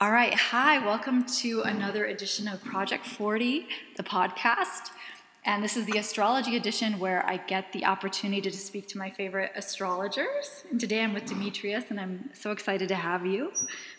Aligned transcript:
All 0.00 0.12
right. 0.12 0.32
Hi. 0.32 0.78
Welcome 0.78 1.26
to 1.40 1.62
another 1.62 2.04
edition 2.04 2.46
of 2.46 2.62
Project 2.62 3.04
40, 3.04 3.66
the 3.96 4.04
podcast. 4.04 4.90
And 5.44 5.60
this 5.60 5.76
is 5.76 5.86
the 5.86 5.98
astrology 5.98 6.56
edition 6.56 7.00
where 7.00 7.26
I 7.26 7.38
get 7.38 7.72
the 7.72 7.84
opportunity 7.84 8.48
to 8.48 8.56
speak 8.56 8.86
to 8.90 8.98
my 8.98 9.10
favorite 9.10 9.50
astrologers. 9.56 10.62
And 10.70 10.78
today 10.78 11.02
I'm 11.02 11.14
with 11.14 11.26
Demetrius, 11.26 11.86
and 11.90 11.98
I'm 11.98 12.30
so 12.32 12.52
excited 12.52 12.86
to 12.90 12.94
have 12.94 13.26
you 13.26 13.50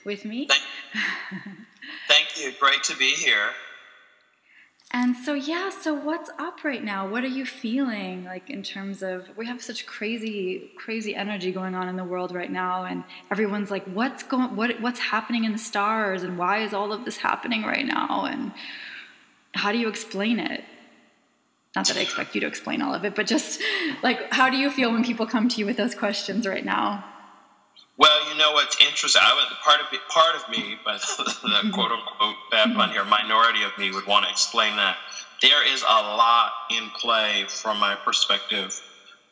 with 0.06 0.24
me. 0.24 0.48
Thank, 0.48 0.64
thank 2.08 2.28
you. 2.42 2.54
Great 2.58 2.82
to 2.84 2.96
be 2.96 3.10
here. 3.10 3.50
And 4.92 5.16
so, 5.16 5.36
yeah, 5.36 5.70
so 5.70 5.94
what's 5.94 6.32
up 6.40 6.64
right 6.64 6.84
now? 6.84 7.08
What 7.08 7.24
are 7.24 7.28
you 7.28 7.46
feeling 7.46 8.24
like 8.24 8.50
in 8.50 8.64
terms 8.64 9.04
of 9.04 9.30
we 9.38 9.46
have 9.46 9.62
such 9.62 9.86
crazy, 9.86 10.72
crazy 10.78 11.16
energy 11.16 11.52
going 11.52 11.76
on 11.76 11.88
in 11.88 11.96
the 11.96 12.04
world 12.04 12.34
right 12.34 12.52
now, 12.52 12.86
and 12.86 13.04
everyone's 13.30 13.70
like, 13.70 13.86
what's 13.86 14.24
going, 14.24 14.56
what, 14.56 14.82
what's 14.82 15.00
happening 15.00 15.44
in 15.44 15.52
the 15.52 15.60
stars, 15.60 16.24
and 16.24 16.40
why 16.40 16.60
is 16.60 16.74
all 16.74 16.92
of 16.92 17.06
this 17.06 17.18
happening 17.18 17.62
right 17.64 17.86
now, 17.86 18.26
and 18.26 18.52
how 19.54 19.72
do 19.72 19.78
you 19.78 19.88
explain 19.88 20.40
it? 20.40 20.64
Not 21.76 21.88
that 21.88 21.98
I 21.98 22.02
expect 22.02 22.34
you 22.34 22.42
to 22.42 22.48
explain 22.48 22.82
all 22.82 22.96
of 22.96 23.06
it, 23.06 23.14
but 23.14 23.28
just 23.28 23.62
like, 24.02 24.34
how 24.34 24.50
do 24.50 24.58
you 24.58 24.72
feel 24.72 24.92
when 24.92 25.04
people 25.04 25.28
come 25.28 25.48
to 25.50 25.58
you 25.60 25.68
with 25.68 25.78
those 25.78 25.94
questions 25.94 26.48
right 26.48 26.66
now? 26.66 27.06
Well, 28.00 28.30
you 28.32 28.38
know 28.38 28.54
what's 28.54 28.82
interesting. 28.82 29.22
I 29.24 29.36
would, 29.36 29.58
part 29.60 29.82
of 29.82 29.92
me, 29.92 30.00
part 30.08 30.36
of 30.36 30.50
me, 30.50 30.80
but 30.86 31.02
the 31.44 31.70
quote 31.72 31.92
unquote 31.92 32.36
bad 32.50 32.74
pun 32.74 32.92
here, 32.92 33.04
minority 33.04 33.64
of 33.64 33.78
me 33.78 33.92
would 33.92 34.08
want 34.08 34.26
to 34.26 34.32
explain 34.32 34.76
that 34.78 34.98
there 35.42 35.68
is 35.72 35.82
a 35.84 35.86
lot 35.86 36.52
in 36.72 36.90
play 36.92 37.46
from 37.48 37.80
my 37.80 37.96
perspective 37.96 38.82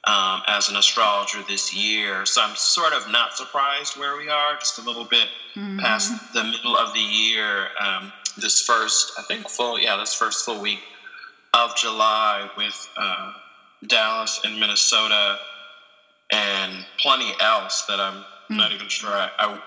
um, 0.03 0.41
as 0.47 0.69
an 0.69 0.75
astrologer 0.75 1.39
this 1.47 1.73
year. 1.73 2.25
So 2.25 2.41
I'm 2.41 2.55
sort 2.55 2.93
of 2.93 3.09
not 3.09 3.35
surprised 3.37 3.97
where 3.97 4.17
we 4.17 4.29
are, 4.29 4.55
just 4.59 4.79
a 4.79 4.81
little 4.81 5.05
bit 5.05 5.27
mm-hmm. 5.55 5.79
past 5.79 6.33
the 6.33 6.43
middle 6.43 6.77
of 6.77 6.93
the 6.93 6.99
year. 6.99 7.67
Um, 7.79 8.11
this 8.37 8.61
first, 8.61 9.13
I 9.17 9.23
think, 9.23 9.49
full, 9.49 9.79
yeah, 9.79 9.97
this 9.97 10.13
first 10.13 10.45
full 10.45 10.61
week 10.61 10.79
of 11.53 11.75
July 11.75 12.49
with 12.57 12.89
uh, 12.97 13.33
Dallas 13.87 14.41
and 14.43 14.59
Minnesota 14.59 15.39
and 16.31 16.85
plenty 16.99 17.31
else 17.41 17.85
that 17.87 17.99
I'm 17.99 18.23
mm. 18.49 18.57
not 18.57 18.71
even 18.71 18.87
sure 18.87 19.09
I, 19.09 19.29
I 19.37 19.61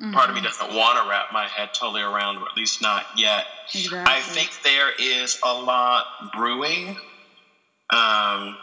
mm-hmm. 0.00 0.12
part 0.12 0.28
of 0.28 0.34
me 0.34 0.42
doesn't 0.42 0.74
want 0.74 1.02
to 1.02 1.08
wrap 1.08 1.32
my 1.32 1.46
head 1.46 1.70
totally 1.72 2.02
around, 2.02 2.36
or 2.38 2.48
at 2.48 2.56
least 2.56 2.82
not 2.82 3.06
yet. 3.16 3.46
Exactly. 3.74 3.98
I 4.06 4.20
think 4.20 4.50
there 4.62 4.90
is 4.98 5.38
a 5.44 5.52
lot 5.52 6.04
brewing, 6.34 6.96
um, 7.90 8.56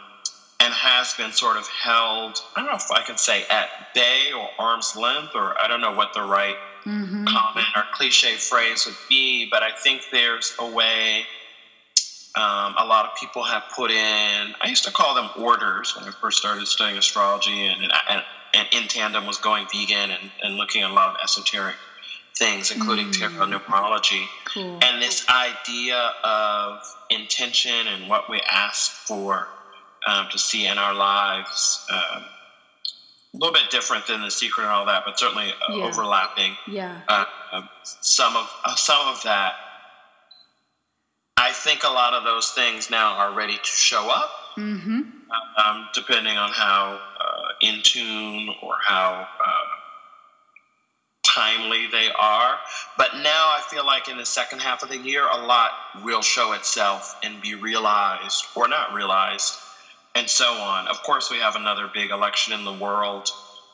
and 0.60 0.72
has 0.72 1.12
been 1.14 1.32
sort 1.32 1.56
of 1.56 1.66
held. 1.68 2.40
I 2.56 2.60
don't 2.60 2.70
know 2.70 2.76
if 2.76 2.90
I 2.90 3.02
can 3.02 3.18
say 3.18 3.44
at 3.50 3.68
bay 3.94 4.32
or 4.36 4.48
arm's 4.58 4.96
length, 4.96 5.32
or 5.34 5.60
I 5.60 5.68
don't 5.68 5.80
know 5.80 5.94
what 5.94 6.14
the 6.14 6.22
right 6.22 6.56
mm-hmm. 6.84 7.24
comment 7.24 7.66
or 7.76 7.84
cliche 7.92 8.36
phrase 8.36 8.86
would 8.86 8.96
be, 9.08 9.48
but 9.50 9.62
I 9.62 9.72
think 9.72 10.02
there's 10.12 10.54
a 10.58 10.70
way. 10.70 11.24
Um, 12.36 12.74
a 12.78 12.84
lot 12.84 13.04
of 13.06 13.12
people 13.16 13.44
have 13.44 13.62
put 13.76 13.92
in. 13.92 14.54
I 14.60 14.66
used 14.66 14.82
to 14.84 14.90
call 14.90 15.14
them 15.14 15.30
orders 15.38 15.94
when 15.94 16.04
I 16.04 16.10
first 16.10 16.38
started 16.38 16.66
studying 16.66 16.98
astrology, 16.98 17.66
and, 17.66 17.80
and, 17.80 17.92
and 18.10 18.22
and 18.54 18.68
in 18.72 18.88
tandem 18.88 19.26
was 19.26 19.38
going 19.38 19.66
vegan 19.72 20.10
and, 20.10 20.30
and 20.42 20.54
looking 20.56 20.82
at 20.82 20.90
a 20.90 20.94
lot 20.94 21.14
of 21.14 21.16
esoteric 21.22 21.74
things, 22.36 22.70
including 22.70 23.08
mm. 23.08 23.18
tarot 23.18 23.46
numerology. 23.46 24.24
Cool. 24.44 24.78
And 24.82 25.02
this 25.02 25.26
idea 25.28 26.12
of 26.22 26.82
intention 27.10 27.86
and 27.88 28.08
what 28.08 28.30
we 28.30 28.40
ask 28.50 28.90
for 28.90 29.48
um, 30.06 30.26
to 30.30 30.38
see 30.38 30.66
in 30.66 30.78
our 30.78 30.94
lives. 30.94 31.86
Um, 31.92 32.24
a 33.34 33.36
little 33.36 33.52
bit 33.52 33.70
different 33.70 34.06
than 34.06 34.22
the 34.22 34.30
secret 34.30 34.64
and 34.64 34.72
all 34.72 34.86
that, 34.86 35.02
but 35.04 35.18
certainly 35.18 35.50
uh, 35.68 35.74
yeah. 35.74 35.84
overlapping. 35.84 36.56
Yeah. 36.68 37.00
Uh, 37.08 37.24
uh, 37.52 37.62
some 37.82 38.36
of 38.36 38.48
uh, 38.64 38.76
some 38.76 39.08
of 39.08 39.22
that. 39.24 39.54
I 41.36 41.50
think 41.50 41.82
a 41.82 41.88
lot 41.88 42.14
of 42.14 42.22
those 42.22 42.50
things 42.52 42.90
now 42.90 43.16
are 43.16 43.34
ready 43.34 43.56
to 43.56 43.64
show 43.64 44.08
up, 44.08 44.30
mm-hmm. 44.56 45.00
um, 45.58 45.88
depending 45.92 46.38
on 46.38 46.50
how 46.52 47.00
in 47.64 47.80
tune 47.82 48.50
or 48.62 48.74
how 48.84 49.26
uh, 49.44 49.74
timely 51.34 51.86
they 51.90 52.08
are. 52.18 52.58
But 52.96 53.14
now 53.14 53.22
I 53.24 53.62
feel 53.70 53.84
like 53.84 54.08
in 54.08 54.18
the 54.18 54.26
second 54.26 54.60
half 54.60 54.82
of 54.82 54.90
the 54.90 54.98
year, 54.98 55.26
a 55.26 55.46
lot 55.46 55.70
will 56.04 56.22
show 56.22 56.52
itself 56.52 57.18
and 57.24 57.40
be 57.40 57.54
realized 57.54 58.44
or 58.54 58.68
not 58.68 58.92
realized, 58.92 59.54
and 60.14 60.28
so 60.28 60.44
on. 60.44 60.86
Of 60.88 61.02
course, 61.02 61.30
we 61.30 61.38
have 61.38 61.56
another 61.56 61.90
big 61.92 62.10
election 62.10 62.52
in 62.52 62.64
the 62.64 62.72
world. 62.72 63.30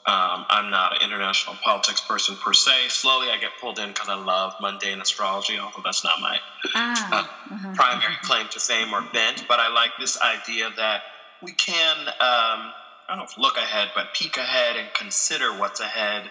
Um, 0.06 0.46
I'm 0.48 0.70
not 0.70 0.96
an 0.96 1.06
international 1.06 1.56
politics 1.62 2.00
person 2.00 2.34
per 2.36 2.54
se. 2.54 2.88
Slowly, 2.88 3.28
I 3.28 3.36
get 3.38 3.50
pulled 3.60 3.78
in 3.78 3.88
because 3.88 4.08
I 4.08 4.14
love 4.14 4.54
mundane 4.60 5.00
astrology, 5.00 5.58
although 5.58 5.82
that's 5.84 6.02
not 6.02 6.20
my 6.20 6.38
ah, 6.74 7.08
uh, 7.12 7.54
uh-huh. 7.54 7.74
primary 7.74 8.16
claim 8.22 8.48
to 8.48 8.60
fame 8.60 8.94
or 8.94 9.02
bent. 9.12 9.44
But 9.46 9.60
I 9.60 9.72
like 9.72 9.90
this 9.98 10.18
idea 10.22 10.70
that 10.76 11.02
we 11.42 11.52
can 11.52 11.96
um, 12.18 12.72
I 13.10 13.16
don't 13.16 13.24
know 13.24 13.24
if 13.24 13.38
look 13.38 13.56
ahead, 13.56 13.90
but 13.96 14.14
peek 14.14 14.36
ahead 14.36 14.76
and 14.76 14.86
consider 14.94 15.52
what's 15.58 15.80
ahead 15.80 16.30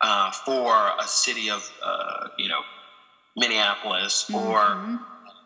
uh, 0.00 0.30
for 0.30 0.72
a 0.72 1.06
city 1.08 1.50
of, 1.50 1.68
uh, 1.82 2.28
you 2.38 2.48
know, 2.48 2.60
Minneapolis 3.36 4.30
mm-hmm. 4.30 4.36
or 4.36 5.00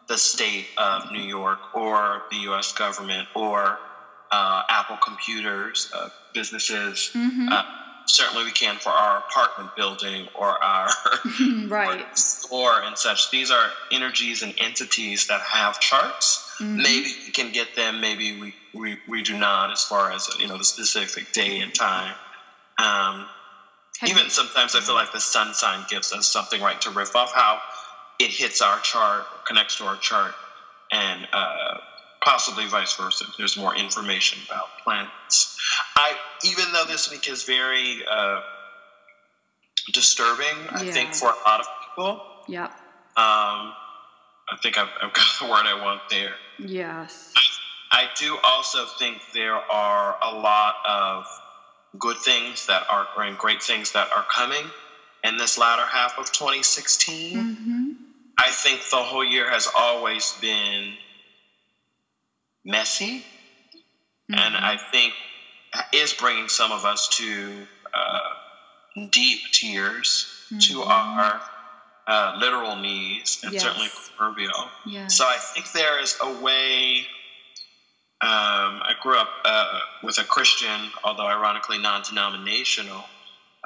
the 0.07 0.19
state 0.19 0.67
of 0.77 1.11
New 1.11 1.23
York 1.23 1.75
or 1.75 2.25
the 2.31 2.37
U.S. 2.51 2.75
government 2.75 3.27
or 3.35 3.79
uh, 4.31 4.63
Apple 4.69 4.99
computers, 5.03 5.91
uh, 5.95 6.11
businesses. 6.35 7.11
Mm-hmm. 7.15 7.49
Certainly, 8.06 8.44
we 8.44 8.53
can 8.53 8.77
for 8.77 8.91
our 8.91 9.19
apartment 9.19 9.75
building 9.77 10.28
or 10.34 10.62
our 10.62 10.89
right. 11.67 12.06
store 12.19 12.83
and 12.83 12.97
such. 12.97 13.31
These 13.31 13.50
are 13.50 13.71
energies 13.91 14.43
and 14.43 14.55
entities 14.59 15.27
that 15.27 15.41
have 15.41 15.81
charts. 15.81 16.55
Mm-hmm. 16.61 16.77
Maybe 16.77 17.09
we 17.27 17.33
can 17.33 17.53
get 17.53 17.75
them. 17.77 18.00
Maybe 18.00 18.41
we 18.41 18.55
we, 18.72 18.99
we 19.09 19.22
do 19.22 19.37
not 19.39 19.72
as 19.72 19.83
far 19.83 20.12
as 20.12 20.28
you 20.39 20.47
know 20.47 20.59
the 20.59 20.65
specific 20.65 21.33
day 21.33 21.61
and 21.61 21.75
time. 21.75 22.15
Um, 22.78 23.27
even 24.06 24.28
sometimes 24.28 24.75
I 24.75 24.81
feel 24.81 24.95
like 24.95 25.12
the 25.12 25.21
sun 25.21 25.55
sign 25.55 25.84
gives 25.89 26.12
us 26.12 26.28
something 26.28 26.61
right 26.61 26.81
to 26.83 26.91
riff 26.91 27.16
off 27.16 27.33
how 27.33 27.61
it 28.19 28.31
hits 28.31 28.61
our 28.62 28.78
chart, 28.81 29.25
connects 29.47 29.78
to 29.78 29.84
our 29.84 29.97
chart, 29.97 30.34
and 30.93 31.27
uh, 31.33 31.78
possibly 32.27 32.67
vice 32.67 32.95
versa. 32.97 33.25
There's 33.39 33.57
more 33.57 33.77
information 33.77 34.41
about 34.49 34.67
planets. 34.83 35.57
I 35.95 36.13
even 36.45 36.65
though 36.73 36.85
this 36.85 37.09
week 37.11 37.29
is 37.29 37.45
very 37.45 38.03
uh, 38.11 38.41
disturbing, 39.93 40.47
yeah. 40.47 40.71
I 40.73 40.91
think 40.91 41.15
for 41.15 41.29
a 41.29 41.49
lot 41.49 41.61
of 41.61 41.67
people. 41.87 42.23
Yeah. 42.49 42.67
Um, 43.17 43.73
I 44.49 44.57
think 44.63 44.77
I've, 44.77 44.91
I've, 45.01 45.13
got 45.13 45.27
the 45.41 45.47
word 45.47 45.67
I 45.67 45.81
want 45.83 46.03
there. 46.11 46.35
Yes. 46.59 47.33
I 47.37 47.41
I 47.93 48.09
do 48.19 48.37
also 48.43 48.85
think 48.99 49.19
there 49.33 49.55
are 49.55 50.17
a 50.21 50.35
lot 50.35 50.75
of 50.87 51.27
good 51.99 52.17
things 52.19 52.67
that 52.67 52.83
are, 52.91 53.07
and 53.19 53.39
great 53.39 53.63
things 53.63 53.93
that 53.93 54.09
are 54.15 54.25
coming 54.25 54.65
in 55.23 55.39
this 55.39 55.57
latter 55.57 55.87
half 55.87 56.19
of 56.19 56.31
2016. 56.33 57.39
Mm-hmm. 57.39 57.93
I 58.37 58.51
think 58.51 58.81
the 58.91 58.97
whole 58.97 59.25
year 59.25 59.49
has 59.49 59.69
always 59.79 60.37
been 60.41 60.95
messy, 62.66 63.21
mm-hmm. 63.21 64.34
and 64.34 64.56
I 64.56 64.77
think 64.93 65.15
is 65.94 66.12
bringing 66.12 66.49
some 66.49 66.72
of 66.72 66.84
us 66.84 67.09
to 67.16 67.66
uh, 67.94 69.06
deep 69.10 69.41
tears, 69.53 70.27
mm-hmm. 70.47 70.59
to 70.59 70.82
our 70.82 71.41
uh, 72.06 72.37
literal 72.38 72.77
knees, 72.77 73.41
and 73.44 73.53
yes. 73.53 73.62
certainly 73.62 73.88
proverbial. 74.16 74.69
Yes. 74.84 75.16
So 75.16 75.25
I 75.25 75.37
think 75.38 75.72
there 75.72 76.03
is 76.03 76.16
a 76.22 76.41
way 76.41 77.06
um, 78.22 78.81
I 78.83 78.94
grew 79.03 79.19
up 79.19 79.28
uh, 79.44 79.78
with 80.03 80.19
a 80.19 80.25
Christian, 80.25 80.91
although 81.04 81.27
ironically 81.27 81.78
non-denominational 81.78 83.04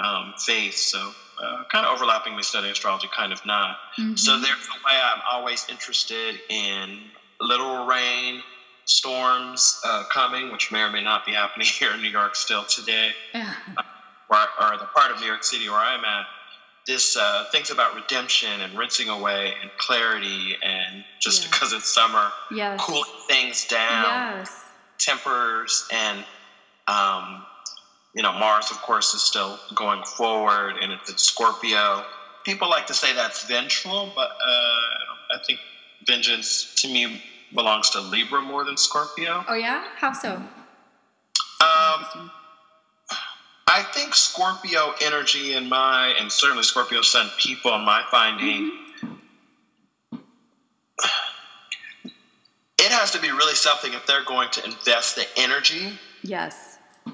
um, 0.03 0.35
faith, 0.39 0.75
so 0.75 1.13
uh, 1.41 1.63
kind 1.71 1.87
of 1.87 1.95
overlapping 1.95 2.35
with 2.35 2.45
studying 2.45 2.73
astrology, 2.73 3.09
kind 3.17 3.33
of 3.33 3.45
not. 3.47 3.77
Mm-hmm. 3.97 4.17
So 4.17 4.39
there's 4.41 4.51
a 4.51 4.87
way 4.87 5.01
I'm 5.01 5.23
always 5.31 5.67
interested 5.71 6.41
in 6.49 6.99
literal 7.41 7.87
rain, 7.87 8.43
storms 8.91 9.81
uh, 9.85 10.05
coming, 10.13 10.51
which 10.51 10.73
may 10.73 10.83
or 10.83 10.91
may 10.91 11.03
not 11.03 11.25
be 11.25 11.33
happening 11.33 11.67
here 11.79 11.93
in 11.93 12.03
New 12.03 12.09
York 12.11 12.35
still 12.35 12.65
today, 12.65 13.11
yeah. 13.33 13.55
or, 14.29 14.39
or 14.61 14.79
the 14.79 14.87
part 14.95 15.11
of 15.13 15.21
New 15.21 15.27
York 15.27 15.45
City 15.45 15.69
where 15.69 15.79
I'm 15.79 16.05
at 16.05 16.27
this 16.87 17.17
uh, 17.17 17.45
things 17.53 17.71
about 17.71 17.95
redemption 17.95 18.61
and 18.61 18.77
rinsing 18.77 19.09
away 19.09 19.55
and 19.61 19.71
clarity 19.79 20.57
and 20.63 21.05
just 21.21 21.43
yes. 21.43 21.51
because 21.51 21.73
it's 21.73 21.89
summer, 21.89 22.31
yes. 22.51 22.81
cooling 22.83 23.05
things 23.29 23.67
down, 23.69 24.39
yes. 24.39 24.65
tempers, 24.99 25.87
and 25.93 26.25
um, 26.89 27.45
you 28.15 28.23
know 28.23 28.33
Mars, 28.33 28.71
of 28.71 28.79
course, 28.79 29.15
is 29.15 29.23
still 29.23 29.59
going 29.75 30.03
forward, 30.03 30.77
and 30.83 30.93
it's 30.93 31.23
Scorpio. 31.23 32.05
People 32.45 32.69
like 32.69 32.87
to 32.87 32.95
say 32.95 33.15
that's 33.15 33.47
vengeful, 33.47 34.11
but 34.17 34.31
uh, 34.31 35.37
I 35.37 35.39
think 35.47 35.61
vengeance 36.07 36.75
to 36.77 36.89
me 36.89 37.23
belongs 37.55 37.91
to 37.91 38.01
Libra 38.01 38.41
more 38.41 38.65
than 38.65 38.77
Scorpio. 38.77 39.45
Oh 39.49 39.55
yeah, 39.55 39.85
how 39.97 40.13
so? 40.13 40.37
Um, 41.63 42.31
I 43.69 43.83
think 43.93 44.15
Scorpio 44.15 44.95
energy 45.03 45.55
in 45.55 45.69
my, 45.69 46.15
and 46.19 46.31
certainly 46.33 46.63
Scorpio 46.63 47.03
Sun 47.03 47.31
people 47.39 47.75
in 47.75 47.85
my 47.85 48.03
finding, 48.11 48.73
mm-hmm. 49.03 50.17
it 52.79 52.93
has 52.93 53.11
to 53.13 53.21
be 53.21 53.31
really 53.31 53.55
something 53.55 53.93
if 53.93 54.07
they're 54.07 54.25
going 54.25 54.49
to 54.53 54.65
invest 54.65 55.17
the 55.17 55.27
energy. 55.37 55.99
Yes. 56.23 56.70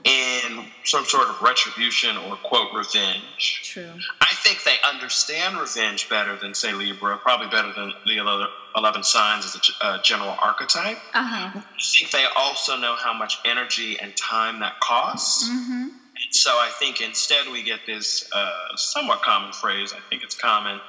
In 0.07 0.65
some 0.85 1.05
sort 1.05 1.29
of 1.29 1.43
retribution 1.43 2.17
or 2.17 2.37
quote 2.37 2.73
revenge. 2.73 3.63
True. 3.65 3.91
I 4.21 4.33
think 4.37 4.63
they 4.63 4.77
understand 4.89 5.59
revenge 5.59 6.09
better 6.09 6.37
than 6.37 6.55
say 6.55 6.73
Libra, 6.73 7.19
probably 7.19 7.49
better 7.49 7.73
than 7.73 7.93
the 8.07 8.21
other 8.21 8.47
eleven 8.77 9.03
signs 9.03 9.45
as 9.45 9.57
a 9.57 9.85
uh, 9.85 10.03
general 10.03 10.37
archetype. 10.41 10.99
Uh-huh. 11.13 11.59
I 11.59 11.63
think 11.93 12.13
they 12.13 12.25
also 12.37 12.77
know 12.77 12.95
how 12.95 13.13
much 13.13 13.39
energy 13.45 13.99
and 13.99 14.17
time 14.17 14.61
that 14.61 14.79
costs. 14.81 15.49
Mm-hmm 15.49 15.89
so 16.31 16.51
I 16.51 16.71
think 16.79 17.01
instead 17.01 17.47
we 17.51 17.63
get 17.63 17.81
this 17.87 18.29
uh, 18.33 18.77
somewhat 18.77 19.23
common 19.23 19.53
phrase. 19.53 19.93
I 19.93 20.01
think 20.09 20.23
it's 20.23 20.37
common. 20.37 20.81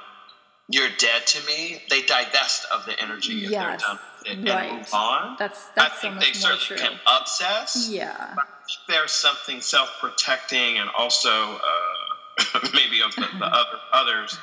You're 0.68 0.90
dead 0.98 1.26
to 1.26 1.46
me. 1.46 1.82
They 1.88 2.02
divest 2.02 2.66
of 2.72 2.84
the 2.86 2.98
energy 3.00 3.34
yes. 3.34 3.44
if 3.44 3.50
they're 3.50 3.76
done 3.76 3.98
and 4.26 4.48
right. 4.48 4.72
move 4.72 4.88
on. 4.92 5.36
That's 5.38 5.66
that's 5.76 6.04
I 6.04 6.10
think 6.10 6.14
so 6.14 6.20
they 6.20 6.32
certainly 6.32 6.64
true. 6.64 6.76
can 6.76 6.98
obsess. 7.06 7.88
Yeah. 7.90 8.34
there's 8.88 9.12
something 9.12 9.60
self-protecting 9.60 10.78
and 10.78 10.88
also 10.96 11.30
uh, 11.30 12.58
maybe 12.74 13.02
of 13.02 13.14
the, 13.14 13.26
the 13.38 13.46
other 13.52 13.78
others. 13.92 14.38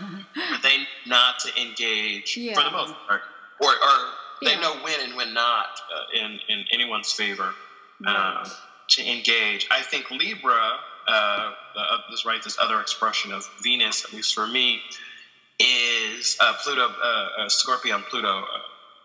they 0.64 0.86
not 1.06 1.40
to 1.40 1.62
engage 1.62 2.38
yeah. 2.38 2.54
for 2.54 2.64
the 2.64 2.72
most 2.72 2.94
part, 3.08 3.22
or, 3.62 3.70
or 3.70 4.10
they 4.42 4.52
yeah. 4.52 4.60
know 4.60 4.74
when 4.84 5.00
and 5.02 5.16
when 5.16 5.34
not 5.34 5.80
uh, 5.94 6.20
in 6.20 6.40
in 6.50 6.66
anyone's 6.72 7.12
favor. 7.12 7.54
Right. 8.02 8.42
Um, 8.44 8.52
to 8.88 9.10
engage. 9.10 9.68
I 9.72 9.82
think 9.82 10.12
Libra, 10.12 10.80
uh, 11.08 11.12
uh, 11.12 11.98
this 12.10 12.26
right, 12.26 12.42
this 12.44 12.58
other 12.62 12.80
expression 12.82 13.32
of 13.32 13.50
Venus, 13.64 14.06
at 14.06 14.14
least 14.14 14.34
for 14.34 14.48
me, 14.48 14.82
is 15.60 16.38
uh, 16.40 16.54
Pluto, 16.64 16.88
uh, 16.88 17.28
uh 17.40 17.50
Scorpio, 17.50 17.96
and 17.96 18.06
Pluto. 18.06 18.44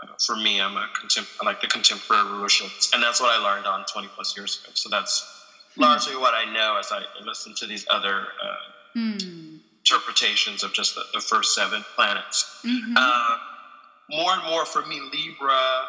Uh, 0.02 0.06
uh, 0.06 0.14
for 0.19 0.37
me, 0.37 0.61
I'm 0.61 0.76
a 0.76 0.88
contem- 0.94 1.29
I 1.41 1.47
like 1.47 1.61
the 1.61 1.67
contemporary 1.67 2.25
rulership, 2.25 2.70
and 2.94 3.02
that's 3.02 3.20
what 3.20 3.31
I 3.31 3.43
learned 3.43 3.67
on 3.67 3.85
20 3.87 4.08
plus 4.14 4.37
years 4.37 4.61
ago. 4.62 4.70
So 4.75 4.88
that's 4.88 5.23
mm. 5.76 5.82
largely 5.82 6.17
what 6.17 6.35
I 6.35 6.52
know 6.52 6.76
as 6.79 6.93
I 6.93 7.02
listen 7.25 7.55
to 7.56 7.67
these 7.67 7.87
other 7.91 8.26
mm. 8.97 9.58
interpretations 9.85 10.62
of 10.62 10.73
just 10.73 10.94
the, 10.94 11.02
the 11.14 11.20
first 11.20 11.55
seven 11.55 11.85
planets. 11.94 12.61
Mm-hmm. 12.64 12.94
more 14.11 14.32
and 14.32 14.44
more 14.50 14.64
for 14.64 14.85
me, 14.87 15.00
Libra 15.12 15.87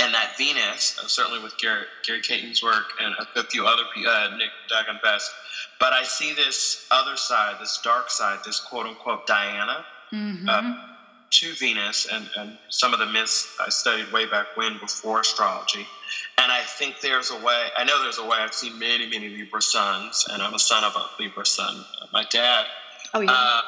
and 0.00 0.14
that 0.14 0.36
Venus, 0.38 0.98
uh, 1.02 1.08
certainly 1.08 1.42
with 1.42 1.56
Gary, 1.58 1.84
Gary 2.04 2.20
Caton's 2.20 2.62
work 2.62 2.92
and 3.00 3.14
a, 3.36 3.44
few 3.44 3.66
other 3.66 3.82
people, 3.94 4.10
uh, 4.10 4.36
Nick 4.36 4.50
Dagan 4.70 5.02
Best, 5.02 5.30
but 5.80 5.92
I 5.92 6.04
see 6.04 6.34
this 6.34 6.86
other 6.90 7.16
side, 7.16 7.56
this 7.60 7.80
dark 7.82 8.10
side, 8.10 8.38
this 8.44 8.60
quote 8.60 8.86
unquote 8.86 9.26
Diana 9.26 9.84
mm-hmm. 10.12 10.48
Uh, 11.28 11.34
to 11.38 11.52
Venus, 11.54 12.06
and, 12.10 12.28
and 12.36 12.58
some 12.68 12.92
of 12.92 12.98
the 12.98 13.06
myths 13.06 13.56
I 13.60 13.68
studied 13.70 14.10
way 14.12 14.26
back 14.26 14.56
when 14.56 14.78
before 14.78 15.20
astrology. 15.20 15.86
And 16.38 16.50
I 16.50 16.60
think 16.62 17.00
there's 17.00 17.30
a 17.30 17.36
way, 17.36 17.68
I 17.76 17.84
know 17.84 18.02
there's 18.02 18.18
a 18.18 18.24
way, 18.24 18.38
I've 18.38 18.54
seen 18.54 18.78
many, 18.78 19.08
many 19.08 19.28
Libra 19.28 19.60
suns, 19.60 20.26
and 20.32 20.42
I'm 20.42 20.54
a 20.54 20.58
son 20.58 20.84
of 20.84 20.96
a 20.96 21.22
Libra 21.22 21.44
sun, 21.46 21.84
my 22.12 22.24
dad. 22.30 22.66
Oh, 23.14 23.20
yeah. 23.20 23.30
Uh, 23.30 23.60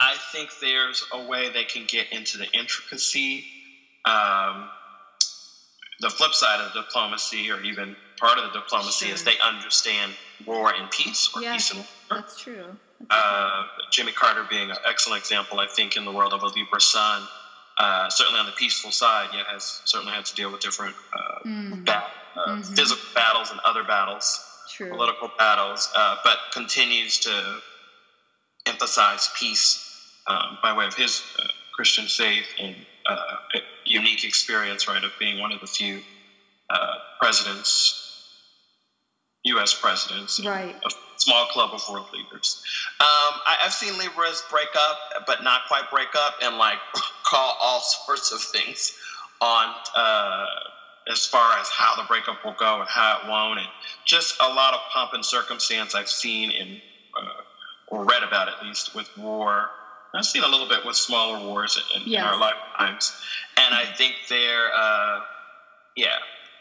I 0.00 0.16
think 0.32 0.50
there's 0.60 1.04
a 1.12 1.26
way 1.26 1.50
they 1.50 1.64
can 1.64 1.84
get 1.86 2.12
into 2.12 2.38
the 2.38 2.50
intricacy. 2.52 3.44
Um, 4.04 4.68
the 6.00 6.10
flip 6.10 6.34
side 6.34 6.60
of 6.60 6.72
diplomacy, 6.72 7.50
or 7.50 7.60
even 7.62 7.96
part 8.18 8.38
of 8.38 8.52
the 8.52 8.58
diplomacy, 8.58 9.06
sure. 9.06 9.14
is 9.14 9.24
they 9.24 9.38
understand 9.42 10.12
war 10.44 10.74
and 10.74 10.90
peace, 10.90 11.30
or 11.34 11.40
yes, 11.42 11.54
peace 11.54 11.70
and 11.70 11.78
war. 11.78 12.20
That's 12.20 12.40
true. 12.40 12.76
Uh, 13.10 13.64
Jimmy 13.90 14.12
Carter 14.12 14.44
being 14.48 14.70
an 14.70 14.76
excellent 14.88 15.22
example, 15.22 15.60
I 15.60 15.66
think, 15.66 15.96
in 15.96 16.04
the 16.04 16.12
world 16.12 16.32
of 16.32 16.42
a 16.42 16.46
Libra 16.46 16.80
sun. 16.80 17.22
Uh, 17.76 18.08
certainly 18.08 18.38
on 18.38 18.46
the 18.46 18.52
peaceful 18.52 18.92
side, 18.92 19.28
yet 19.34 19.46
has 19.46 19.82
certainly 19.84 20.12
had 20.12 20.24
to 20.24 20.34
deal 20.36 20.50
with 20.50 20.60
different 20.60 20.94
uh, 21.12 21.38
mm. 21.44 21.88
uh, 21.88 22.02
mm-hmm. 22.36 22.74
physical 22.74 23.02
battles 23.16 23.50
and 23.50 23.58
other 23.64 23.82
battles, 23.82 24.44
True. 24.70 24.90
political 24.90 25.28
battles, 25.38 25.90
uh, 25.96 26.16
but 26.22 26.38
continues 26.52 27.18
to 27.20 27.60
emphasize 28.66 29.28
peace 29.36 30.12
um, 30.28 30.58
by 30.62 30.76
way 30.76 30.86
of 30.86 30.94
his 30.94 31.22
uh, 31.38 31.48
Christian 31.74 32.06
faith 32.06 32.46
and 32.60 32.76
uh, 33.08 33.36
unique 33.84 34.24
experience, 34.24 34.86
right, 34.86 35.02
of 35.02 35.10
being 35.18 35.40
one 35.40 35.52
of 35.52 35.60
the 35.60 35.66
few 35.66 36.00
uh, 36.70 36.94
presidents, 37.20 38.28
U.S. 39.44 39.78
presidents, 39.78 40.44
right. 40.44 40.76
a 40.76 40.90
small 41.16 41.46
club 41.46 41.70
of 41.72 41.82
world 41.90 42.06
leaders. 42.12 42.62
Um, 43.00 43.40
I, 43.46 43.56
have 43.60 43.72
seen 43.72 43.98
Libras 43.98 44.42
break 44.50 44.68
up, 44.76 45.24
but 45.26 45.42
not 45.42 45.62
quite 45.68 45.90
break 45.90 46.14
up, 46.16 46.36
and 46.42 46.56
like 46.56 46.78
call 47.24 47.56
all 47.62 47.80
sorts 47.80 48.32
of 48.32 48.40
things 48.40 48.98
on 49.40 49.74
uh, 49.96 50.46
as 51.10 51.26
far 51.26 51.58
as 51.58 51.68
how 51.68 51.96
the 51.96 52.06
breakup 52.06 52.44
will 52.44 52.56
go 52.58 52.80
and 52.80 52.88
how 52.88 53.20
it 53.22 53.28
won't, 53.28 53.58
and 53.58 53.68
just 54.04 54.36
a 54.40 54.48
lot 54.48 54.74
of 54.74 54.80
pomp 54.92 55.12
and 55.12 55.24
circumstance 55.24 55.94
I've 55.94 56.08
seen 56.08 56.50
in 56.50 56.80
uh, 57.18 57.42
or 57.88 58.04
read 58.04 58.22
about 58.22 58.48
at 58.48 58.62
least 58.62 58.94
with 58.94 59.08
war 59.16 59.70
I've 60.14 60.24
seen 60.24 60.44
a 60.44 60.48
little 60.48 60.68
bit 60.68 60.84
with 60.86 60.96
smaller 60.96 61.44
wars 61.44 61.80
in, 61.94 62.02
yes. 62.06 62.20
in 62.20 62.26
our 62.26 62.38
lifetimes, 62.38 63.12
and 63.56 63.74
I 63.74 63.84
think 63.84 64.14
they're, 64.28 64.70
uh, 64.72 65.20
yeah. 65.96 66.16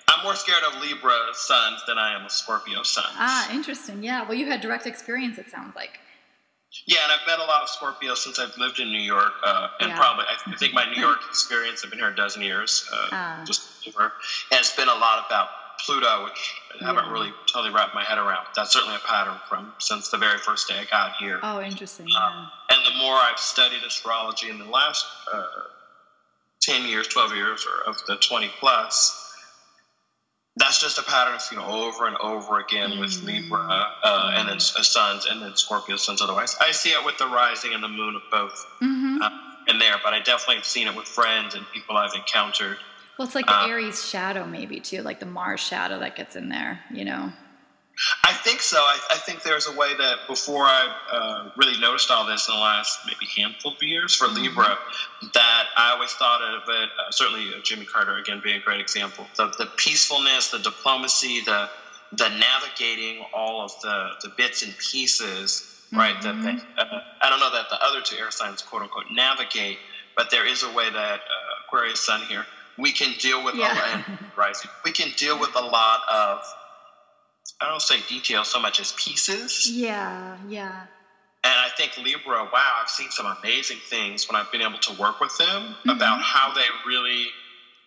I'm 0.08 0.24
more 0.24 0.36
scared 0.36 0.64
of 0.64 0.82
Libra 0.82 1.18
suns 1.34 1.82
than 1.88 1.98
I 1.98 2.16
am 2.16 2.26
of 2.26 2.32
Scorpio 2.32 2.84
suns. 2.84 3.16
Ah, 3.18 3.54
interesting. 3.54 4.04
Yeah. 4.04 4.24
Well, 4.24 4.38
you 4.38 4.46
had 4.46 4.62
direct 4.62 4.86
experience. 4.86 5.38
It 5.38 5.50
sounds 5.50 5.76
like. 5.76 6.00
Yeah, 6.86 6.98
and 7.04 7.12
I've 7.12 7.28
met 7.28 7.40
a 7.40 7.48
lot 7.48 7.62
of 7.62 7.70
Scorpios 7.70 8.18
since 8.18 8.40
I've 8.40 8.58
lived 8.58 8.80
in 8.80 8.90
New 8.90 9.02
York, 9.02 9.34
uh, 9.46 9.68
and 9.80 9.90
yeah. 9.90 9.98
probably 9.98 10.26
I 10.28 10.56
think 10.56 10.74
my 10.74 10.86
New 10.92 11.00
York 11.00 11.20
experience. 11.30 11.84
I've 11.84 11.92
been 11.92 12.00
here 12.00 12.10
a 12.10 12.16
dozen 12.16 12.42
years, 12.42 12.90
uh, 12.92 13.08
ah. 13.12 13.44
just 13.46 13.88
over, 13.88 14.12
and 14.52 14.60
it's 14.60 14.76
been 14.76 14.90
a 14.90 14.96
lot 14.96 15.26
about 15.28 15.50
Pluto, 15.86 16.24
which 16.24 16.56
I 16.82 16.86
haven't 16.86 17.12
really 17.12 17.32
totally 17.46 17.74
wrapped 17.74 17.94
my 17.94 18.04
head 18.04 18.18
around. 18.18 18.48
That's 18.56 18.74
certainly 18.74 18.96
a 18.96 19.08
pattern 19.08 19.38
from 19.48 19.74
since 19.80 20.10
the 20.10 20.18
very 20.18 20.40
first 20.40 20.68
day 20.68 20.80
I 20.80 20.86
got 20.86 21.16
here. 21.18 21.40
Oh, 21.44 21.62
interesting. 21.62 22.08
Um, 22.20 22.50
and 22.70 22.86
the 22.86 22.98
more 22.98 23.16
I've 23.16 23.40
studied 23.40 23.84
astrology 23.84 24.50
in 24.50 24.58
the 24.58 24.66
last 24.66 25.06
uh, 25.32 25.44
10 26.62 26.88
years, 26.88 27.08
12 27.08 27.36
years, 27.36 27.68
or 27.68 27.90
of 27.90 27.98
the 28.08 28.16
20 28.16 28.50
plus, 28.60 29.23
that's 30.56 30.80
just 30.80 31.00
a 31.00 31.04
pattern 31.04 31.34
I've 31.34 31.42
seen 31.42 31.60
over 31.60 32.06
and 32.06 32.16
over 32.18 32.60
again 32.60 32.92
mm-hmm. 32.92 33.00
with 33.00 33.24
Libra 33.24 33.88
uh, 34.04 34.34
and 34.36 34.48
then 34.48 34.58
uh, 34.58 34.60
suns 34.60 35.26
and 35.26 35.42
then 35.42 35.56
Scorpio 35.56 35.98
suns 35.98 36.22
otherwise. 36.22 36.56
I 36.62 36.72
see 36.72 36.90
it 36.90 37.04
with 37.06 37.18
the 37.18 37.28
rising 37.28 37.74
and 37.74 37.84
the 37.84 37.88
moon 37.88 38.16
of 38.16 38.22
both 38.32 38.66
mm-hmm. 38.82 39.22
uh, 39.22 39.30
in 39.68 39.80
there, 39.80 39.96
but 40.04 40.14
I 40.14 40.20
definitely 40.20 40.56
have 40.56 40.66
seen 40.66 40.88
it 40.88 40.96
with 40.96 41.08
friends 41.08 41.56
and 41.56 41.66
people 41.74 41.98
I've 41.98 42.14
encountered 42.16 42.78
well, 43.18 43.28
it's 43.28 43.36
like 43.36 43.46
the 43.46 43.56
uh, 43.56 43.68
Aries 43.68 44.08
shadow, 44.08 44.46
maybe 44.46 44.80
too, 44.80 45.04
like 45.04 45.20
the 45.20 45.28
Mars 45.28 45.60
shadow 45.60 46.00
that 46.00 46.16
gets 46.16 46.36
in 46.36 46.50
there, 46.50 46.80
you 46.92 47.06
know? 47.06 47.32
I 48.24 48.34
think 48.34 48.62
so. 48.62 48.78
I, 48.78 48.98
I 49.12 49.18
think 49.18 49.44
there's 49.44 49.68
a 49.68 49.72
way 49.72 49.96
that 49.96 50.28
before 50.28 50.64
I 50.64 50.96
uh, 51.12 51.50
really 51.56 51.80
noticed 51.80 52.10
all 52.10 52.26
this 52.26 52.48
in 52.48 52.56
the 52.56 52.60
last 52.60 53.00
maybe 53.06 53.28
handful 53.38 53.74
of 53.74 53.84
years 53.84 54.16
for 54.16 54.28
mm-hmm. 54.28 54.44
Libra, 54.44 54.78
that 55.34 55.66
I 55.78 55.92
always 55.92 56.12
thought 56.14 56.42
of 56.42 56.64
it, 56.68 56.90
uh, 56.90 57.12
certainly 57.12 57.50
uh, 57.54 57.62
Jimmy 57.64 57.86
Carter, 57.86 58.18
again, 58.18 58.42
being 58.44 58.58
a 58.58 58.64
great 58.64 58.82
example. 58.82 59.28
The, 59.38 59.54
the 59.60 59.68
peacefulness, 59.78 60.50
the 60.50 60.60
diplomacy, 60.60 61.42
the, 61.42 61.70
the 62.14 62.30
navigating 62.30 63.24
all 63.34 63.62
of 63.62 63.80
the, 63.82 64.10
the 64.24 64.30
bits 64.38 64.64
and 64.64 64.76
pieces, 64.78 65.82
right? 65.92 66.20
That 66.24 66.42
they, 66.42 66.54
mm-hmm. 66.54 66.80
uh, 66.80 67.00
I 67.22 67.30
don't 67.30 67.40
know 67.40 67.52
that 67.52 67.70
the 67.70 67.78
other 67.86 68.02
two 68.02 68.18
air 68.18 68.32
signs, 68.32 68.64
quote 68.64 68.82
unquote, 68.82 69.06
navigate, 69.12 69.78
but 70.18 70.32
there 70.32 70.48
is 70.48 70.64
a 70.64 70.74
way 70.74 70.90
that 70.90 71.20
uh, 71.20 71.68
Aquarius 71.68 72.00
Sun 72.00 72.22
here 72.22 72.46
we 72.78 72.92
can 72.92 73.14
deal 73.20 73.44
with 73.44 73.56
yeah. 73.56 73.72
a 73.72 74.36
lot, 74.36 74.66
we 74.86 74.92
can 74.92 75.12
deal 75.16 75.40
with 75.40 75.56
a 75.56 75.62
lot 75.64 76.00
of 76.12 76.42
I 77.62 77.70
don't 77.70 77.82
say 77.82 77.98
detail 78.10 78.44
so 78.44 78.60
much 78.60 78.80
as 78.80 78.94
pieces. 78.94 79.70
Yeah, 79.72 80.38
yeah. 80.50 80.86
And 81.46 81.54
I 81.54 81.70
think 81.76 81.98
Libra, 81.98 82.50
wow, 82.54 82.72
I've 82.82 82.90
seen 82.90 83.10
some 83.12 83.26
amazing 83.26 83.80
things 83.90 84.30
when 84.30 84.40
I've 84.40 84.52
been 84.52 84.62
able 84.62 84.80
to 84.80 84.94
work 84.94 85.20
with 85.20 85.38
them 85.38 85.48
mm-hmm. 85.48 85.90
about 85.90 86.22
how 86.22 86.54
they 86.54 86.62
really, 86.88 87.28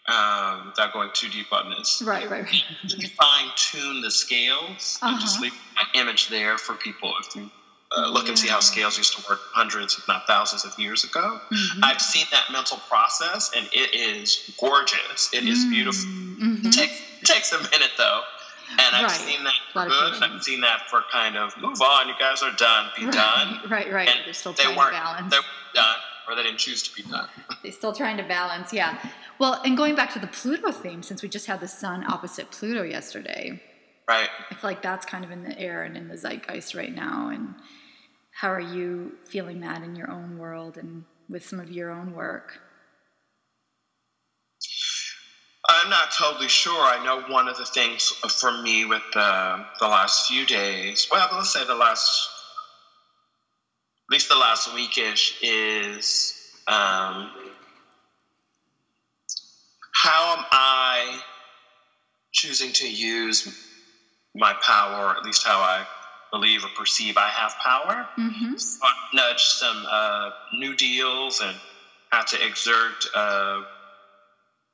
um, 0.08 0.66
without 0.66 0.92
going 0.92 1.10
too 1.14 1.28
deep 1.28 1.50
on 1.52 1.70
this, 1.70 2.02
right, 2.04 2.28
right, 2.30 2.44
right. 2.44 3.10
fine 3.18 3.50
tune 3.56 4.02
the 4.02 4.10
scales 4.10 4.98
uh-huh. 5.00 5.12
and 5.12 5.20
just 5.20 5.40
leave 5.40 5.54
an 5.80 6.00
image 6.00 6.28
there 6.28 6.58
for 6.58 6.74
people 6.74 7.14
if 7.20 7.34
you 7.34 7.50
uh, 7.96 8.10
look 8.10 8.24
yeah. 8.24 8.30
and 8.30 8.38
see 8.38 8.48
how 8.48 8.60
scales 8.60 8.98
used 8.98 9.16
to 9.16 9.24
work 9.28 9.40
hundreds, 9.52 9.96
if 9.96 10.06
not 10.08 10.26
thousands 10.26 10.64
of 10.64 10.78
years 10.78 11.04
ago. 11.04 11.40
Mm-hmm. 11.50 11.84
I've 11.84 12.00
seen 12.00 12.26
that 12.32 12.44
mental 12.52 12.78
process, 12.88 13.52
and 13.56 13.66
it 13.72 13.94
is 13.94 14.54
gorgeous. 14.60 15.30
It 15.32 15.44
is 15.44 15.64
beautiful. 15.64 16.04
Mm-hmm. 16.04 16.66
It, 16.66 16.72
take, 16.72 16.90
it, 16.90 17.24
takes 17.24 17.52
a 17.52 17.58
minute, 17.58 17.92
though. 17.96 18.20
And 18.70 18.80
I've 18.80 19.04
right. 19.04 19.10
seen 19.10 19.44
that 19.44 19.54
for 19.72 19.86
good, 19.86 20.22
I've 20.22 20.42
seen 20.42 20.60
that 20.62 20.88
for 20.90 21.02
kind 21.12 21.36
of 21.36 21.56
move 21.58 21.80
on. 21.80 22.08
You 22.08 22.14
guys 22.18 22.42
are 22.42 22.52
done. 22.52 22.90
Be 22.96 23.04
right. 23.04 23.14
done. 23.14 23.60
Right, 23.70 23.92
right. 23.92 24.08
And 24.08 24.20
They're 24.24 24.32
still 24.32 24.52
they 24.52 24.64
trying 24.64 24.76
weren't, 24.76 24.94
to 24.94 25.00
balance. 25.00 25.30
They 25.30 25.38
were 25.38 25.44
done, 25.74 25.96
or 26.28 26.36
they 26.36 26.42
didn't 26.42 26.58
choose 26.58 26.82
to 26.84 26.94
be 26.94 27.08
done. 27.08 27.28
They're 27.62 27.72
still 27.72 27.92
trying 27.92 28.16
to 28.16 28.24
balance. 28.24 28.72
Yeah. 28.72 28.98
Well, 29.38 29.60
and 29.64 29.76
going 29.76 29.94
back 29.94 30.12
to 30.14 30.18
the 30.18 30.26
Pluto 30.26 30.72
theme, 30.72 31.02
since 31.02 31.22
we 31.22 31.28
just 31.28 31.46
had 31.46 31.60
the 31.60 31.68
Sun 31.68 32.04
opposite 32.10 32.50
Pluto 32.50 32.82
yesterday, 32.82 33.60
Right. 34.08 34.28
I 34.50 34.54
feel 34.54 34.70
like 34.70 34.82
that's 34.82 35.04
kind 35.04 35.24
of 35.24 35.30
in 35.30 35.42
the 35.42 35.58
air 35.58 35.82
and 35.82 35.96
in 35.96 36.08
the 36.08 36.16
zeitgeist 36.16 36.74
right 36.74 36.94
now. 36.94 37.28
And 37.28 37.54
how 38.30 38.48
are 38.50 38.60
you 38.60 39.16
feeling 39.24 39.60
that 39.60 39.82
in 39.82 39.96
your 39.96 40.10
own 40.10 40.38
world 40.38 40.76
and 40.76 41.04
with 41.28 41.44
some 41.44 41.58
of 41.58 41.72
your 41.72 41.90
own 41.90 42.14
work? 42.14 42.60
I'm 45.68 45.90
not 45.90 46.12
totally 46.12 46.48
sure. 46.48 46.80
I 46.80 47.02
know 47.04 47.22
one 47.32 47.48
of 47.48 47.56
the 47.56 47.64
things 47.64 48.08
for 48.08 48.62
me 48.62 48.84
with 48.84 49.02
the, 49.12 49.64
the 49.80 49.88
last 49.88 50.28
few 50.28 50.46
days, 50.46 51.08
well, 51.10 51.28
let's 51.32 51.52
say 51.52 51.64
the 51.66 51.74
last, 51.74 52.28
at 54.08 54.12
least 54.12 54.28
the 54.28 54.36
last 54.36 54.68
weekish, 54.70 55.34
is 55.42 56.34
um, 56.68 57.30
how 59.92 60.36
am 60.36 60.44
I 60.52 61.20
choosing 62.32 62.72
to 62.74 62.88
use 62.88 63.48
my 64.34 64.52
power, 64.62 65.06
or 65.06 65.16
at 65.16 65.24
least 65.24 65.44
how 65.44 65.58
I 65.58 65.84
believe 66.30 66.64
or 66.64 66.68
perceive 66.76 67.16
I 67.16 67.28
have 67.28 67.54
power? 67.64 68.06
Mm-hmm. 68.18 68.56
So 68.56 68.86
nudge 69.14 69.42
some 69.42 69.84
uh, 69.90 70.30
new 70.54 70.76
deals 70.76 71.40
and 71.40 71.56
have 72.12 72.26
to 72.26 72.46
exert 72.46 73.06
uh, 73.14 73.62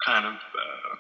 kind 0.05 0.27
of, 0.27 0.35
uh, 0.35 0.97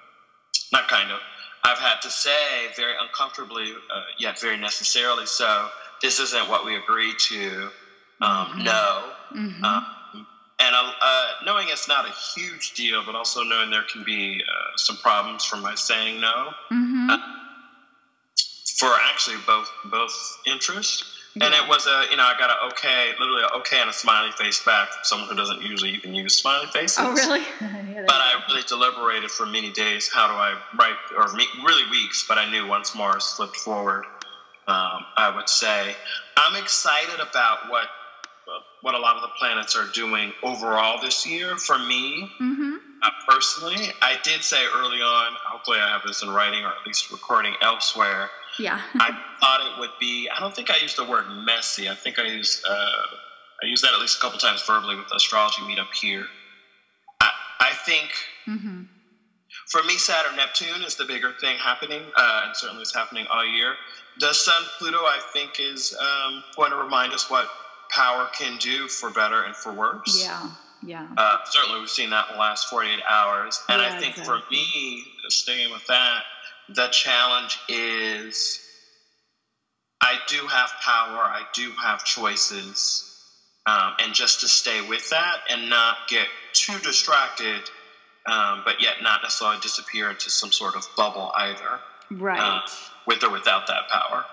not 0.73 0.88
kind 0.88 1.11
of, 1.11 1.21
I've 1.64 1.78
had 1.78 2.00
to 2.02 2.11
say 2.11 2.68
very 2.76 2.94
uncomfortably, 3.00 3.73
uh, 3.73 4.02
yet 4.18 4.40
very 4.40 4.56
necessarily 4.56 5.26
so, 5.26 5.68
this 6.00 6.18
isn't 6.18 6.49
what 6.49 6.64
we 6.64 6.76
agreed 6.76 7.18
to. 7.30 7.71
Um, 8.21 8.47
Mhm. 8.47 8.64
No. 8.64 9.12
Mm-hmm. 9.35 9.64
Um, 9.64 10.26
and 10.59 10.76
uh, 10.76 10.92
uh, 11.00 11.26
knowing 11.44 11.68
it's 11.68 11.88
not 11.88 12.06
a 12.06 12.12
huge 12.12 12.75
deal, 12.75 13.02
but 13.04 13.14
also 13.14 13.42
knowing 13.42 13.71
there 13.71 13.82
can 13.82 14.04
be 14.04 14.42
uh, 14.42 14.76
some 14.76 14.97
problems 14.99 15.44
from 15.44 15.61
my 15.61 15.75
saying 15.75 16.21
no 16.21 16.52
mm-hmm. 16.71 17.11
for 18.78 18.90
actually 19.11 19.38
both 19.47 19.68
both 19.87 20.38
interests. 20.47 21.12
And 21.41 21.55
it 21.55 21.67
was 21.67 21.87
a, 21.87 22.05
you 22.11 22.17
know, 22.19 22.25
I 22.25 22.35
got 22.39 22.51
a 22.51 22.67
okay, 22.73 23.12
literally 23.19 23.43
a 23.43 23.57
okay 23.59 23.81
and 23.81 23.89
a 23.89 23.93
smiley 23.93 24.31
face 24.33 24.62
back 24.65 24.89
from 24.91 25.01
someone 25.05 25.29
who 25.31 25.35
doesn't 25.35 25.62
usually 25.62 25.91
even 25.93 26.15
use 26.15 26.35
smiley 26.37 26.67
faces. 26.73 26.99
oh, 27.01 27.12
really? 27.12 27.41
Yeah, 27.61 28.05
But 28.07 28.17
I 28.17 28.43
really 28.49 28.62
deliberated 28.69 29.31
for 29.31 29.47
many 29.47 29.71
days. 29.71 30.11
How 30.12 30.27
do 30.27 30.35
I 30.35 30.59
write, 30.79 30.97
or 31.17 31.33
me, 31.35 31.47
really 31.65 31.89
weeks? 31.91 32.25
But 32.29 32.37
I 32.39 32.51
knew 32.51 32.67
once 32.67 32.95
Mars 32.95 33.25
slipped 33.25 33.57
forward, 33.57 34.05
um, 34.67 35.05
I 35.17 35.33
would 35.35 35.49
say 35.49 35.95
I'm 36.37 36.62
excited 36.62 37.21
about 37.21 37.71
what 37.71 37.87
what 38.83 38.95
a 38.95 38.99
lot 38.99 39.15
of 39.17 39.23
the 39.23 39.29
planets 39.39 39.77
are 39.77 39.87
doing 39.95 40.33
overall 40.43 41.01
this 41.01 41.27
year. 41.27 41.57
For 41.57 41.79
me, 41.79 42.31
Mm-hmm. 42.41 42.75
uh, 43.03 43.11
personally, 43.29 43.91
I 44.03 44.17
did 44.25 44.43
say 44.43 44.62
early 44.75 45.01
on. 45.01 45.33
Hopefully, 45.47 45.79
I 45.79 45.89
have 45.89 46.03
this 46.07 46.23
in 46.23 46.31
writing 46.31 46.65
or 46.65 46.69
at 46.69 46.85
least 46.87 47.11
recording 47.12 47.55
elsewhere. 47.62 48.29
Yeah. 48.59 48.80
I 48.94 49.11
thought 49.40 49.61
it 49.73 49.80
would 49.80 49.90
be. 50.00 50.28
I 50.35 50.40
don't 50.40 50.54
think 50.54 50.71
I 50.71 50.76
used 50.80 50.97
the 50.97 51.04
word 51.04 51.25
messy. 51.44 51.88
I 51.88 51.94
think 51.94 52.18
I 52.18 52.26
used. 52.26 52.64
Uh, 52.68 53.06
I 53.62 53.66
used 53.66 53.85
that 53.85 53.92
at 53.94 54.00
least 54.00 54.18
a 54.18 54.21
couple 54.21 54.38
times 54.38 54.62
verbally 54.66 54.97
with 54.97 55.09
the 55.09 55.16
astrology 55.16 55.62
meetup 55.62 55.92
here. 55.94 56.26
I, 57.21 57.30
I 57.61 57.73
think 57.87 58.11
mm-hmm. 58.49 58.82
for 59.68 59.85
me, 59.85 59.94
Saturn 59.94 60.37
Neptune 60.37 60.82
is 60.82 60.97
the 60.97 61.04
bigger 61.04 61.32
thing 61.40 61.56
happening, 61.59 62.02
uh, 62.16 62.42
and 62.47 62.56
certainly 62.56 62.82
is 62.82 62.92
happening 62.92 63.26
all 63.32 63.47
year. 63.47 63.75
The 64.18 64.32
Sun 64.32 64.62
Pluto, 64.78 64.99
I 64.99 65.21
think, 65.32 65.61
is 65.61 65.97
um, 65.99 66.42
going 66.56 66.71
to 66.71 66.76
remind 66.76 67.12
us 67.12 67.30
what 67.30 67.49
power 67.90 68.28
can 68.37 68.59
do 68.59 68.88
for 68.88 69.11
better 69.11 69.44
and 69.44 69.54
for 69.54 69.73
worse. 69.73 70.21
Yeah. 70.21 70.50
Yeah. 70.85 71.06
Uh, 71.16 71.37
certainly, 71.44 71.80
we've 71.80 71.88
seen 71.88 72.11
that 72.11 72.26
in 72.28 72.35
the 72.35 72.40
last 72.40 72.68
48 72.68 73.00
hours. 73.09 73.62
And 73.68 73.80
Yeah, 73.80 73.88
I 73.88 74.00
think 74.00 74.18
exactly. 74.18 74.40
for 74.40 74.50
me, 74.50 75.04
staying 75.28 75.73
with 75.73 75.87
that, 75.87 76.25
the 76.75 76.88
challenge 76.88 77.59
is 77.69 78.61
I 80.00 80.17
do 80.29 80.47
have 80.47 80.71
power, 80.83 81.21
I 81.23 81.43
do 81.55 81.71
have 81.83 82.05
choices. 82.05 83.09
Um, 83.64 83.93
and 84.02 84.12
just 84.12 84.41
to 84.41 84.49
stay 84.49 84.81
with 84.88 85.09
that 85.11 85.37
and 85.49 85.71
not 85.71 86.09
get 86.09 86.26
too 86.52 86.76
distracted, 86.81 87.61
um, 88.26 88.62
but 88.64 88.83
yet 88.83 88.95
not 89.02 89.23
necessarily 89.23 89.59
disappear 89.61 90.11
into 90.11 90.31
some 90.31 90.50
sort 90.50 90.75
of 90.75 90.85
bubble 90.97 91.31
either, 91.37 91.79
Right. 92.11 92.41
uh, 92.41 92.61
with 93.07 93.23
or 93.23 93.31
without 93.31 93.69
that 93.69 93.88
power. 93.88 94.25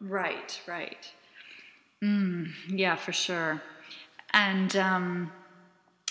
Right, 0.00 0.60
right. 0.66 1.08
Mm, 2.02 2.50
yeah, 2.68 2.96
for 2.96 3.12
sure. 3.12 3.62
And 4.32 4.74
um, 4.76 5.32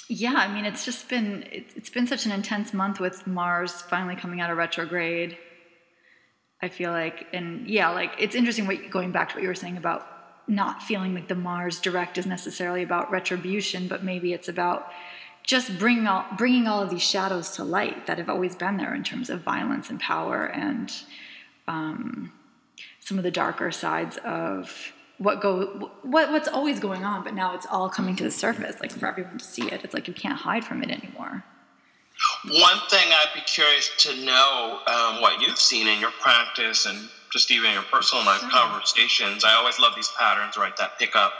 yeah, 0.07 0.35
I 0.35 0.47
mean, 0.47 0.63
it's 0.65 0.85
just 0.85 1.09
been 1.09 1.43
it, 1.51 1.65
it's 1.75 1.89
been 1.89 2.07
such 2.07 2.25
an 2.25 2.31
intense 2.31 2.73
month 2.73 2.99
with 3.01 3.27
Mars 3.27 3.81
finally 3.81 4.15
coming 4.15 4.39
out 4.39 4.49
of 4.49 4.57
retrograde. 4.57 5.37
I 6.65 6.69
feel 6.69 6.91
like, 6.91 7.27
and 7.31 7.67
yeah, 7.67 7.89
like 7.91 8.13
it's 8.19 8.35
interesting 8.35 8.65
what 8.65 8.89
going 8.89 9.11
back 9.11 9.29
to 9.29 9.35
what 9.35 9.43
you 9.43 9.47
were 9.47 9.55
saying 9.55 9.77
about 9.77 10.07
not 10.47 10.81
feeling 10.81 11.13
like 11.13 11.27
the 11.27 11.35
Mars 11.35 11.79
direct 11.79 12.17
is 12.17 12.25
necessarily 12.25 12.83
about 12.83 13.11
retribution, 13.11 13.87
but 13.87 14.03
maybe 14.03 14.33
it's 14.33 14.47
about 14.47 14.91
just 15.43 15.77
bringing 15.77 16.07
all 16.07 16.25
bringing 16.37 16.67
all 16.67 16.81
of 16.81 16.89
these 16.89 17.03
shadows 17.03 17.51
to 17.51 17.63
light 17.63 18.07
that 18.07 18.17
have 18.17 18.29
always 18.29 18.55
been 18.55 18.77
there 18.77 18.95
in 18.95 19.03
terms 19.03 19.29
of 19.29 19.41
violence 19.41 19.89
and 19.91 19.99
power 19.99 20.45
and 20.45 20.91
um, 21.67 22.31
some 22.99 23.17
of 23.17 23.23
the 23.23 23.31
darker 23.31 23.71
sides 23.71 24.17
of 24.25 24.91
what 25.17 25.41
go 25.41 25.91
what 26.01 26.31
what's 26.31 26.47
always 26.47 26.79
going 26.79 27.03
on, 27.03 27.23
but 27.23 27.33
now 27.33 27.53
it's 27.55 27.67
all 27.67 27.89
coming 27.89 28.15
to 28.15 28.23
the 28.23 28.31
surface, 28.31 28.79
like 28.81 28.91
for 28.91 29.07
everyone 29.07 29.37
to 29.37 29.45
see 29.45 29.67
it. 29.71 29.83
It's 29.83 29.93
like 29.93 30.07
you 30.07 30.13
can't 30.13 30.39
hide 30.39 30.65
from 30.65 30.81
it 30.83 30.89
anymore. 30.89 31.43
One 32.49 32.79
thing 32.89 33.07
I'd 33.11 33.33
be 33.33 33.41
curious 33.41 33.89
to 33.99 34.15
know 34.23 34.79
um, 34.87 35.21
what 35.21 35.41
you've 35.41 35.57
seen 35.59 35.87
in 35.87 35.99
your 35.99 36.11
practice 36.21 36.85
and 36.85 37.09
just 37.31 37.51
even 37.51 37.71
your 37.73 37.81
personal 37.83 38.23
life 38.25 38.39
Sure. 38.39 38.49
conversations. 38.51 39.43
I 39.43 39.53
always 39.55 39.79
love 39.79 39.93
these 39.95 40.11
patterns, 40.17 40.55
right? 40.57 40.75
That 40.77 40.97
pick 40.99 41.15
up. 41.15 41.33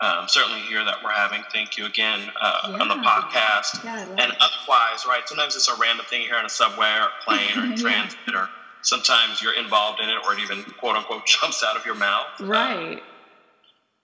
Um, 0.00 0.26
certainly 0.28 0.60
here 0.62 0.84
that 0.84 0.96
we're 1.04 1.12
having. 1.12 1.42
Thank 1.52 1.78
you 1.78 1.86
again 1.86 2.28
uh, 2.40 2.76
on 2.80 2.88
the 2.88 2.96
podcast. 2.96 3.82
Yeah, 3.84 4.00
And 4.18 4.32
it. 4.32 4.38
otherwise, 4.40 5.06
right? 5.06 5.22
Sometimes 5.26 5.54
it's 5.56 5.68
a 5.68 5.76
random 5.80 6.04
thing 6.10 6.20
here 6.22 6.30
hear 6.30 6.38
on 6.38 6.44
a 6.44 6.48
subway 6.48 6.90
or 6.98 7.04
a 7.08 7.10
plane 7.24 7.56
or 7.58 7.66
Yeah. 7.66 7.76
transit, 7.76 8.18
or 8.34 8.48
sometimes 8.82 9.40
you're 9.40 9.54
involved 9.54 10.00
in 10.00 10.08
it, 10.10 10.16
or 10.24 10.34
it 10.34 10.40
even 10.40 10.62
quote 10.78 10.96
unquote 10.96 11.24
jumps 11.26 11.62
out 11.64 11.76
of 11.76 11.86
your 11.86 11.94
mouth. 11.94 12.26
Right. 12.40 13.02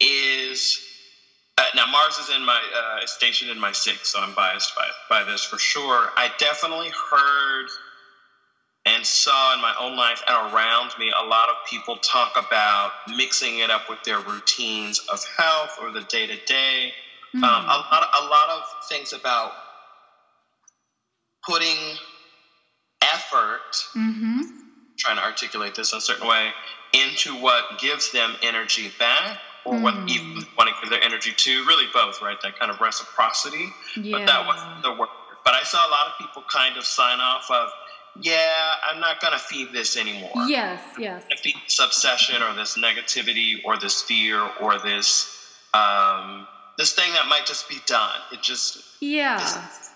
is 0.00 0.78
uh, 1.60 1.64
now 1.76 1.86
Mars 1.92 2.16
is 2.18 2.30
in 2.34 2.44
my 2.44 2.60
uh, 2.74 3.04
is 3.04 3.10
stationed 3.10 3.50
in 3.50 3.60
my 3.60 3.72
six, 3.72 4.08
so 4.12 4.20
I'm 4.20 4.34
biased 4.34 4.74
by 4.74 4.86
by 5.08 5.24
this 5.24 5.44
for 5.44 5.58
sure. 5.58 6.10
I 6.16 6.30
definitely 6.38 6.90
heard 7.10 7.66
and 8.86 9.04
saw 9.04 9.54
in 9.54 9.60
my 9.60 9.74
own 9.78 9.96
life 9.96 10.22
and 10.26 10.54
around 10.54 10.92
me 10.98 11.12
a 11.22 11.26
lot 11.26 11.50
of 11.50 11.56
people 11.68 11.96
talk 11.98 12.32
about 12.38 12.92
mixing 13.14 13.58
it 13.58 13.70
up 13.70 13.90
with 13.90 14.02
their 14.04 14.20
routines 14.20 15.00
of 15.12 15.22
health 15.36 15.76
or 15.82 15.90
the 15.92 16.00
day 16.02 16.26
to 16.26 16.36
day. 16.46 16.92
A 17.34 17.40
lot, 17.40 18.08
a 18.22 18.24
lot 18.24 18.48
of 18.50 18.62
things 18.88 19.12
about 19.12 19.52
putting 21.46 21.76
effort 23.02 23.60
Mm-hmm. 23.96 24.40
trying 24.98 25.16
to 25.16 25.22
articulate 25.22 25.74
this 25.74 25.92
in 25.92 25.98
a 25.98 26.00
certain 26.00 26.26
way 26.26 26.50
into 26.94 27.34
what 27.36 27.78
gives 27.80 28.10
them 28.12 28.34
energy 28.42 28.90
back 28.98 29.38
or 29.64 29.78
what 29.78 29.94
Mm. 29.94 30.08
even 30.10 30.46
want 30.56 30.68
to 30.70 30.74
give 30.80 30.90
their 30.90 31.02
energy 31.02 31.32
to 31.32 31.64
really 31.66 31.86
both 31.92 32.20
right 32.22 32.40
that 32.42 32.58
kind 32.58 32.70
of 32.70 32.80
reciprocity 32.80 33.72
Yeah. 33.96 34.18
but 34.18 34.26
that 34.26 34.46
wasn't 34.46 34.82
the 34.82 34.92
word 34.92 35.08
but 35.44 35.54
i 35.54 35.62
saw 35.62 35.86
a 35.86 35.90
lot 35.90 36.06
of 36.08 36.12
people 36.18 36.42
kind 36.48 36.76
of 36.76 36.84
sign 36.84 37.20
off 37.20 37.50
of 37.50 37.70
yeah 38.20 38.52
i'm 38.88 39.00
not 39.00 39.20
going 39.20 39.32
to 39.32 39.38
feed 39.38 39.72
this 39.72 39.96
anymore 39.96 40.30
Yes. 40.46 40.82
Yes. 40.98 41.22
Gonna 41.28 41.36
feed 41.40 41.56
this 41.64 41.78
obsession 41.78 42.42
or 42.42 42.52
this 42.54 42.76
negativity 42.76 43.60
or 43.64 43.76
this 43.78 44.02
fear 44.02 44.40
or 44.60 44.78
this 44.78 45.36
um, 45.74 46.46
this 46.76 46.92
thing 46.94 47.12
that 47.12 47.26
might 47.28 47.46
just 47.46 47.68
be 47.68 47.78
done 47.86 48.16
it 48.32 48.42
just 48.42 48.82
Yeah. 49.00 49.38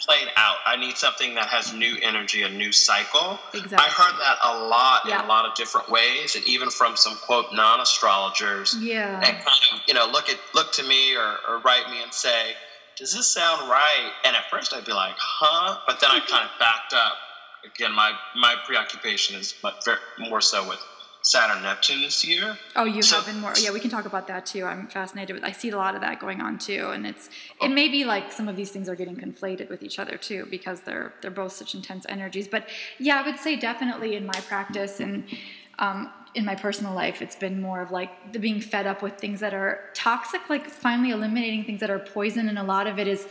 Played 0.06 0.28
out 0.36 0.56
i 0.66 0.76
need 0.76 0.96
something 0.96 1.34
that 1.34 1.46
has 1.46 1.72
new 1.72 1.96
energy 2.02 2.42
a 2.42 2.48
new 2.48 2.72
cycle 2.72 3.38
Exactly. 3.54 3.78
I 3.78 3.88
heard 3.88 4.16
that 4.20 4.38
a 4.44 4.66
lot 4.68 5.02
Yeah. 5.06 5.18
in 5.20 5.24
a 5.24 5.28
lot 5.28 5.44
of 5.46 5.54
different 5.54 5.88
ways, 5.88 6.34
and 6.36 6.44
even 6.44 6.68
from 6.70 6.96
some 6.96 7.14
quote 7.26 7.46
non-astrologers. 7.52 8.76
Yeah. 8.80 9.16
And 9.16 9.36
kind 9.36 9.62
of, 9.72 9.80
you 9.86 9.94
know, 9.94 10.06
look 10.10 10.28
at 10.28 10.38
look 10.54 10.72
to 10.72 10.82
me 10.82 11.14
or, 11.16 11.36
or 11.48 11.58
write 11.60 11.88
me 11.90 12.02
and 12.02 12.12
say, 12.12 12.54
"Does 12.96 13.14
this 13.14 13.28
sound 13.28 13.68
right?" 13.68 14.10
And 14.24 14.34
at 14.36 14.50
first, 14.50 14.72
I'd 14.74 14.84
be 14.84 14.92
like, 14.92 15.14
"Huh," 15.16 15.78
but 15.86 16.00
then 16.00 16.10
I 16.10 16.20
kind 16.20 16.44
of 16.44 16.50
backed 16.58 16.92
up. 16.94 17.14
Again, 17.64 17.92
my 17.92 18.12
my 18.34 18.54
preoccupation 18.66 19.36
is 19.38 19.54
more 20.18 20.40
so 20.40 20.68
with 20.68 20.80
Saturn 21.24 21.62
Neptune 21.62 22.02
this 22.02 22.22
year. 22.22 22.58
Oh, 22.76 22.84
you 22.84 23.00
So- 23.00 23.16
have 23.16 23.24
been 23.26 23.40
more. 23.40 23.54
Yeah, 23.58 23.70
we 23.72 23.80
can 23.80 23.90
talk 23.90 24.04
about 24.04 24.26
that 24.28 24.44
too. 24.44 24.64
I'm 24.66 24.86
fascinated 24.88 25.34
with. 25.34 25.42
I 25.42 25.52
see 25.52 25.70
a 25.70 25.76
lot 25.76 25.94
of 25.94 26.02
that 26.02 26.20
going 26.20 26.42
on 26.42 26.58
too, 26.58 26.90
and 26.90 27.06
it's. 27.06 27.30
It 27.62 27.70
may 27.70 27.88
be 27.88 28.04
like 28.04 28.30
some 28.30 28.46
of 28.46 28.56
these 28.56 28.70
things 28.70 28.90
are 28.90 28.94
getting 28.94 29.16
conflated 29.16 29.70
with 29.70 29.82
each 29.82 29.98
other 29.98 30.18
too 30.18 30.46
because 30.50 30.80
they're 30.82 31.14
they're 31.22 31.30
both 31.30 31.52
such 31.52 31.74
intense 31.74 32.04
energies. 32.10 32.46
But 32.46 32.68
yeah, 32.98 33.20
I 33.20 33.22
would 33.22 33.38
say 33.38 33.56
definitely 33.56 34.16
in 34.16 34.26
my 34.26 34.38
practice 34.46 35.00
and 35.00 35.24
um, 35.78 36.12
in 36.34 36.44
my 36.44 36.54
personal 36.54 36.92
life, 36.92 37.22
it's 37.22 37.36
been 37.36 37.60
more 37.60 37.80
of 37.80 37.90
like 37.90 38.32
the 38.32 38.38
being 38.38 38.60
fed 38.60 38.86
up 38.86 39.00
with 39.02 39.14
things 39.16 39.40
that 39.40 39.54
are 39.54 39.80
toxic, 39.94 40.42
like 40.50 40.66
finally 40.68 41.10
eliminating 41.10 41.64
things 41.64 41.80
that 41.80 41.90
are 41.90 41.98
poison, 41.98 42.50
and 42.50 42.58
a 42.58 42.62
lot 42.62 42.86
of 42.86 42.98
it 42.98 43.08
is 43.08 43.26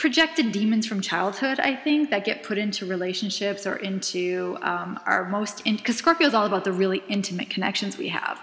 projected 0.00 0.50
demons 0.50 0.86
from 0.86 1.02
childhood, 1.02 1.60
I 1.60 1.76
think, 1.76 2.08
that 2.08 2.24
get 2.24 2.42
put 2.42 2.56
into 2.56 2.86
relationships 2.86 3.66
or 3.66 3.76
into 3.76 4.56
um, 4.62 4.98
our 5.04 5.28
most, 5.28 5.62
because 5.62 5.96
Scorpio 5.98 6.26
is 6.26 6.32
all 6.32 6.46
about 6.46 6.64
the 6.64 6.72
really 6.72 7.02
intimate 7.06 7.50
connections 7.50 7.98
we 7.98 8.08
have. 8.08 8.40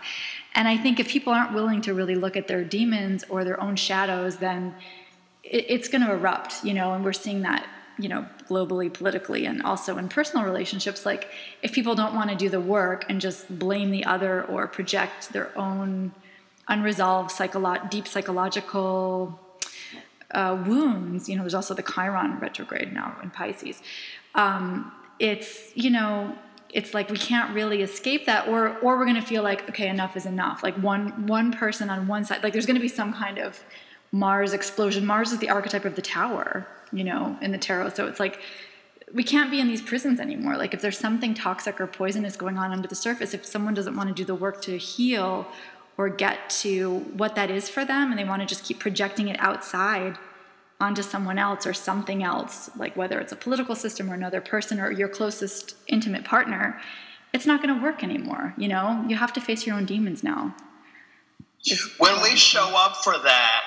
And 0.54 0.68
I 0.68 0.78
think 0.78 1.00
if 1.00 1.08
people 1.10 1.34
aren't 1.34 1.54
willing 1.56 1.82
to 1.82 1.96
really 1.96 2.14
look 2.14 2.38
at 2.38 2.48
their 2.48 2.64
demons 2.64 3.24
or 3.28 3.44
their 3.44 3.60
own 3.60 3.76
shadows, 3.76 4.38
then 4.38 4.76
it, 5.44 5.66
it's 5.68 5.88
going 5.88 6.04
to 6.04 6.12
erupt, 6.12 6.64
you 6.64 6.76
know, 6.76 6.94
and 6.94 7.04
we're 7.04 7.12
seeing 7.12 7.42
that, 7.42 7.66
you 7.98 8.08
know, 8.08 8.28
globally, 8.48 8.94
politically, 8.94 9.48
and 9.48 9.64
also 9.64 9.98
in 9.98 10.10
personal 10.10 10.46
relationships. 10.46 11.08
Like, 11.08 11.28
if 11.64 11.74
people 11.74 11.96
don't 11.96 12.14
want 12.14 12.30
to 12.30 12.36
do 12.36 12.50
the 12.50 12.62
work 12.62 13.04
and 13.10 13.20
just 13.20 13.58
blame 13.58 13.90
the 13.90 14.06
other 14.06 14.44
or 14.44 14.68
project 14.68 15.34
their 15.34 15.50
own 15.58 16.12
unresolved 16.68 17.32
psycholo- 17.32 17.90
deep 17.90 18.08
psychological 18.08 19.40
uh, 20.32 20.62
wounds, 20.68 21.30
you 21.30 21.36
know, 21.36 21.44
there's 21.44 21.54
also 21.54 21.74
the 21.74 21.84
Chiron 21.84 22.40
retrograde 22.40 22.94
now 22.94 23.16
in 23.24 23.30
Pisces. 23.30 23.82
Um, 24.36 24.92
it's, 25.20 25.72
you 25.76 25.90
know, 25.90 26.38
it's 26.74 26.94
like 26.94 27.10
we 27.10 27.18
can't 27.18 27.54
really 27.56 27.82
escape 27.82 28.26
that 28.26 28.48
or 28.48 28.78
or 28.80 28.98
we're 28.98 29.06
going 29.06 29.16
to 29.16 29.22
feel 29.22 29.42
like 29.42 29.68
okay 29.70 29.88
enough 29.88 30.18
is 30.18 30.26
enough. 30.26 30.64
Like 30.64 30.76
one 30.76 31.28
one 31.28 31.54
person 31.54 31.90
on 31.90 32.08
one 32.08 32.26
side 32.26 32.44
like 32.44 32.54
there's 32.54 32.66
going 32.66 32.76
to 32.76 32.82
be 32.82 32.90
some 32.90 33.14
kind 33.14 33.38
of 33.38 33.64
mars 34.12 34.54
explosion. 34.54 35.06
Mars 35.06 35.32
is 35.32 35.40
the 35.40 35.50
archetype 35.50 35.86
of 35.86 35.96
the 35.96 36.02
tower 36.02 36.68
you 36.92 37.04
know 37.04 37.38
in 37.42 37.52
the 37.52 37.58
tarot. 37.58 37.90
So 37.90 38.08
it's 38.08 38.20
like 38.20 38.42
we 39.14 39.24
can't 39.24 39.50
be 39.50 39.62
in 39.62 39.68
these 39.68 39.82
prisons 39.82 40.20
anymore. 40.20 40.58
Like 40.58 40.74
if 40.74 40.82
there's 40.82 40.98
something 40.98 41.34
toxic 41.34 41.80
or 41.80 41.88
poisonous 41.88 42.36
going 42.36 42.58
on 42.58 42.72
under 42.72 42.88
the 42.88 42.96
surface 42.96 43.34
if 43.34 43.46
someone 43.46 43.74
doesn't 43.74 43.96
want 43.96 44.10
to 44.10 44.14
do 44.16 44.26
the 44.26 44.36
work 44.36 44.62
to 44.64 44.78
heal 44.78 45.48
or 45.98 46.10
get 46.10 46.50
to 46.50 47.00
what 47.16 47.36
that 47.36 47.50
is 47.50 47.70
for 47.70 47.84
them 47.84 48.12
and 48.12 48.20
they 48.20 48.24
want 48.24 48.42
to 48.42 48.46
just 48.46 48.64
keep 48.64 48.80
projecting 48.80 49.28
it 49.28 49.36
outside 49.40 50.18
onto 50.80 51.02
someone 51.02 51.40
else 51.40 51.66
or 51.66 51.74
something 51.74 52.24
else, 52.24 52.70
like 52.78 52.96
whether 52.96 53.20
it's 53.20 53.32
a 53.32 53.36
political 53.36 53.76
system 53.76 54.12
or 54.12 54.14
another 54.14 54.40
person 54.40 54.80
or 54.80 54.92
your 54.92 55.08
closest 55.08 55.76
intimate 55.88 56.24
partner, 56.24 56.80
it's 57.34 57.46
not 57.46 57.64
going 57.64 57.76
to 57.76 57.82
work 57.84 58.04
anymore. 58.04 58.54
You 58.58 58.68
know, 58.68 59.04
you 59.08 59.16
have 59.16 59.34
to 59.34 59.42
face 59.42 59.66
your 59.66 59.76
own 59.76 59.86
demons 59.86 60.24
now. 60.24 60.56
when 61.98 62.22
we 62.22 62.36
show 62.36 62.74
up 62.76 62.98
for 62.98 63.14
that, 63.18 63.64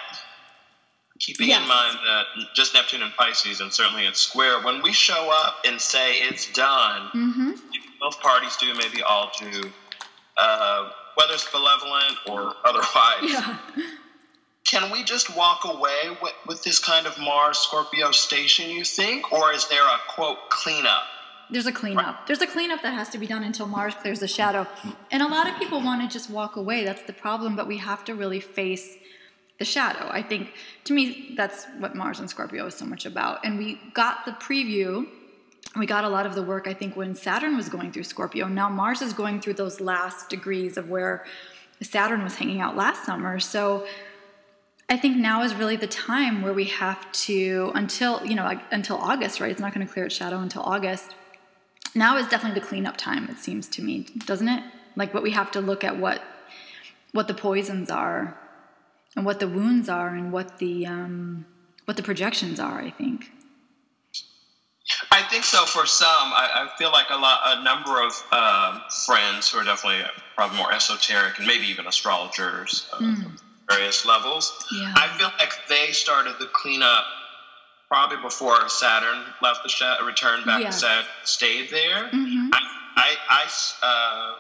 keeping 1.18 1.48
yes. 1.48 1.60
in 1.60 1.68
mind 1.68 1.98
that 2.06 2.24
just 2.54 2.74
Neptune 2.74 3.02
and 3.02 3.12
Pisces, 3.14 3.60
and 3.60 3.72
certainly 3.72 4.06
it's 4.06 4.20
square, 4.20 4.62
when 4.62 4.80
we 4.82 4.92
show 4.92 5.30
up 5.32 5.56
and 5.66 5.80
say 5.80 6.14
it's 6.14 6.50
done, 6.52 7.08
mm-hmm. 7.12 7.50
both 8.00 8.20
parties 8.20 8.56
do, 8.56 8.72
maybe 8.74 9.02
all 9.02 9.30
do, 9.38 9.70
uh, 10.36 10.90
whether 11.14 11.34
it's 11.34 11.50
benevolent 11.50 12.16
or 12.28 12.54
otherwise. 12.64 13.32
Yeah. 13.32 13.58
Can 14.64 14.90
we 14.92 15.02
just 15.02 15.36
walk 15.36 15.64
away 15.64 16.16
with, 16.22 16.34
with 16.46 16.62
this 16.62 16.78
kind 16.78 17.06
of 17.06 17.18
Mars 17.18 17.58
Scorpio 17.58 18.12
station, 18.12 18.70
you 18.70 18.84
think? 18.84 19.32
Or 19.32 19.52
is 19.52 19.68
there 19.68 19.82
a 19.82 19.98
quote 20.08 20.50
cleanup? 20.50 21.02
There's 21.50 21.66
a 21.66 21.72
cleanup. 21.72 22.28
There's 22.28 22.40
a 22.40 22.46
cleanup 22.46 22.82
that 22.82 22.94
has 22.94 23.08
to 23.08 23.18
be 23.18 23.26
done 23.26 23.42
until 23.42 23.66
Mars 23.66 23.94
clears 23.94 24.20
the 24.20 24.28
shadow. 24.28 24.68
And 25.10 25.22
a 25.22 25.26
lot 25.26 25.48
of 25.48 25.58
people 25.58 25.80
want 25.80 26.08
to 26.08 26.12
just 26.12 26.30
walk 26.30 26.54
away. 26.54 26.84
That's 26.84 27.02
the 27.02 27.12
problem, 27.12 27.56
but 27.56 27.66
we 27.66 27.78
have 27.78 28.04
to 28.04 28.14
really 28.14 28.38
face 28.38 28.96
the 29.58 29.64
shadow. 29.64 30.08
I 30.10 30.22
think 30.22 30.52
to 30.84 30.92
me 30.92 31.34
that's 31.36 31.66
what 31.78 31.96
Mars 31.96 32.20
and 32.20 32.30
Scorpio 32.30 32.66
is 32.66 32.74
so 32.74 32.84
much 32.84 33.04
about. 33.04 33.44
And 33.44 33.58
we 33.58 33.80
got 33.92 34.24
the 34.24 34.32
preview. 34.32 35.08
We 35.76 35.86
got 35.86 36.04
a 36.04 36.08
lot 36.08 36.26
of 36.26 36.34
the 36.34 36.42
work 36.42 36.66
I 36.66 36.74
think 36.74 36.96
when 36.96 37.14
Saturn 37.14 37.56
was 37.56 37.68
going 37.68 37.92
through 37.92 38.04
Scorpio. 38.04 38.48
Now 38.48 38.68
Mars 38.68 39.02
is 39.02 39.12
going 39.12 39.40
through 39.40 39.54
those 39.54 39.80
last 39.80 40.28
degrees 40.28 40.76
of 40.76 40.88
where 40.88 41.24
Saturn 41.80 42.22
was 42.22 42.34
hanging 42.36 42.60
out 42.60 42.76
last 42.76 43.04
summer. 43.04 43.38
So 43.38 43.86
I 44.88 44.96
think 44.96 45.16
now 45.16 45.42
is 45.42 45.54
really 45.54 45.76
the 45.76 45.86
time 45.86 46.42
where 46.42 46.52
we 46.52 46.64
have 46.64 47.10
to 47.12 47.70
until 47.76 48.26
you 48.26 48.34
know 48.34 48.60
until 48.72 48.96
August, 48.96 49.40
right? 49.40 49.50
It's 49.50 49.60
not 49.60 49.72
going 49.72 49.86
to 49.86 49.92
clear 49.92 50.06
its 50.06 50.14
shadow 50.16 50.40
until 50.40 50.62
August. 50.62 51.14
Now 51.94 52.16
is 52.16 52.26
definitely 52.26 52.60
the 52.60 52.66
cleanup 52.66 52.96
time. 52.96 53.28
It 53.28 53.38
seems 53.38 53.68
to 53.68 53.82
me, 53.82 54.06
doesn't 54.26 54.48
it? 54.48 54.64
Like, 54.96 55.12
but 55.12 55.22
we 55.22 55.30
have 55.30 55.52
to 55.52 55.60
look 55.60 55.84
at 55.84 55.96
what 55.96 56.22
what 57.12 57.28
the 57.28 57.34
poisons 57.34 57.88
are, 57.88 58.36
and 59.14 59.24
what 59.24 59.38
the 59.38 59.48
wounds 59.48 59.88
are, 59.88 60.08
and 60.08 60.32
what 60.32 60.58
the 60.58 60.86
um, 60.86 61.46
what 61.84 61.96
the 61.96 62.02
projections 62.02 62.58
are. 62.58 62.80
I 62.80 62.90
think. 62.90 63.30
I 65.10 65.22
think 65.22 65.44
so. 65.44 65.64
For 65.64 65.86
some, 65.86 66.06
I, 66.08 66.66
I 66.66 66.78
feel 66.78 66.90
like 66.90 67.06
a 67.10 67.16
lot, 67.16 67.40
a 67.44 67.62
number 67.62 68.02
of 68.02 68.12
uh, 68.32 68.80
friends 69.06 69.50
who 69.50 69.58
are 69.58 69.64
definitely 69.64 70.02
probably 70.34 70.56
more 70.56 70.72
esoteric 70.72 71.38
and 71.38 71.46
maybe 71.46 71.66
even 71.66 71.86
astrologers. 71.86 72.88
Uh, 72.92 72.98
mm 72.98 73.40
various 73.70 74.04
levels. 74.04 74.52
Yeah. 74.72 74.92
I 74.96 75.06
feel 75.18 75.30
like 75.38 75.52
they 75.68 75.92
started 75.92 76.34
the 76.38 76.46
cleanup 76.46 77.04
probably 77.88 78.18
before 78.18 78.68
Saturn 78.68 79.24
left 79.42 79.62
the 79.62 79.68
sh- 79.68 79.82
returned 80.04 80.44
back 80.44 80.62
yeah. 80.62 80.70
to 80.70 80.72
Saturn, 80.72 81.04
stayed 81.24 81.70
there. 81.70 82.04
Mm-hmm. 82.04 82.50
I, 82.52 82.60
I, 82.96 83.16
I, 83.28 83.46
uh, 83.82 84.34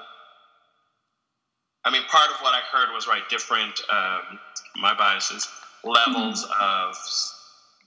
I 1.84 1.90
mean, 1.90 2.02
part 2.10 2.30
of 2.30 2.36
what 2.40 2.54
I 2.54 2.60
heard 2.72 2.92
was 2.94 3.06
right 3.08 3.22
different. 3.28 3.80
Um, 3.90 4.38
my 4.76 4.94
biases 4.94 5.48
levels 5.82 6.44
mm-hmm. 6.44 6.90
of 6.90 6.96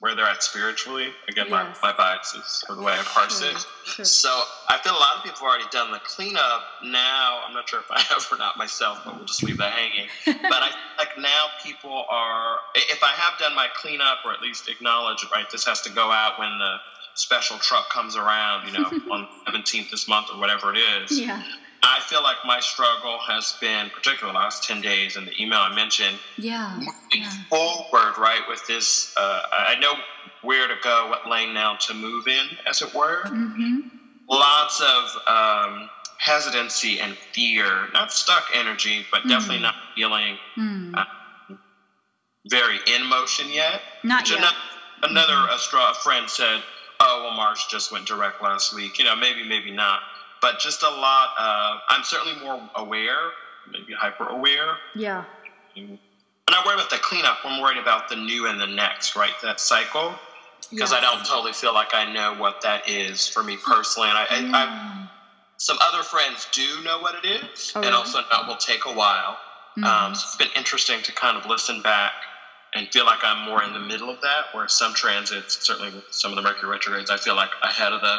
where 0.03 0.15
they're 0.15 0.25
at 0.25 0.43
spiritually. 0.43 1.13
Again, 1.29 1.45
yes. 1.49 1.77
my, 1.81 1.91
my 1.91 1.97
biases 1.97 2.61
for 2.67 2.75
the 2.75 2.81
way 2.81 2.91
I 2.91 3.01
parse 3.03 3.39
sure, 3.39 3.51
it. 3.51 3.65
Sure. 3.85 4.03
So 4.03 4.43
I 4.67 4.77
feel 4.83 4.91
a 4.91 4.99
lot 4.99 5.15
of 5.15 5.23
people 5.23 5.39
have 5.39 5.47
already 5.47 5.69
done 5.71 5.93
the 5.93 5.99
cleanup. 5.99 6.61
Now, 6.83 7.39
I'm 7.47 7.53
not 7.53 7.69
sure 7.69 7.79
if 7.79 7.89
I 7.89 8.01
have 8.09 8.27
or 8.29 8.37
not 8.37 8.57
myself, 8.57 8.99
but 9.05 9.15
we'll 9.15 9.23
just 9.23 9.43
leave 9.43 9.57
that 9.59 9.71
hanging. 9.71 10.09
but 10.25 10.61
I 10.61 10.71
like 10.97 11.17
now 11.17 11.45
people 11.63 12.03
are, 12.09 12.57
if 12.75 13.01
I 13.01 13.11
have 13.11 13.39
done 13.39 13.55
my 13.55 13.67
cleanup 13.77 14.17
or 14.25 14.33
at 14.33 14.41
least 14.41 14.67
acknowledge, 14.67 15.25
right, 15.31 15.49
this 15.49 15.65
has 15.67 15.79
to 15.83 15.89
go 15.89 16.11
out 16.11 16.37
when 16.37 16.49
the 16.59 16.75
special 17.13 17.57
truck 17.59 17.89
comes 17.89 18.17
around, 18.17 18.67
you 18.67 18.73
know, 18.73 18.83
on 19.09 19.29
17th 19.47 19.89
this 19.89 20.09
month 20.09 20.27
or 20.33 20.37
whatever 20.37 20.73
it 20.73 20.79
is. 20.79 21.17
Yeah. 21.17 21.41
I 21.83 21.99
feel 21.99 22.23
like 22.23 22.37
my 22.45 22.61
struggle 22.61 23.19
has 23.27 23.57
been, 23.59 23.89
particularly 23.89 24.33
the 24.33 24.39
last 24.39 24.63
10 24.63 24.81
days 24.81 25.17
in 25.17 25.25
the 25.25 25.41
email 25.41 25.59
I 25.59 25.75
mentioned, 25.75 26.17
yeah, 26.37 26.73
moving 26.77 26.93
yeah. 27.13 27.43
forward, 27.49 28.17
right, 28.17 28.41
with 28.47 28.65
this. 28.67 29.13
Uh, 29.17 29.41
I 29.51 29.75
know 29.79 29.93
where 30.43 30.67
to 30.67 30.75
go, 30.81 31.07
what 31.09 31.29
lane 31.29 31.53
now 31.53 31.75
to 31.75 31.93
move 31.93 32.27
in, 32.27 32.45
as 32.65 32.81
it 32.81 32.93
were. 32.93 33.23
Mm-hmm. 33.25 33.79
Lots 34.29 34.81
of 34.81 35.27
um, 35.27 35.89
hesitancy 36.19 37.01
and 37.01 37.17
fear, 37.33 37.89
not 37.91 38.13
stuck 38.13 38.45
energy, 38.55 39.05
but 39.11 39.23
mm. 39.23 39.29
definitely 39.29 39.61
not 39.61 39.75
feeling 39.93 40.37
mm. 40.57 40.95
uh, 40.95 41.55
very 42.49 42.77
in 42.95 43.05
motion 43.05 43.49
yet. 43.49 43.81
Not 44.03 44.29
yet. 44.29 44.39
Another, 44.39 44.55
another 45.03 45.33
mm-hmm. 45.33 46.01
friend 46.01 46.29
said, 46.29 46.61
oh, 47.01 47.23
well, 47.25 47.35
Mars 47.35 47.65
just 47.69 47.91
went 47.91 48.05
direct 48.05 48.41
last 48.41 48.73
week. 48.73 48.99
You 48.99 49.05
know, 49.05 49.17
maybe, 49.17 49.43
maybe 49.43 49.69
not 49.69 49.99
but 50.43 50.59
just 50.59 50.83
a 50.83 50.89
lot 50.89 51.29
of 51.39 51.79
i'm 51.89 52.03
certainly 52.03 52.37
more 52.43 52.61
aware 52.75 53.31
maybe 53.71 53.93
hyper 53.93 54.27
aware. 54.27 54.77
Yeah. 54.95 55.23
And 55.75 55.97
i'm 56.47 56.51
not 56.51 56.65
worried 56.65 56.75
about 56.75 56.89
the 56.89 56.97
cleanup. 56.97 57.37
I'm 57.43 57.61
worried 57.61 57.77
about 57.77 58.09
the 58.09 58.15
new 58.15 58.47
and 58.47 58.59
the 58.59 58.67
next 58.67 59.15
right? 59.15 59.33
That 59.41 59.59
cycle? 59.59 60.13
Because 60.69 60.91
yes. 60.91 60.93
i 60.93 61.01
don't 61.01 61.25
totally 61.25 61.53
feel 61.53 61.73
like 61.73 61.93
i 61.93 62.11
know 62.11 62.35
what 62.35 62.61
that 62.61 62.89
is 62.89 63.27
for 63.27 63.43
me 63.43 63.57
personally. 63.57 64.09
And 64.09 64.17
i, 64.17 64.25
yeah. 64.29 64.51
I, 64.53 64.63
I 64.63 65.09
some 65.57 65.77
other 65.81 66.03
friends 66.03 66.47
do 66.51 66.83
know 66.83 66.99
what 66.99 67.15
it 67.23 67.27
is 67.27 67.71
oh, 67.75 67.81
and 67.81 67.95
also 67.95 68.19
that 68.19 68.47
will 68.47 68.57
take 68.57 68.85
a 68.85 68.93
while. 68.93 69.37
Mm-hmm. 69.77 69.83
um, 69.85 70.15
so 70.15 70.25
it's 70.25 70.35
been 70.35 70.55
interesting 70.55 71.01
to 71.03 71.11
kind 71.13 71.37
of 71.37 71.49
listen 71.49 71.81
back 71.81 72.13
and 72.75 72.87
feel 72.89 73.05
like 73.05 73.19
i'm 73.23 73.49
more 73.49 73.63
in 73.63 73.73
the 73.73 73.79
middle 73.79 74.09
of 74.09 74.21
that 74.21 74.45
where 74.53 74.67
some 74.67 74.93
transits 74.93 75.65
certainly 75.65 75.91
with 75.91 76.05
some 76.11 76.31
of 76.31 76.35
the 76.35 76.41
mercury 76.41 76.69
retrogrades 76.69 77.09
i 77.09 77.17
feel 77.17 77.35
like 77.35 77.49
ahead 77.63 77.91
of 77.91 78.01
the 78.01 78.17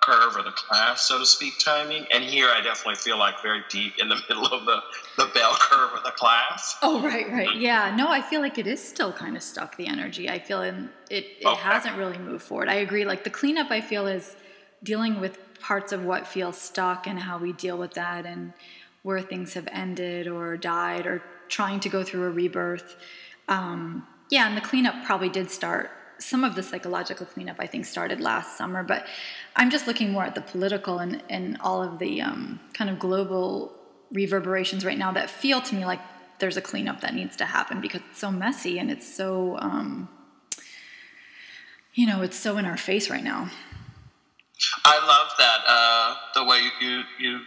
curve 0.00 0.36
or 0.36 0.42
the 0.42 0.50
class, 0.50 1.06
so 1.06 1.18
to 1.18 1.26
speak, 1.26 1.58
timing. 1.58 2.06
And 2.12 2.24
here 2.24 2.48
I 2.48 2.60
definitely 2.60 2.96
feel 2.96 3.18
like 3.18 3.42
very 3.42 3.62
deep 3.68 3.94
in 3.98 4.08
the 4.08 4.16
middle 4.28 4.46
of 4.46 4.64
the, 4.64 4.80
the 5.16 5.30
bell 5.34 5.56
curve 5.60 5.92
of 5.96 6.02
the 6.04 6.10
class. 6.12 6.76
Oh, 6.82 7.02
right, 7.02 7.30
right. 7.30 7.54
Yeah. 7.54 7.94
No, 7.94 8.08
I 8.08 8.22
feel 8.22 8.40
like 8.40 8.58
it 8.58 8.66
is 8.66 8.82
still 8.86 9.12
kind 9.12 9.36
of 9.36 9.42
stuck, 9.42 9.76
the 9.76 9.86
energy. 9.86 10.28
I 10.28 10.38
feel 10.38 10.62
in, 10.62 10.90
it, 11.10 11.26
it 11.40 11.46
okay. 11.46 11.60
hasn't 11.60 11.96
really 11.96 12.18
moved 12.18 12.42
forward. 12.42 12.68
I 12.68 12.76
agree. 12.76 13.04
Like 13.04 13.24
the 13.24 13.30
cleanup, 13.30 13.70
I 13.70 13.80
feel, 13.80 14.06
is 14.06 14.36
dealing 14.82 15.20
with 15.20 15.38
parts 15.60 15.92
of 15.92 16.04
what 16.04 16.26
feels 16.26 16.56
stuck 16.56 17.06
and 17.06 17.18
how 17.18 17.38
we 17.38 17.52
deal 17.52 17.76
with 17.76 17.94
that 17.94 18.24
and 18.24 18.54
where 19.02 19.20
things 19.20 19.54
have 19.54 19.68
ended 19.70 20.26
or 20.26 20.56
died 20.56 21.06
or 21.06 21.22
trying 21.48 21.80
to 21.80 21.88
go 21.88 22.02
through 22.02 22.24
a 22.24 22.30
rebirth. 22.30 22.96
Um, 23.48 24.06
yeah, 24.30 24.46
and 24.46 24.56
the 24.56 24.60
cleanup 24.60 25.04
probably 25.04 25.28
did 25.28 25.50
start 25.50 25.90
some 26.20 26.44
of 26.44 26.54
the 26.54 26.62
psychological 26.62 27.26
cleanup 27.26 27.56
I 27.58 27.66
think 27.66 27.86
started 27.86 28.20
last 28.20 28.56
summer, 28.56 28.82
but 28.82 29.06
I'm 29.56 29.70
just 29.70 29.86
looking 29.86 30.12
more 30.12 30.24
at 30.24 30.34
the 30.34 30.42
political 30.42 30.98
and, 30.98 31.22
and 31.28 31.56
all 31.60 31.82
of 31.82 31.98
the 31.98 32.22
um, 32.22 32.60
kind 32.72 32.90
of 32.90 32.98
global 32.98 33.72
reverberations 34.12 34.84
right 34.84 34.98
now 34.98 35.12
that 35.12 35.30
feel 35.30 35.60
to 35.60 35.74
me 35.74 35.84
like 35.84 36.00
there's 36.38 36.56
a 36.56 36.62
cleanup 36.62 37.00
that 37.00 37.14
needs 37.14 37.36
to 37.36 37.44
happen 37.44 37.80
because 37.80 38.02
it's 38.10 38.18
so 38.18 38.30
messy 38.30 38.78
and 38.78 38.90
it's 38.90 39.06
so, 39.06 39.58
um, 39.58 40.08
you 41.94 42.06
know, 42.06 42.22
it's 42.22 42.36
so 42.36 42.56
in 42.58 42.64
our 42.64 42.76
face 42.76 43.10
right 43.10 43.24
now. 43.24 43.50
I 44.84 44.98
love 45.06 45.30
that 45.38 45.58
uh, 45.66 46.14
the 46.34 46.44
way 46.44 46.60
you 46.80 47.02
you 47.18 47.40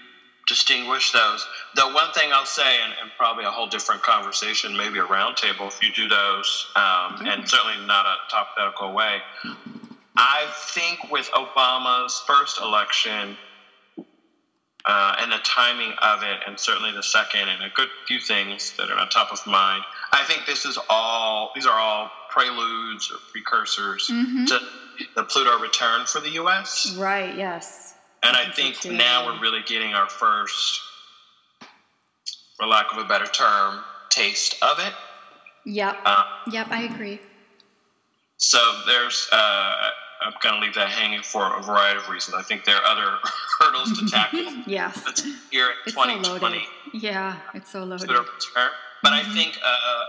distinguish 0.47 1.11
those. 1.11 1.45
The 1.75 1.83
one 1.83 2.11
thing 2.13 2.31
I'll 2.33 2.45
say, 2.45 2.77
and, 2.83 2.93
and, 3.01 3.11
probably 3.17 3.45
a 3.45 3.51
whole 3.51 3.67
different 3.67 4.01
conversation, 4.01 4.75
maybe 4.75 4.99
a 4.99 5.03
roundtable 5.03 5.67
if 5.67 5.81
you 5.81 5.91
do 5.93 6.07
those, 6.07 6.67
um, 6.75 7.25
and 7.25 7.47
certainly 7.47 7.85
not 7.85 8.05
a 8.05 8.15
hypothetical 8.29 8.93
way. 8.93 9.19
I 10.15 10.45
think 10.73 11.11
with 11.11 11.29
Obama's 11.31 12.21
first 12.27 12.59
election 12.59 13.37
uh, 14.85 15.15
and 15.19 15.31
the 15.31 15.39
timing 15.43 15.93
of 16.01 16.23
it, 16.23 16.41
and 16.45 16.59
certainly 16.59 16.91
the 16.91 17.03
second, 17.03 17.47
and 17.47 17.63
a 17.63 17.69
good 17.73 17.87
few 18.05 18.19
things 18.19 18.75
that 18.77 18.89
are 18.89 18.99
on 18.99 19.09
top 19.09 19.31
of 19.31 19.45
mind, 19.47 19.83
I 20.11 20.23
think 20.25 20.45
this 20.45 20.65
is 20.65 20.77
all, 20.89 21.51
these 21.55 21.65
are 21.65 21.79
all 21.79 22.11
preludes 22.29 23.11
or 23.11 23.17
precursors 23.31 24.09
mm-hmm. 24.11 24.45
to 24.45 24.59
the 25.15 25.23
Pluto 25.23 25.59
return 25.59 26.05
for 26.05 26.19
the 26.19 26.31
U.S. 26.31 26.95
Right, 26.97 27.35
yes. 27.35 27.92
And 28.23 28.37
I, 28.37 28.49
think 28.51 28.85
now 28.85 29.25
we're 29.25 29.39
really 29.41 29.61
getting 29.65 29.93
our 29.93 30.07
first, 30.07 30.79
for 32.57 32.65
lack 32.65 32.91
of 32.93 32.97
a 32.99 33.03
better 33.05 33.25
term, 33.25 33.81
taste 34.09 34.55
of 34.61 34.79
it. 34.79 34.93
Yep. 35.65 35.97
Uh, 36.05 36.23
yep, 36.51 36.67
I 36.69 36.83
agree. 36.83 37.19
So 38.37 38.59
there's, 38.87 39.27
uh, 39.31 39.89
I'm 40.25 40.33
going 40.41 40.55
to 40.55 40.61
leave 40.61 40.75
that 40.75 40.89
hanging 40.89 41.21
for 41.21 41.57
a 41.57 41.61
variety 41.61 41.99
of 41.99 42.09
reasons. 42.09 42.35
I 42.35 42.43
think 42.43 42.63
there 42.63 42.75
are 42.75 42.85
other 42.85 43.17
hurdles 43.59 43.99
to 43.99 44.07
tackle. 44.07 44.39
yes. 44.67 45.21
here 45.51 45.65
in 45.65 45.71
it's 45.85 45.95
2020. 45.95 46.59
So 46.59 46.65
yeah, 46.93 47.37
it's 47.53 47.71
so 47.71 47.83
loaded. 47.83 48.07
But 48.07 48.15
mm-hmm. 48.15 49.07
I 49.07 49.23
think 49.33 49.57
uh, 49.63 50.03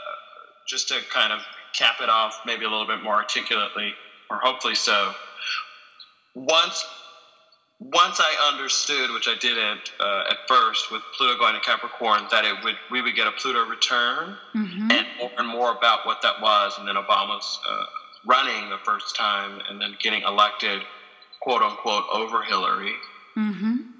just 0.68 0.88
to 0.88 1.00
kind 1.12 1.32
of 1.32 1.40
cap 1.72 1.96
it 2.00 2.08
off 2.08 2.40
maybe 2.46 2.64
a 2.64 2.70
little 2.70 2.86
bit 2.86 3.02
more 3.02 3.14
articulately, 3.14 3.92
or 4.30 4.38
hopefully 4.42 4.76
so, 4.76 5.12
once 6.34 6.84
once 7.80 8.20
I 8.20 8.52
understood, 8.52 9.10
which 9.12 9.28
I 9.28 9.34
didn't 9.40 9.92
uh, 10.00 10.24
at 10.30 10.36
first 10.48 10.90
with 10.90 11.02
Pluto 11.16 11.38
going 11.38 11.54
to 11.54 11.60
Capricorn, 11.60 12.22
that 12.30 12.44
it 12.44 12.54
would 12.64 12.76
we 12.90 13.02
would 13.02 13.14
get 13.14 13.26
a 13.26 13.32
Pluto 13.32 13.64
return, 13.66 14.36
mm-hmm. 14.54 14.90
and 14.90 15.06
more 15.18 15.30
and 15.38 15.48
more 15.48 15.72
about 15.72 16.06
what 16.06 16.22
that 16.22 16.40
was, 16.40 16.74
and 16.78 16.86
then 16.86 16.96
Obama's 16.96 17.58
uh, 17.68 17.84
running 18.26 18.70
the 18.70 18.78
first 18.78 19.16
time, 19.16 19.60
and 19.68 19.80
then 19.80 19.96
getting 20.00 20.22
elected, 20.22 20.82
quote 21.40 21.62
unquote, 21.62 22.04
over 22.12 22.42
Hillary. 22.42 22.94
Mm-hmm 23.36 23.93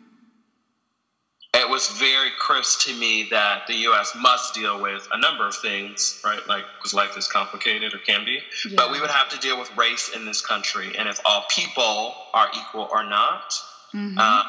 was 1.75 1.89
very 1.89 2.31
crisp 2.39 2.83
to 2.83 2.95
me 2.95 3.27
that 3.33 3.67
the 3.67 3.75
U.S. 3.89 4.17
must 4.17 4.55
deal 4.55 4.81
with 4.81 5.09
a 5.13 5.19
number 5.19 5.45
of 5.45 5.57
things, 5.57 6.23
right? 6.25 6.39
Like, 6.47 6.63
because 6.79 6.95
life 6.95 7.19
is 7.19 7.27
complicated 7.27 7.93
or 7.93 7.99
can 7.99 8.25
be. 8.25 8.39
Yeah. 8.65 8.77
But 8.77 8.93
we 8.93 9.01
would 9.01 9.11
have 9.11 9.29
to 9.31 9.39
deal 9.41 9.59
with 9.59 9.77
race 9.77 10.13
in 10.15 10.25
this 10.25 10.41
country, 10.41 10.97
and 10.97 11.09
if 11.09 11.19
all 11.25 11.45
people 11.51 12.15
are 12.33 12.47
equal 12.57 12.89
or 12.93 13.03
not. 13.03 13.61
Mm-hmm. 13.93 14.17
Uh, 14.17 14.45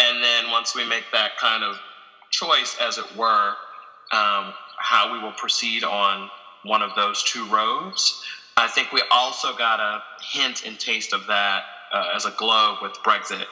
and 0.00 0.22
then 0.22 0.50
once 0.50 0.74
we 0.74 0.86
make 0.86 1.04
that 1.12 1.38
kind 1.38 1.64
of 1.64 1.76
choice, 2.28 2.76
as 2.78 2.98
it 2.98 3.16
were, 3.16 3.54
um, 4.12 4.52
how 4.76 5.14
we 5.14 5.18
will 5.18 5.32
proceed 5.32 5.82
on 5.82 6.28
one 6.62 6.82
of 6.82 6.90
those 6.94 7.22
two 7.22 7.46
roads. 7.46 8.22
I 8.58 8.68
think 8.68 8.92
we 8.92 9.02
also 9.10 9.56
got 9.56 9.80
a 9.80 10.02
hint 10.22 10.66
and 10.66 10.78
taste 10.78 11.14
of 11.14 11.26
that 11.28 11.62
uh, 11.90 12.10
as 12.14 12.26
a 12.26 12.32
globe 12.32 12.80
with 12.82 12.92
Brexit 13.02 13.46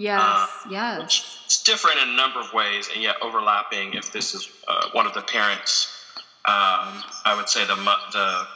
Yes, 0.00 0.22
uh, 0.22 0.46
yes. 0.70 1.42
It's 1.44 1.62
different 1.62 1.98
in 2.00 2.08
a 2.08 2.16
number 2.16 2.40
of 2.40 2.52
ways, 2.54 2.88
and 2.92 3.02
yet 3.02 3.16
overlapping. 3.20 3.92
If 3.92 4.12
this 4.12 4.34
is 4.34 4.48
uh, 4.66 4.88
one 4.92 5.06
of 5.06 5.12
the 5.12 5.20
parents, 5.20 5.94
um, 6.46 7.04
I 7.26 7.34
would 7.36 7.48
say 7.48 7.66
the 7.66 7.74
the. 7.74 8.46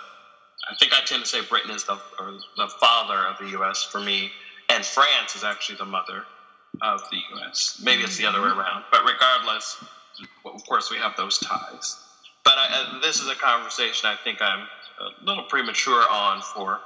I 0.67 0.75
think 0.81 0.95
I 0.95 1.05
tend 1.05 1.23
to 1.23 1.29
say 1.29 1.43
Britain 1.43 1.71
is 1.71 1.85
the 1.85 1.99
the 2.57 2.69
father 2.81 3.19
of 3.27 3.37
the 3.39 3.51
U.S. 3.59 3.83
for 3.83 4.01
me, 4.01 4.33
and 4.71 4.83
France 4.83 5.37
is 5.37 5.45
actually 5.45 5.77
the 5.77 5.85
mother 5.85 6.25
of 6.81 7.03
the 7.11 7.19
U.S. 7.37 7.81
Maybe 7.85 8.03
it's 8.05 8.17
the 8.17 8.25
other 8.25 8.41
way 8.41 8.49
mm-hmm. 8.49 8.61
around, 8.61 8.85
but 8.91 9.05
regardless, 9.05 9.85
of 10.47 10.67
course 10.67 10.91
we 10.91 10.97
have 10.97 11.15
those 11.17 11.39
ties. 11.39 11.99
But 12.43 12.55
I, 12.57 12.69
uh, 12.97 13.01
this 13.01 13.21
is 13.21 13.29
a 13.29 13.35
conversation 13.35 14.09
I 14.09 14.17
think 14.17 14.41
I'm 14.41 14.67
a 14.99 15.25
little 15.25 15.45
premature 15.45 16.05
on 16.11 16.41
for 16.41 16.81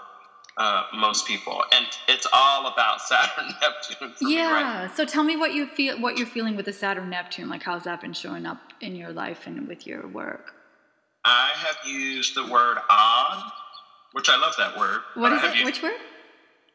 uh, 0.58 0.82
most 0.92 1.26
people, 1.26 1.62
and 1.72 1.86
it's 2.08 2.26
all 2.32 2.66
about 2.66 3.00
Saturn 3.08 3.54
Neptune. 3.62 4.12
yeah. 4.20 4.82
Right? 4.82 4.96
So 4.96 5.04
tell 5.04 5.22
me 5.22 5.36
what 5.36 5.54
you 5.54 5.66
feel, 5.66 5.98
what 6.00 6.18
you're 6.18 6.26
feeling 6.26 6.56
with 6.56 6.66
the 6.66 6.72
Saturn 6.72 7.10
Neptune. 7.10 7.48
Like, 7.48 7.62
how's 7.62 7.84
that 7.84 8.00
been 8.00 8.12
showing 8.12 8.44
up 8.44 8.58
in 8.80 8.96
your 8.96 9.12
life 9.12 9.46
and 9.46 9.66
with 9.68 9.86
your 9.86 10.06
work? 10.08 10.54
I 11.24 11.50
have 11.54 11.76
used 11.86 12.34
the 12.34 12.46
word 12.46 12.78
odd, 12.90 13.52
which 14.12 14.28
I 14.28 14.36
love 14.36 14.54
that 14.58 14.76
word. 14.76 15.00
What 15.14 15.32
is 15.32 15.42
it? 15.44 15.54
Used, 15.54 15.64
Which 15.64 15.82
word? 15.82 15.96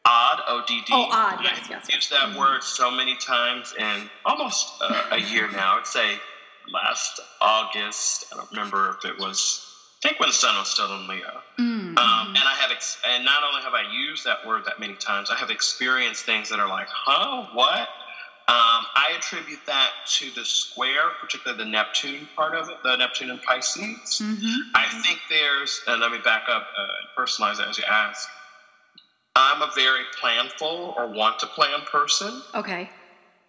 Odd, 0.06 0.42
O 0.48 0.64
D 0.68 0.82
D. 0.86 0.86
Oh, 0.92 1.08
odd. 1.12 1.40
Yes, 1.44 1.68
yes. 1.70 1.86
I've 1.88 1.96
used 1.96 2.12
that 2.12 2.30
mm-hmm. 2.30 2.40
word 2.40 2.64
so 2.64 2.92
many 2.92 3.16
times 3.16 3.74
in 3.78 4.10
almost 4.26 4.74
uh, 4.82 5.04
a 5.12 5.20
year 5.20 5.50
now. 5.52 5.78
I'd 5.78 5.88
say 5.88 6.16
last 6.72 7.20
August. 7.42 8.26
I 8.32 8.38
don't 8.38 8.52
remember 8.52 8.98
if 8.98 9.10
it 9.10 9.18
was 9.18 9.73
think 10.04 10.20
when 10.20 10.30
the 10.30 10.34
sun 10.34 10.56
was 10.58 10.70
still 10.70 10.94
in 10.94 11.08
Leo. 11.08 11.42
Mm-hmm. 11.58 11.98
Um, 11.98 12.28
and 12.28 12.44
I 12.44 12.56
have, 12.60 12.72
ex- 12.72 13.02
and 13.10 13.24
not 13.24 13.42
only 13.44 13.62
have 13.62 13.74
I 13.74 13.90
used 13.92 14.26
that 14.26 14.46
word 14.46 14.66
that 14.66 14.80
many 14.80 14.96
times, 14.96 15.32
I 15.32 15.36
have 15.36 15.50
experienced 15.50 16.26
things 16.26 16.50
that 16.50 16.60
are 16.60 16.68
like, 16.68 16.88
huh, 16.90 17.48
what? 17.54 17.88
Um, 18.46 18.84
I 18.96 19.16
attribute 19.18 19.62
that 19.68 19.92
to 20.18 20.30
the 20.36 20.44
square, 20.44 21.12
particularly 21.22 21.64
the 21.64 21.70
Neptune 21.70 22.28
part 22.36 22.56
of 22.56 22.68
it, 22.70 22.76
the 22.84 22.98
Neptune 22.98 23.30
and 23.30 23.42
Pisces. 23.42 24.22
Mm-hmm. 24.22 24.76
I 24.76 24.86
think 25.02 25.20
there's, 25.30 25.82
and 25.88 26.02
let 26.02 26.12
me 26.12 26.18
back 26.18 26.44
up 26.50 26.64
uh, 26.78 26.82
and 26.82 27.08
personalize 27.18 27.62
it 27.62 27.70
as 27.70 27.78
you 27.78 27.86
ask. 27.90 28.28
I'm 29.38 29.62
a 29.62 29.72
very 29.74 30.04
planful 30.22 30.96
or 30.98 31.08
want 31.08 31.40
to 31.40 31.48
plan 31.48 31.80
person. 31.90 32.42
Okay. 32.54 32.90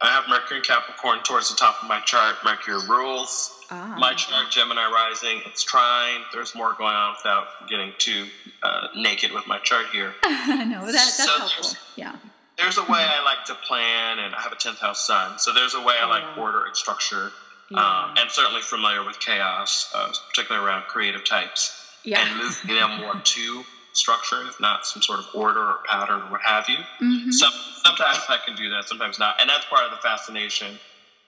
I 0.00 0.08
have 0.08 0.24
Mercury 0.28 0.58
and 0.58 0.66
Capricorn 0.66 1.20
towards 1.22 1.48
the 1.48 1.56
top 1.56 1.82
of 1.82 1.88
my 1.88 2.00
chart. 2.00 2.36
Mercury 2.44 2.78
rules 2.88 3.54
ah. 3.70 3.96
my 3.98 4.14
chart, 4.14 4.50
Gemini 4.50 4.86
rising. 4.90 5.40
It's 5.46 5.62
trine. 5.62 6.20
There's 6.32 6.54
more 6.54 6.74
going 6.74 6.94
on 6.94 7.14
without 7.16 7.46
getting 7.68 7.92
too 7.98 8.26
uh, 8.62 8.88
naked 8.96 9.32
with 9.32 9.46
my 9.46 9.58
chart 9.58 9.86
here. 9.92 10.14
no, 10.24 10.86
that, 10.86 10.92
that's 10.92 11.24
so 11.24 11.38
helpful. 11.38 11.78
Yeah. 11.96 12.16
There's 12.58 12.78
a 12.78 12.82
way 12.82 13.00
I 13.00 13.22
like 13.24 13.44
to 13.46 13.54
plan, 13.54 14.20
and 14.20 14.34
I 14.34 14.40
have 14.40 14.52
a 14.52 14.56
10th 14.56 14.78
house 14.78 15.06
sun. 15.06 15.38
So 15.38 15.52
there's 15.52 15.74
a 15.74 15.80
way 15.80 15.94
I 16.00 16.06
like 16.06 16.38
order 16.38 16.64
and 16.64 16.76
structure, 16.76 17.32
yeah. 17.68 17.78
um, 17.78 18.14
and 18.16 18.30
certainly 18.30 18.62
familiar 18.62 19.04
with 19.04 19.18
chaos, 19.18 19.90
uh, 19.94 20.12
particularly 20.28 20.64
around 20.64 20.84
creative 20.84 21.24
types, 21.24 21.90
yeah. 22.04 22.24
and 22.24 22.38
moving 22.38 22.76
them 22.76 23.00
more 23.00 23.20
to 23.24 23.64
structure, 23.94 24.42
if 24.46 24.60
not 24.60 24.86
some 24.86 25.02
sort 25.02 25.20
of 25.20 25.26
order 25.34 25.60
or 25.60 25.78
pattern 25.88 26.20
or 26.20 26.32
what 26.32 26.42
have 26.42 26.68
you. 26.68 26.76
Mm-hmm. 27.00 27.30
Some, 27.30 27.52
sometimes 27.84 28.20
I 28.28 28.38
can 28.44 28.56
do 28.56 28.68
that, 28.70 28.88
sometimes 28.88 29.18
not. 29.18 29.40
And 29.40 29.48
that's 29.48 29.64
part 29.66 29.84
of 29.84 29.90
the 29.90 29.96
fascination 29.98 30.78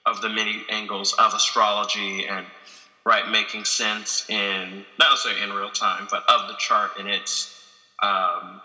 of 0.04 0.20
the 0.20 0.28
many 0.28 0.64
angles 0.68 1.14
of 1.18 1.32
astrology 1.32 2.26
and 2.26 2.46
right 3.04 3.28
making 3.30 3.64
sense 3.64 4.28
in 4.28 4.84
not 4.98 5.10
necessarily 5.10 5.42
in 5.42 5.52
real 5.52 5.70
time, 5.70 6.08
but 6.10 6.24
of 6.28 6.48
the 6.48 6.54
chart 6.58 6.92
and 6.98 7.08
its 7.08 7.52
um, 8.02 8.60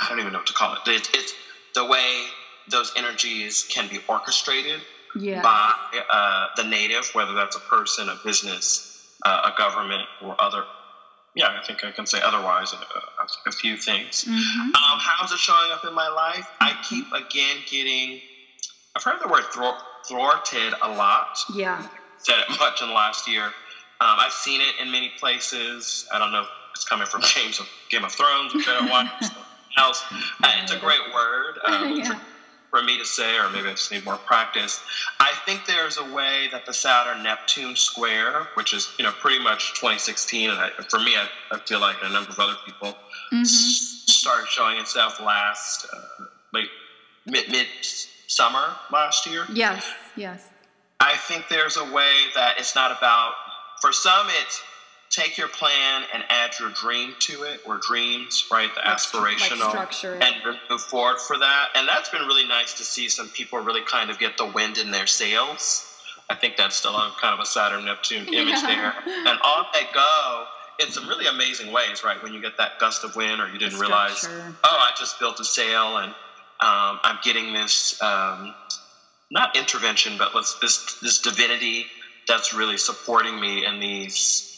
I 0.00 0.08
don't 0.08 0.20
even 0.20 0.32
know 0.32 0.38
what 0.38 0.46
to 0.46 0.54
call 0.54 0.74
it. 0.74 0.88
it 0.88 1.10
it's 1.14 1.34
the 1.74 1.84
way 1.84 2.24
those 2.68 2.92
energies 2.96 3.66
can 3.68 3.88
be 3.88 3.98
orchestrated 4.08 4.80
yeah. 5.16 5.42
by 5.42 5.74
uh, 6.10 6.46
the 6.56 6.64
native, 6.64 7.10
whether 7.12 7.34
that's 7.34 7.56
a 7.56 7.60
person, 7.60 8.08
a 8.08 8.18
business, 8.24 9.16
uh, 9.24 9.50
a 9.52 9.58
government, 9.58 10.02
or 10.22 10.34
other 10.40 10.64
yeah, 11.34 11.58
I 11.60 11.64
think 11.66 11.84
I 11.84 11.90
can 11.90 12.06
say 12.06 12.20
otherwise 12.22 12.72
a, 12.72 13.48
a 13.48 13.52
few 13.52 13.76
things. 13.76 14.24
Mm-hmm. 14.24 14.60
Um, 14.60 14.98
how's 14.98 15.32
it 15.32 15.38
showing 15.38 15.70
up 15.72 15.84
in 15.84 15.94
my 15.94 16.08
life? 16.08 16.46
I 16.60 16.76
keep 16.88 17.06
again 17.12 17.56
getting. 17.70 18.20
I've 18.94 19.02
heard 19.02 19.20
the 19.22 19.28
word 19.28 19.44
thwarted 19.44 20.74
a 20.82 20.88
lot. 20.88 21.38
Yeah. 21.54 21.86
Said 22.18 22.36
it 22.38 22.58
much 22.60 22.82
in 22.82 22.88
the 22.88 22.94
last 22.94 23.26
year. 23.26 23.44
Um, 23.44 24.16
I've 24.18 24.32
seen 24.32 24.60
it 24.60 24.74
in 24.80 24.90
many 24.90 25.10
places. 25.18 26.06
I 26.12 26.18
don't 26.18 26.32
know 26.32 26.42
if 26.42 26.48
it's 26.74 26.88
coming 26.88 27.06
from 27.06 27.22
James 27.22 27.60
of 27.60 27.68
Game 27.90 28.04
of 28.04 28.12
Thrones, 28.12 28.54
which 28.54 28.68
I 28.68 28.78
don't 28.78 28.90
watch. 28.90 29.08
else. 29.78 30.04
Uh, 30.42 30.52
it's 30.62 30.72
a 30.72 30.78
great 30.78 31.00
word. 31.14 31.58
Um, 31.64 31.96
yeah 31.96 32.18
for 32.72 32.82
me 32.82 32.98
to 32.98 33.04
say, 33.04 33.36
or 33.36 33.50
maybe 33.50 33.68
I 33.68 33.72
just 33.72 33.92
need 33.92 34.02
more 34.02 34.16
practice. 34.16 34.82
I 35.20 35.32
think 35.44 35.66
there's 35.66 35.98
a 35.98 36.04
way 36.04 36.48
that 36.52 36.64
the 36.64 36.72
Saturn 36.72 37.22
Neptune 37.22 37.76
square, 37.76 38.48
which 38.54 38.72
is 38.72 38.90
you 38.98 39.04
know 39.04 39.12
pretty 39.12 39.44
much 39.44 39.74
2016, 39.74 40.50
and 40.50 40.58
I, 40.58 40.70
for 40.88 40.98
me, 40.98 41.14
I, 41.14 41.28
I, 41.52 41.58
feel 41.58 41.80
like 41.80 41.96
a 42.02 42.08
number 42.08 42.30
of 42.30 42.38
other 42.40 42.56
people 42.64 42.88
mm-hmm. 42.88 43.42
s- 43.42 44.04
started 44.06 44.48
showing 44.48 44.78
itself 44.78 45.20
last 45.20 45.86
uh, 45.92 46.24
late 46.54 46.70
mid 47.26 47.50
mid 47.50 47.66
summer 47.82 48.74
last 48.90 49.26
year. 49.26 49.44
Yes, 49.52 49.86
yes. 50.16 50.48
I 50.98 51.14
think 51.14 51.48
there's 51.50 51.76
a 51.76 51.84
way 51.92 52.12
that 52.34 52.54
it's 52.58 52.74
not 52.74 52.90
about. 52.90 53.32
For 53.82 53.92
some, 53.92 54.28
it's 54.40 54.62
take 55.12 55.38
your 55.38 55.48
plan 55.48 56.02
and 56.12 56.24
add 56.28 56.52
your 56.58 56.70
dream 56.70 57.14
to 57.20 57.44
it 57.44 57.60
or 57.66 57.78
dreams 57.78 58.48
right? 58.50 58.74
The 58.74 58.80
aspirational 58.80 59.74
like 59.74 60.04
and 60.04 60.58
move 60.68 60.80
forward 60.80 61.20
for 61.20 61.38
that. 61.38 61.68
And 61.74 61.86
that's 61.86 62.08
been 62.08 62.22
really 62.22 62.46
nice 62.46 62.74
to 62.74 62.82
see 62.82 63.08
some 63.08 63.28
people 63.28 63.60
really 63.60 63.82
kind 63.82 64.10
of 64.10 64.18
get 64.18 64.36
the 64.36 64.46
wind 64.46 64.78
in 64.78 64.90
their 64.90 65.06
sails. 65.06 65.88
I 66.30 66.34
think 66.34 66.56
that's 66.56 66.76
still 66.76 66.96
a 66.96 67.14
kind 67.20 67.34
of 67.34 67.40
a 67.40 67.46
saturn 67.46 67.84
neptune 67.84 68.26
image 68.32 68.62
yeah. 68.62 68.66
there. 68.66 68.94
And 69.28 69.38
off 69.44 69.66
they 69.72 69.86
go 69.94 70.44
in 70.80 70.90
some 70.90 71.06
really 71.06 71.26
amazing 71.26 71.72
ways 71.72 72.02
right? 72.02 72.20
When 72.22 72.32
you 72.32 72.40
get 72.40 72.56
that 72.56 72.78
gust 72.80 73.04
of 73.04 73.14
wind 73.14 73.40
or 73.40 73.48
you 73.48 73.58
didn't 73.58 73.78
realize 73.78 74.26
oh 74.26 74.54
i 74.64 74.90
just 74.98 75.20
built 75.20 75.38
a 75.38 75.44
sail 75.44 75.98
and 75.98 76.10
um, 76.60 76.98
i'm 77.04 77.18
getting 77.22 77.52
this 77.52 78.02
um, 78.02 78.54
not 79.32 79.56
intervention, 79.56 80.16
but 80.18 80.34
let's 80.34 80.58
this 80.60 80.98
this 81.00 81.18
divinity 81.20 81.86
that's 82.28 82.54
really 82.54 82.76
supporting 82.76 83.40
me 83.40 83.64
in 83.64 83.80
these 83.80 84.51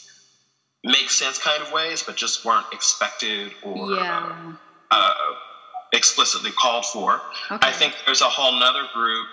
make 0.85 1.11
sense 1.11 1.39
kind 1.39 1.63
of 1.63 1.73
ways, 1.73 2.03
but 2.03 2.15
just 2.17 2.45
weren't 2.45 2.67
expected 2.73 3.53
or 3.63 3.91
Yeah. 3.93 4.53
uh, 4.91 5.15
explicitly 5.93 6.51
called 6.53 6.85
for. 6.87 7.21
Okay. 7.51 7.67
I 7.69 7.73
think 7.73 7.95
there's 8.05 8.21
a 8.21 8.29
whole 8.29 8.53
nother 8.59 8.87
group 8.93 9.27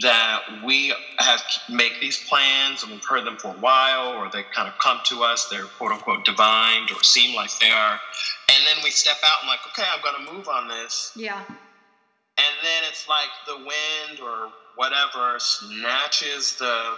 that 0.00 0.40
we 0.64 0.92
have 1.18 1.40
make 1.68 2.00
these 2.00 2.18
plans 2.28 2.82
and 2.82 2.90
we've 2.90 3.04
heard 3.04 3.24
them 3.24 3.36
for 3.36 3.48
a 3.48 3.58
while 3.60 4.08
or 4.18 4.28
they 4.28 4.42
kind 4.52 4.66
of 4.66 4.76
come 4.78 4.98
to 5.04 5.22
us 5.22 5.46
they're 5.48 5.66
quote 5.78 5.92
unquote 5.92 6.24
divined 6.24 6.90
or 6.90 7.00
seem 7.04 7.32
like 7.36 7.50
they 7.60 7.70
are 7.70 7.92
and 7.92 8.66
then 8.66 8.82
we 8.82 8.90
step 8.90 9.18
out 9.24 9.38
and 9.42 9.48
like 9.48 9.60
okay 9.68 9.84
i'm 9.94 10.02
going 10.02 10.26
to 10.26 10.32
move 10.32 10.48
on 10.48 10.66
this 10.66 11.12
Yeah. 11.14 11.38
and 11.38 12.54
then 12.64 12.82
it's 12.88 13.06
like 13.08 13.28
the 13.46 13.56
wind 13.58 14.18
or 14.20 14.48
whatever 14.74 15.38
snatches 15.38 16.56
the 16.56 16.96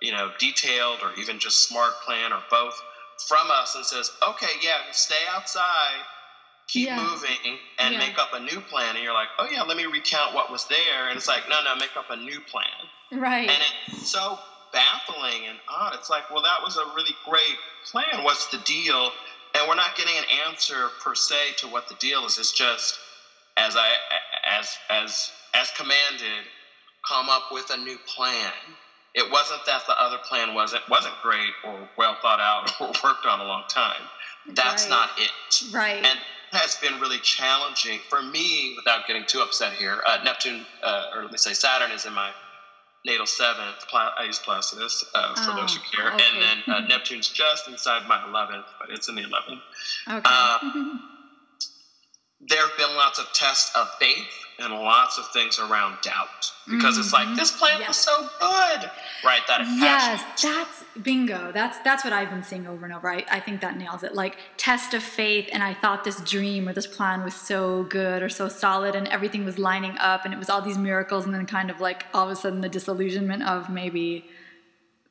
you 0.00 0.12
know 0.12 0.30
detailed 0.38 1.00
or 1.02 1.10
even 1.18 1.40
just 1.40 1.68
smart 1.68 1.94
plan 2.04 2.32
or 2.32 2.42
both 2.48 2.80
from 3.28 3.50
us 3.50 3.74
and 3.74 3.84
says 3.84 4.10
okay 4.22 4.52
yeah 4.62 4.80
stay 4.92 5.24
outside 5.30 6.02
keep 6.68 6.86
Yeah. 6.86 6.96
moving 7.02 7.58
and 7.78 7.94
Yeah. 7.94 8.00
make 8.00 8.18
up 8.18 8.32
a 8.32 8.40
new 8.40 8.60
plan. 8.60 8.96
And 8.96 9.04
you're 9.04 9.12
like 9.14 9.28
oh 9.38 9.46
yeah 9.50 9.62
let 9.62 9.76
me 9.76 9.86
recount 9.86 10.34
what 10.34 10.50
was 10.50 10.64
there. 10.66 11.08
And 11.08 11.16
it's 11.16 11.28
like 11.28 11.48
no 11.48 11.62
no 11.62 11.76
make 11.76 11.96
up 11.96 12.10
a 12.10 12.16
new 12.16 12.40
plan. 12.40 12.66
Right. 13.12 13.48
and 13.48 13.62
it's 13.86 14.10
so 14.10 14.38
baffling 14.72 15.46
and 15.46 15.58
odd. 15.68 15.94
It's 15.94 16.10
like 16.10 16.28
well 16.30 16.42
that 16.42 16.60
was 16.62 16.76
a 16.76 16.84
really 16.94 17.14
great 17.24 17.56
plan. 17.90 18.24
What's 18.24 18.46
the 18.48 18.58
deal? 18.58 19.12
And 19.54 19.68
we're 19.68 19.76
not 19.76 19.96
getting 19.96 20.16
an 20.18 20.24
answer 20.46 20.88
per 21.00 21.14
se 21.14 21.52
to 21.58 21.68
what 21.68 21.88
the 21.88 21.94
deal 21.94 22.26
is. 22.26 22.36
It's 22.36 22.52
just 22.52 22.98
as 23.56 23.76
i 23.76 23.88
as 24.44 24.76
as 24.90 25.30
as 25.54 25.70
commanded 25.70 26.44
come 27.08 27.28
up 27.30 27.44
with 27.52 27.70
a 27.70 27.76
new 27.76 27.96
plan 28.14 28.52
it 29.16 29.28
wasn't 29.32 29.60
that 29.66 29.82
the 29.88 30.00
other 30.00 30.18
plan 30.28 30.54
wasn't 30.54 30.82
wasn't 30.88 31.14
great 31.22 31.50
or 31.64 31.88
well 31.98 32.16
thought 32.22 32.38
out 32.40 32.70
or 32.80 32.92
worked 33.02 33.26
on 33.26 33.40
a 33.40 33.44
long 33.44 33.64
time 33.68 34.02
that's 34.54 34.84
Right. 34.84 34.90
not 34.90 35.10
it 35.18 35.72
right. 35.74 36.04
and 36.04 36.18
has 36.52 36.76
been 36.76 37.00
really 37.00 37.18
challenging 37.18 37.98
for 38.08 38.22
me 38.22 38.74
without 38.76 39.06
getting 39.08 39.24
too 39.26 39.40
upset 39.40 39.72
here. 39.72 40.00
Uh, 40.06 40.18
Neptune, 40.24 40.64
uh, 40.84 41.10
or 41.14 41.22
let 41.24 41.32
me 41.32 41.36
say 41.38 41.52
Saturn, 41.52 41.90
is 41.90 42.06
in 42.06 42.12
my 42.14 42.30
natal 43.04 43.26
seventh. 43.26 43.76
Pla- 43.88 44.12
I 44.16 44.22
use 44.24 44.38
Placidus 44.38 45.04
uh, 45.14 45.34
for 45.34 45.50
Oh, 45.50 45.56
those 45.56 45.74
who 45.74 45.80
care. 45.94 46.12
okay. 46.14 46.24
And 46.32 46.42
then 46.42 46.74
uh, 46.74 46.80
Neptune's 46.86 47.28
just 47.28 47.66
inside 47.68 48.06
my 48.08 48.18
11th, 48.18 48.64
but 48.80 48.90
it's 48.90 49.08
in 49.08 49.16
the 49.16 49.22
11th. 49.22 49.60
okay. 50.08 50.20
uh, 50.24 50.58
There 52.48 52.60
have 52.66 52.76
been 52.78 52.94
lots 52.96 53.18
of 53.18 53.26
tests 53.32 53.74
of 53.76 53.88
faith 53.98 54.28
and 54.58 54.72
lots 54.72 55.18
of 55.18 55.26
things 55.32 55.58
around 55.58 55.98
doubt 56.02 56.50
because 56.66 56.96
it's 56.98 57.12
like 57.12 57.26
Mhm. 57.28 57.36
this 57.36 57.52
plan 57.58 57.78
Yes. 57.78 57.88
was 57.88 57.96
so 57.98 58.16
good, 58.40 58.90
right? 59.24 59.42
That 59.48 59.60
it 59.62 59.66
yes, 59.68 60.22
that's 60.42 60.84
bingo. 61.02 61.52
That's 61.52 61.78
that's 61.80 62.02
what 62.04 62.12
I've 62.12 62.30
been 62.30 62.42
seeing 62.42 62.66
over 62.66 62.84
and 62.86 62.94
over. 62.94 63.10
I, 63.12 63.24
I 63.30 63.40
think 63.40 63.60
that 63.60 63.76
nails 63.76 64.02
it. 64.02 64.14
Like 64.14 64.38
test 64.56 64.94
of 64.94 65.02
faith, 65.02 65.48
and 65.52 65.62
I 65.62 65.74
thought 65.74 66.04
this 66.04 66.20
dream 66.22 66.68
or 66.68 66.72
this 66.72 66.86
plan 66.86 67.22
was 67.22 67.34
so 67.34 67.82
good 67.84 68.22
or 68.22 68.28
so 68.30 68.48
solid, 68.48 68.94
and 68.94 69.06
everything 69.08 69.44
was 69.44 69.58
lining 69.58 69.96
up, 69.98 70.24
and 70.24 70.32
it 70.32 70.38
was 70.38 70.48
all 70.48 70.62
these 70.62 70.78
miracles, 70.78 71.26
and 71.26 71.34
then 71.34 71.46
kind 71.46 71.70
of 71.70 71.80
like 71.80 72.06
all 72.14 72.24
of 72.24 72.30
a 72.30 72.36
sudden 72.36 72.60
the 72.62 72.68
disillusionment 72.68 73.42
of 73.42 73.68
maybe 73.70 74.28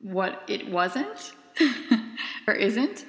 what 0.00 0.42
it 0.48 0.68
wasn't 0.68 1.32
or 2.46 2.54
isn't. 2.54 3.04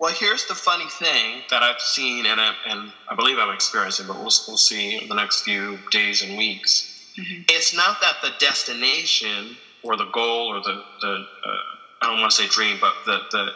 Well, 0.00 0.14
here's 0.18 0.46
the 0.46 0.54
funny 0.54 0.88
thing 0.88 1.42
that 1.50 1.62
I've 1.62 1.78
seen, 1.80 2.24
and 2.24 2.40
I, 2.40 2.54
and 2.66 2.90
I 3.10 3.14
believe 3.14 3.36
I'm 3.38 3.52
experiencing, 3.54 4.06
but 4.06 4.16
we'll, 4.16 4.32
we'll 4.48 4.56
see 4.56 4.96
in 4.96 5.08
the 5.08 5.14
next 5.14 5.42
few 5.42 5.78
days 5.90 6.22
and 6.22 6.38
weeks. 6.38 7.12
Mhm. 7.18 7.44
It's 7.50 7.74
not 7.76 8.00
that 8.00 8.16
the 8.22 8.32
destination 8.38 9.58
or 9.82 9.98
the 9.98 10.06
goal 10.06 10.46
or 10.48 10.60
the, 10.60 10.82
the 11.02 11.08
uh, 11.44 11.56
I 12.00 12.06
don't 12.06 12.18
want 12.18 12.30
to 12.32 12.36
say 12.42 12.48
dream, 12.48 12.78
but 12.80 12.94
the, 13.04 13.18
the 13.30 13.52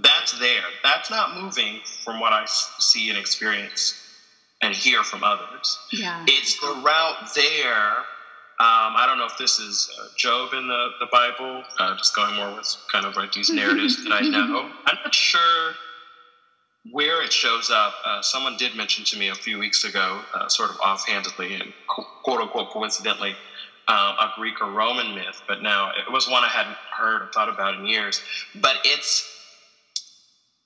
that's 0.00 0.38
there. 0.38 0.62
That's 0.84 1.10
not 1.10 1.34
moving 1.34 1.80
from 2.04 2.20
what 2.20 2.32
I 2.32 2.44
see 2.46 3.08
and 3.08 3.18
experience 3.18 4.00
and 4.62 4.74
hear 4.74 5.02
from 5.02 5.24
others. 5.24 5.78
Yeah. 5.90 6.24
It's 6.28 6.60
the 6.60 6.80
route 6.84 7.28
there. 7.34 7.96
Um, 8.60 8.94
I 8.96 9.04
don't 9.06 9.18
know 9.18 9.26
if 9.26 9.38
this 9.38 9.58
is 9.58 9.88
uh, 10.00 10.08
Job 10.16 10.52
in 10.52 10.68
the, 10.68 10.90
the 11.00 11.06
Bible, 11.10 11.64
uh, 11.78 11.96
just 11.96 12.14
going 12.14 12.34
more 12.36 12.54
with 12.54 12.76
kind 12.92 13.06
of 13.06 13.16
like 13.16 13.32
these 13.32 13.50
narratives 13.50 14.04
that 14.04 14.12
I 14.12 14.20
know. 14.28 14.70
I'm 14.86 14.98
not 15.04 15.14
sure 15.14 15.74
where 16.90 17.22
it 17.22 17.32
shows 17.32 17.70
up. 17.70 17.94
Uh, 18.04 18.22
someone 18.22 18.56
did 18.56 18.74
mention 18.74 19.04
to 19.04 19.18
me 19.18 19.28
a 19.28 19.34
few 19.34 19.58
weeks 19.58 19.84
ago, 19.84 20.20
uh, 20.34 20.48
sort 20.48 20.70
of 20.70 20.76
offhandedly 20.80 21.54
and 21.54 21.72
quote 22.22 22.40
unquote 22.40 22.70
coincidentally, 22.70 23.36
um, 23.88 23.96
a 23.96 24.32
Greek 24.36 24.60
or 24.60 24.70
Roman 24.70 25.14
myth, 25.14 25.42
but 25.48 25.62
now 25.62 25.90
it 25.90 26.10
was 26.12 26.28
one 26.28 26.44
I 26.44 26.48
hadn't 26.48 26.76
heard 26.96 27.22
or 27.22 27.26
thought 27.32 27.48
about 27.48 27.74
in 27.74 27.86
years. 27.86 28.20
But 28.54 28.76
it's 28.84 29.34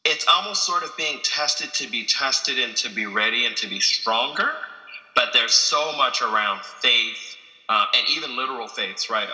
it's 0.04 0.26
almost 0.28 0.66
sort 0.66 0.82
of 0.82 0.90
being 0.96 1.20
tested 1.22 1.72
to 1.74 1.88
be 1.88 2.04
tested 2.04 2.58
and 2.58 2.76
to 2.76 2.90
be 2.90 3.06
ready 3.06 3.46
and 3.46 3.56
to 3.56 3.68
be 3.68 3.78
stronger. 3.78 4.50
But 5.14 5.28
there's 5.32 5.52
so 5.54 5.96
much 5.96 6.22
around 6.22 6.64
faith 6.64 7.36
uh, 7.68 7.86
and 7.94 8.04
even 8.08 8.36
literal 8.36 8.66
faiths, 8.66 9.08
right? 9.08 9.28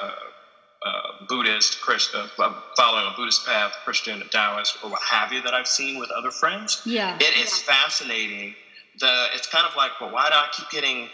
Uh, 0.85 1.27
Buddhist, 1.29 1.81
Christian, 1.81 2.21
uh, 2.38 2.55
following 2.77 3.05
a 3.12 3.17
Buddhist 3.17 3.45
path, 3.45 3.73
Christian, 3.85 4.23
Taoist, 4.31 4.79
or 4.85 4.91
what 4.91 5.03
have 5.03 5.33
you 5.33 5.43
that 5.43 5.53
I've 5.53 5.67
seen 5.67 5.99
with 5.99 6.09
other 6.12 6.31
friends. 6.31 6.83
Yeah. 6.87 7.17
It 7.21 7.37
is 7.37 7.53
fascinating. 7.62 8.55
The 9.01 9.27
it's 9.35 9.49
kind 9.49 9.67
of 9.69 9.75
like, 9.77 10.01
well, 10.01 10.12
why 10.12 10.29
do 10.29 10.37
I 10.37 10.47
keep 10.53 10.71
getting 10.71 11.09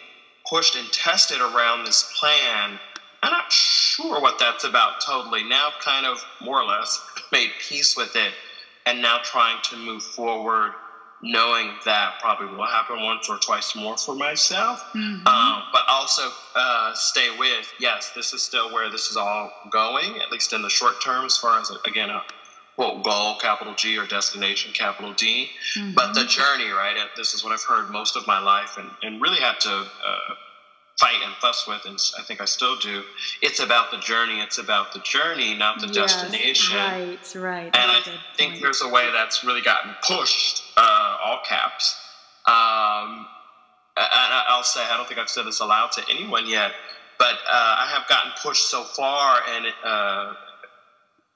pushed 0.48 0.76
and 0.76 0.86
tested 0.92 1.40
around 1.40 1.86
this 1.86 2.12
plan? 2.20 2.78
I'm 3.22 3.32
not 3.32 3.50
sure 3.50 4.20
what 4.20 4.38
that's 4.38 4.64
about 4.64 5.00
totally. 5.00 5.42
Now, 5.44 5.70
kind 5.80 6.04
of 6.04 6.22
more 6.42 6.60
or 6.60 6.66
less 6.66 7.00
made 7.32 7.50
peace 7.58 7.96
with 7.96 8.14
it, 8.16 8.32
and 8.84 9.00
now 9.00 9.20
trying 9.24 9.56
to 9.70 9.78
move 9.78 10.02
forward, 10.02 10.72
knowing 11.24 11.70
that 11.86 12.14
probably 12.20 12.46
will 12.54 12.66
happen 12.66 13.02
once 13.02 13.28
or 13.30 13.38
twice 13.38 13.74
more 13.74 13.96
for 13.96 14.14
myself. 14.14 14.84
Mhm. 14.94 15.26
Um, 15.26 15.62
but 15.72 15.82
also 15.88 16.30
uh, 16.54 16.92
stay 16.94 17.30
with 17.38 17.72
yes, 17.80 18.10
this 18.14 18.32
is 18.34 18.42
still 18.42 18.72
where 18.72 18.90
this 18.90 19.10
is 19.10 19.16
all 19.16 19.50
going, 19.70 20.20
at 20.20 20.30
least 20.30 20.52
in 20.52 20.60
the 20.62 20.68
short 20.70 21.00
term, 21.02 21.24
as 21.24 21.36
far 21.36 21.58
as 21.58 21.70
again 21.86 22.10
a 22.10 22.22
quote 22.76 23.02
goal, 23.04 23.36
capital 23.40 23.72
G, 23.74 23.96
or 23.96 24.06
destination, 24.06 24.72
capital 24.72 25.12
D. 25.14 25.48
But 25.94 26.12
the 26.12 26.24
journey, 26.24 26.70
right? 26.70 26.96
uh, 26.98 27.06
This 27.16 27.32
is 27.32 27.42
what 27.44 27.52
I've 27.52 27.62
heard 27.62 27.88
most 27.90 28.16
of 28.16 28.26
my 28.26 28.38
life, 28.40 28.76
and, 28.76 28.90
and 29.02 29.22
really 29.22 29.38
had 29.40 29.60
to 29.60 29.70
uh, 29.70 30.34
fight 31.00 31.18
and 31.24 31.34
fuss 31.36 31.66
with, 31.66 31.84
and 31.86 31.98
I 32.18 32.22
think 32.22 32.40
I 32.40 32.44
still 32.44 32.76
do. 32.76 33.02
It's 33.42 33.60
about 33.60 33.90
the 33.90 33.98
journey. 33.98 34.40
It's 34.40 34.58
about 34.58 34.92
the 34.92 35.00
journey, 35.00 35.54
not 35.56 35.80
the 35.80 35.88
Yes, 35.88 36.22
destination. 36.22 36.76
Right. 36.76 37.34
Right. 37.34 37.64
And 37.76 37.90
I 37.90 37.94
That's 37.94 38.06
a 38.06 38.10
good 38.10 38.20
think 38.36 38.50
point. 38.52 38.62
there's 38.62 38.82
a 38.82 38.88
way 38.88 39.10
that's 39.12 39.42
really 39.44 39.60
gotten 39.62 39.92
pushed, 40.06 40.62
uh, 40.76 41.16
all 41.24 41.40
caps. 41.46 41.96
Um, 42.46 43.26
and 43.96 44.08
I'll 44.48 44.62
say, 44.62 44.80
I 44.82 44.96
don't 44.96 45.06
think 45.08 45.18
I've 45.20 45.28
said 45.28 45.46
this 45.46 45.60
aloud 45.60 45.92
to 45.92 46.02
anyone 46.10 46.46
yet, 46.46 46.72
but 47.18 47.34
uh, 47.48 47.76
I 47.78 47.90
have 47.94 48.08
gotten 48.08 48.32
pushed 48.42 48.68
so 48.70 48.82
far 48.84 49.40
and, 49.56 49.66
uh, 49.84 50.32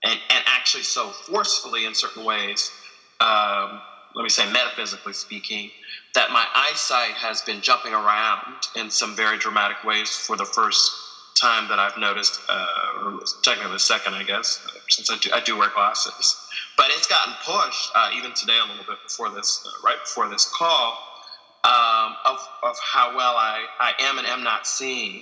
and, 0.04 0.18
and 0.30 0.44
actually 0.46 0.82
so 0.82 1.08
forcefully 1.10 1.84
in 1.84 1.94
certain 1.94 2.24
ways, 2.24 2.70
um, 3.20 3.80
let 4.14 4.22
me 4.22 4.28
say 4.28 4.50
metaphysically 4.52 5.12
speaking, 5.12 5.70
that 6.18 6.32
my 6.32 6.44
eyesight 6.52 7.14
has 7.14 7.42
been 7.42 7.60
jumping 7.60 7.94
around 7.94 8.42
in 8.74 8.90
some 8.90 9.14
very 9.14 9.38
dramatic 9.38 9.84
ways 9.84 10.10
for 10.10 10.36
the 10.36 10.44
first 10.44 10.90
time 11.40 11.68
that 11.68 11.78
I've 11.78 11.96
noticed, 11.96 12.40
uh, 12.48 13.04
or 13.04 13.20
technically 13.44 13.74
the 13.74 13.78
second, 13.78 14.14
I 14.14 14.24
guess, 14.24 14.66
since 14.88 15.12
I 15.12 15.16
do, 15.18 15.30
I 15.32 15.38
do 15.38 15.56
wear 15.56 15.70
glasses. 15.72 16.36
But 16.76 16.86
it's 16.88 17.06
gotten 17.06 17.34
pushed, 17.44 17.92
uh, 17.94 18.10
even 18.16 18.32
today 18.32 18.58
a 18.58 18.68
little 18.68 18.84
bit 18.84 19.00
before 19.04 19.30
this, 19.30 19.64
uh, 19.64 19.86
right 19.86 19.98
before 20.02 20.28
this 20.28 20.52
call, 20.52 20.98
um, 21.62 22.16
of, 22.26 22.44
of 22.64 22.76
how 22.82 23.16
well 23.16 23.36
I, 23.36 23.66
I 23.78 23.92
am 24.00 24.18
and 24.18 24.26
am 24.26 24.42
not 24.42 24.66
seeing. 24.66 25.18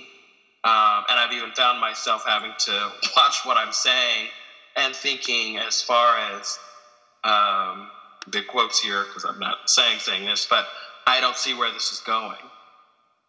Um, 0.63 1.03
and 1.09 1.19
I've 1.19 1.31
even 1.31 1.51
found 1.51 1.79
myself 1.79 2.23
having 2.25 2.53
to 2.57 2.71
watch 3.15 3.41
what 3.43 3.55
I'm 3.55 3.71
saying 3.71 4.29
and 4.75 4.95
thinking 4.95 5.59
as 5.59 5.79
far 5.79 6.17
as 6.17 6.57
um, 7.23 7.91
big 8.31 8.47
quotes 8.47 8.79
here 8.79 9.03
because 9.03 9.25
I'm 9.25 9.39
not 9.39 9.69
saying 9.69 9.99
saying 9.99 10.25
this, 10.25 10.47
but 10.49 10.67
I 11.07 11.19
don't 11.21 11.35
see 11.37 11.53
where 11.55 11.71
this 11.71 11.91
is 11.91 11.99
going. 12.01 12.37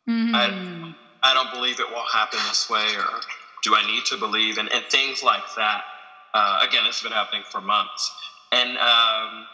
Mhm. 0.09 0.95
I 1.23 1.35
don't 1.35 1.51
believe 1.53 1.81
it 1.81 1.89
will 1.89 2.05
happen 2.13 2.39
this 2.49 2.69
way, 2.71 2.95
or 2.97 3.21
do 3.63 3.75
I 3.75 3.87
need 3.87 4.05
to 4.07 4.17
believe? 4.17 4.59
And, 4.59 4.71
and 4.73 4.85
things 4.87 5.23
like 5.23 5.43
that. 5.57 5.85
Uh, 6.35 6.65
again, 6.69 6.85
has 6.85 7.01
been 7.01 7.13
happening 7.13 7.43
for 7.51 7.61
months. 7.61 8.13
And 8.53 8.77
um, 8.79 9.49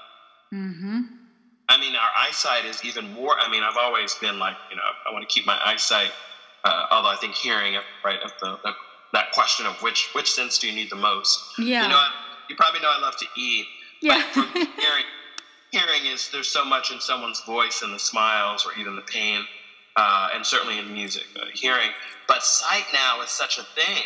Mhm. 0.52 1.08
I 1.68 1.78
mean, 1.78 1.96
our 1.96 2.10
eyesight 2.18 2.64
is 2.66 2.84
even 2.84 3.12
more. 3.14 3.38
I 3.38 3.48
mean, 3.48 3.62
I've 3.62 3.76
always 3.78 4.14
been 4.16 4.38
like, 4.38 4.56
you 4.70 4.76
know, 4.76 4.82
I 5.08 5.12
want 5.12 5.26
to 5.28 5.32
keep 5.32 5.46
my 5.46 5.58
eyesight. 5.64 6.12
Uh, 6.64 6.86
although 6.90 7.08
I 7.08 7.16
think 7.16 7.34
hearing, 7.34 7.76
right, 8.04 8.20
of 8.22 8.32
the, 8.40 8.58
the 8.64 8.74
that 9.12 9.32
question 9.32 9.64
of 9.66 9.80
which 9.82 10.08
which 10.14 10.30
sense 10.32 10.58
do 10.58 10.66
you 10.68 10.74
need 10.74 10.90
the 10.90 10.96
most? 10.96 11.40
Yeah. 11.58 11.82
You 11.84 11.88
know, 11.88 11.96
I, 11.96 12.10
you 12.48 12.56
probably 12.56 12.80
know 12.80 12.90
I 12.90 13.00
love 13.00 13.16
to 13.16 13.26
eat. 13.36 13.66
yeah. 14.02 14.22
But 14.34 14.44
from 14.44 14.48
hearing, 14.54 15.04
hearing 15.74 16.06
is 16.06 16.30
there's 16.30 16.48
so 16.48 16.64
much 16.64 16.92
in 16.92 17.00
someone's 17.00 17.40
voice 17.40 17.82
and 17.82 17.92
the 17.92 17.98
smiles 17.98 18.64
or 18.64 18.78
even 18.78 18.94
the 18.94 19.02
pain 19.02 19.44
uh, 19.96 20.28
and 20.34 20.46
certainly 20.46 20.78
in 20.78 20.92
music, 20.92 21.24
uh, 21.40 21.46
hearing. 21.52 21.90
But 22.28 22.42
sight 22.44 22.84
now 22.92 23.20
is 23.22 23.30
such 23.30 23.58
a 23.58 23.64
thing, 23.74 24.02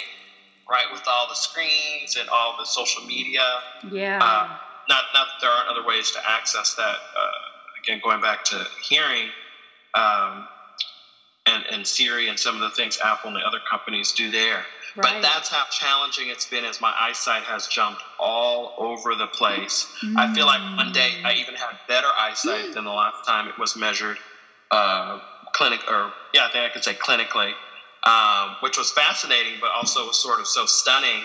right? 0.71 0.87
With 0.93 1.03
all 1.07 1.29
the 1.29 1.35
screens 1.35 2.17
and 2.19 2.29
all 2.31 2.57
the 2.59 2.65
social 2.65 3.05
media. 3.05 3.43
Yeah. 3.91 4.19
Uh, 4.23 4.49
not, 4.89 5.05
not 5.13 5.27
that 5.27 5.41
there 5.43 5.51
aren't 5.51 5.69
other 5.69 5.87
ways 5.87 6.11
to 6.13 6.19
access 6.27 6.75
that. 6.75 6.83
Uh, 6.83 7.83
again, 7.83 8.01
going 8.03 8.23
back 8.23 8.45
to 8.45 8.67
hearing, 8.83 9.29
um, 9.95 10.49
and, 11.47 11.65
and 11.71 11.87
Siri 11.87 12.29
and 12.29 12.39
some 12.39 12.55
of 12.55 12.61
the 12.63 12.71
things 12.71 12.99
Apple 13.05 13.29
and 13.29 13.37
the 13.37 13.47
other 13.47 13.61
companies 13.71 14.13
do 14.13 14.31
there. 14.31 14.65
Right. 14.99 15.15
But 15.15 15.23
that's 15.23 15.49
how 15.49 15.65
challenging 15.71 16.29
it's 16.29 16.47
been 16.47 16.65
as 16.65 16.81
my 16.81 16.93
eyesight 17.01 17.45
has 17.45 17.69
jumped 17.69 18.03
all 18.19 18.75
over 18.79 19.15
the 19.15 19.29
place. 19.29 19.87
I 20.17 20.35
feel 20.35 20.47
like 20.47 20.61
one 20.77 20.93
day 20.93 21.23
I 21.25 21.35
even 21.35 21.55
had 21.55 21.79
better 21.87 22.09
eyesight 22.19 22.75
than 22.75 22.83
the 22.85 22.91
last 22.91 23.25
time 23.25 23.47
it 23.47 23.57
was 23.61 23.77
measured 23.77 24.19
uh, 24.73 25.21
clinic 25.53 25.81
or 25.89 26.13
yeah, 26.35 26.47
I 26.47 26.51
think 26.51 26.65
I 26.65 26.69
could 26.71 26.83
say 26.83 26.95
clinically, 26.95 27.53
um, 28.07 28.57
which 28.61 28.77
was 28.77 28.91
fascinating, 28.91 29.55
but 29.61 29.71
also 29.71 30.05
was 30.07 30.19
sort 30.19 30.41
of 30.41 30.49
so 30.49 30.67
stunning. 30.67 31.23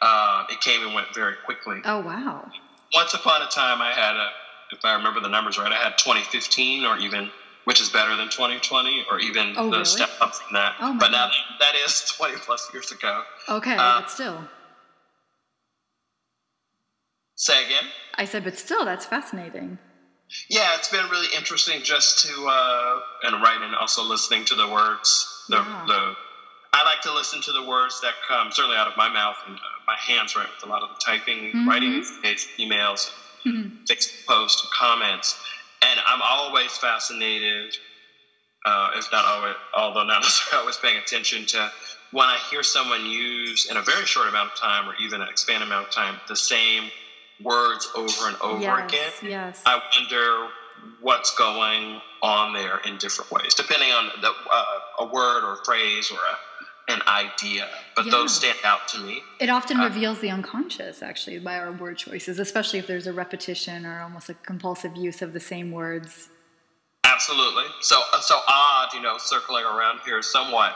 Uh, 0.00 0.44
it 0.50 0.60
came 0.60 0.84
and 0.84 0.92
went 0.92 1.14
very 1.14 1.36
quickly. 1.44 1.80
Oh 1.84 2.00
wow. 2.00 2.50
Once 2.92 3.14
upon 3.14 3.40
a 3.42 3.46
time, 3.46 3.80
I 3.80 3.92
had 3.92 4.16
a, 4.16 4.28
if 4.72 4.84
I 4.84 4.94
remember 4.94 5.20
the 5.20 5.28
numbers 5.28 5.58
right, 5.58 5.70
I 5.70 5.76
had 5.76 5.96
2015 5.96 6.84
or 6.84 6.98
even, 6.98 7.30
which 7.64 7.80
is 7.80 7.88
better 7.88 8.16
than 8.16 8.28
2020 8.28 9.06
or 9.10 9.18
even 9.20 9.54
Oh, 9.56 9.66
the 9.66 9.70
really? 9.78 9.84
step 9.84 10.10
up 10.20 10.34
from 10.34 10.52
that. 10.54 10.74
Oh, 10.80 10.96
but 10.98 11.10
now 11.10 11.30
that 11.60 11.74
is 11.84 12.12
20 12.18 12.36
plus 12.38 12.68
years 12.72 12.90
ago. 12.92 13.22
Okay, 13.48 13.76
Uh, 13.76 14.00
but 14.00 14.10
still. 14.10 14.48
Say 17.36 17.64
again. 17.64 17.84
I 18.16 18.24
said, 18.24 18.44
but 18.44 18.56
still, 18.56 18.84
that's 18.84 19.06
fascinating. 19.06 19.78
Yeah, 20.48 20.68
it's 20.76 20.88
been 20.88 21.08
really 21.10 21.28
interesting 21.36 21.82
just 21.82 22.24
to 22.26 22.46
uh, 22.46 23.00
and 23.24 23.42
writing, 23.42 23.74
also 23.74 24.02
listening 24.02 24.44
to 24.46 24.54
the 24.54 24.68
words. 24.68 25.44
The, 25.48 25.56
Yeah. 25.56 25.84
the 25.86 26.14
I 26.74 26.84
like 26.84 27.02
to 27.02 27.12
listen 27.12 27.42
to 27.42 27.52
the 27.52 27.62
words 27.64 28.00
that 28.00 28.14
come 28.26 28.50
certainly 28.50 28.76
out 28.78 28.88
of 28.88 28.96
my 28.96 29.08
mouth 29.08 29.36
and 29.46 29.56
uh, 29.56 29.60
my 29.86 29.96
hands, 29.96 30.34
right, 30.36 30.48
with 30.48 30.64
a 30.64 30.70
lot 30.72 30.82
of 30.82 30.88
the 30.88 31.00
typing, 31.04 31.52
Mhm. 31.52 31.66
writing 31.66 32.00
emails, 32.58 33.10
Mhm. 33.44 33.84
Facebook 33.88 34.24
posts, 34.26 34.66
comments, 34.72 35.36
and 35.82 36.00
I'm 36.06 36.20
always 36.22 36.70
fascinated, 36.72 37.76
uh, 38.64 38.90
if 38.96 39.10
not 39.12 39.24
always, 39.24 39.54
although 39.74 40.04
not 40.04 40.22
necessarily 40.22 40.60
always 40.60 40.76
paying 40.76 40.98
attention 40.98 41.46
to 41.46 41.70
when 42.12 42.28
I 42.28 42.36
hear 42.50 42.62
someone 42.62 43.06
use 43.06 43.70
in 43.70 43.76
a 43.76 43.82
very 43.82 44.04
short 44.04 44.28
amount 44.28 44.52
of 44.52 44.58
time 44.58 44.88
or 44.88 44.94
even 45.00 45.22
an 45.22 45.28
expanded 45.28 45.66
amount 45.66 45.88
of 45.88 45.92
time 45.92 46.20
the 46.28 46.36
same 46.36 46.90
words 47.42 47.88
over 47.96 48.28
and 48.28 48.36
over 48.42 48.60
yes, 48.60 48.88
again. 48.88 49.30
yes. 49.30 49.62
I 49.66 49.80
wonder 49.98 50.48
what's 51.00 51.34
going 51.36 52.00
on 52.22 52.52
there 52.52 52.78
in 52.86 52.98
different 52.98 53.30
ways, 53.30 53.54
depending 53.54 53.90
on 53.90 54.10
the, 54.20 54.28
uh, 54.28 54.64
a 55.00 55.06
word 55.06 55.44
or 55.44 55.54
a 55.54 55.64
phrase 55.64 56.10
or 56.10 56.16
a, 56.16 56.36
an 56.88 57.00
idea. 57.06 57.68
But 57.94 58.06
Yeah. 58.06 58.12
those 58.12 58.34
stand 58.34 58.58
out 58.64 58.88
to 58.88 58.98
me. 58.98 59.22
It 59.38 59.48
often 59.48 59.80
Uh, 59.80 59.84
reveals 59.84 60.20
the 60.20 60.30
unconscious, 60.30 61.02
actually, 61.02 61.38
by 61.38 61.58
our 61.58 61.72
word 61.72 61.96
choices, 61.98 62.38
especially 62.38 62.78
if 62.78 62.86
there's 62.86 63.06
a 63.06 63.12
repetition 63.12 63.86
or 63.86 64.02
almost 64.02 64.28
a 64.28 64.34
compulsive 64.34 64.96
use 64.96 65.22
of 65.22 65.32
the 65.32 65.40
same 65.40 65.70
words. 65.70 66.28
Absolutely. 67.04 67.64
So 67.80 68.02
so 68.20 68.40
odd, 68.48 68.92
you 68.94 69.00
know, 69.00 69.18
circling 69.18 69.64
around 69.64 70.00
here 70.04 70.22
somewhat. 70.22 70.74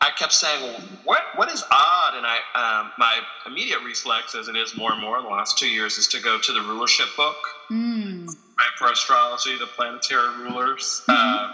I 0.00 0.10
kept 0.10 0.32
saying, 0.32 0.74
"What 1.04 1.22
what 1.36 1.50
is 1.50 1.62
odd?" 1.70 2.14
And 2.14 2.26
I 2.26 2.38
um, 2.54 2.92
my 2.98 3.20
immediate 3.46 3.80
reflex, 3.82 4.34
as 4.34 4.48
it 4.48 4.56
is 4.56 4.76
more 4.76 4.92
and 4.92 5.00
more 5.00 5.18
in 5.18 5.24
the 5.24 5.30
last 5.30 5.58
two 5.58 5.68
years, 5.68 5.98
is 5.98 6.06
to 6.08 6.20
go 6.20 6.38
to 6.38 6.52
the 6.52 6.60
rulership 6.62 7.08
book. 7.16 7.36
Mm. 7.70 8.26
right, 8.26 8.74
for 8.78 8.90
astrology, 8.90 9.56
the 9.58 9.66
planetary 9.66 10.28
rulers, 10.38 11.02
uh, 11.08 11.52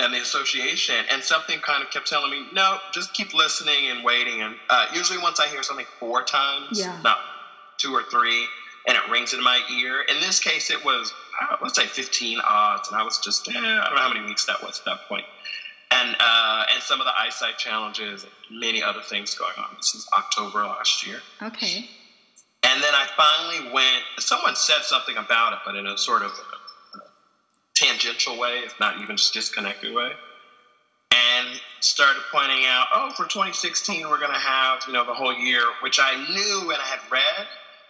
and 0.00 0.12
the 0.14 0.18
association. 0.20 0.96
And 1.10 1.22
something 1.22 1.58
kind 1.60 1.82
of 1.82 1.90
kept 1.90 2.08
telling 2.08 2.30
me, 2.30 2.46
no, 2.52 2.78
just 2.92 3.12
keep 3.14 3.34
listening 3.34 3.90
and 3.90 4.04
waiting. 4.04 4.40
And 4.42 4.56
uh, 4.68 4.86
usually, 4.94 5.18
once 5.18 5.38
I 5.40 5.46
hear 5.48 5.62
something 5.62 5.86
four 5.98 6.22
times, 6.22 6.78
Yeah. 6.78 6.98
not 7.02 7.18
two 7.78 7.92
or 7.94 8.02
three, 8.10 8.46
and 8.88 8.96
it 8.96 9.02
rings 9.10 9.34
in 9.34 9.42
my 9.42 9.60
ear. 9.78 10.02
In 10.02 10.20
this 10.20 10.40
case, 10.40 10.70
it 10.70 10.84
was 10.84 11.12
uh, 11.42 11.56
let's 11.62 11.76
say 11.76 11.86
15 11.86 12.40
odds, 12.46 12.88
and 12.88 12.96
I 13.00 13.02
was 13.02 13.18
just 13.18 13.48
eh, 13.48 13.52
I 13.52 13.54
don't 13.54 13.94
know 13.94 14.00
how 14.00 14.12
many 14.12 14.24
weeks 14.26 14.46
that 14.46 14.62
was 14.62 14.78
at 14.80 14.84
that 14.86 15.08
point. 15.08 15.24
And 15.92 16.16
uh, 16.20 16.64
and 16.72 16.82
some 16.82 17.00
of 17.00 17.06
the 17.06 17.12
eyesight 17.18 17.58
challenges, 17.58 18.24
and 18.24 18.60
many 18.60 18.82
other 18.82 19.00
things 19.02 19.34
going 19.34 19.52
on. 19.58 19.74
This 19.76 19.94
is 19.94 20.06
October 20.16 20.60
last 20.64 21.06
year. 21.06 21.20
Okay. 21.42 21.88
And 22.62 22.82
then 22.82 22.92
I 22.94 23.06
finally 23.16 23.72
went, 23.72 24.02
someone 24.18 24.54
said 24.54 24.82
something 24.82 25.16
about 25.16 25.54
it, 25.54 25.60
but 25.64 25.76
in 25.76 25.86
a 25.86 25.96
sort 25.96 26.20
of 26.22 26.30
tangential 27.80 28.38
way, 28.38 28.58
if 28.64 28.78
not 28.80 29.00
even 29.00 29.16
just 29.16 29.32
disconnected 29.32 29.94
way. 29.94 30.12
And 31.12 31.60
started 31.80 32.22
pointing 32.30 32.66
out, 32.66 32.86
oh, 32.94 33.10
for 33.16 33.24
2016, 33.24 34.08
we're 34.08 34.18
going 34.18 34.32
to 34.32 34.38
have, 34.38 34.82
you 34.86 34.92
know, 34.92 35.04
the 35.04 35.14
whole 35.14 35.34
year, 35.34 35.62
which 35.82 35.98
I 36.00 36.14
knew 36.28 36.70
and 36.70 36.80
I 36.80 36.86
had 36.86 37.00
read, 37.10 37.46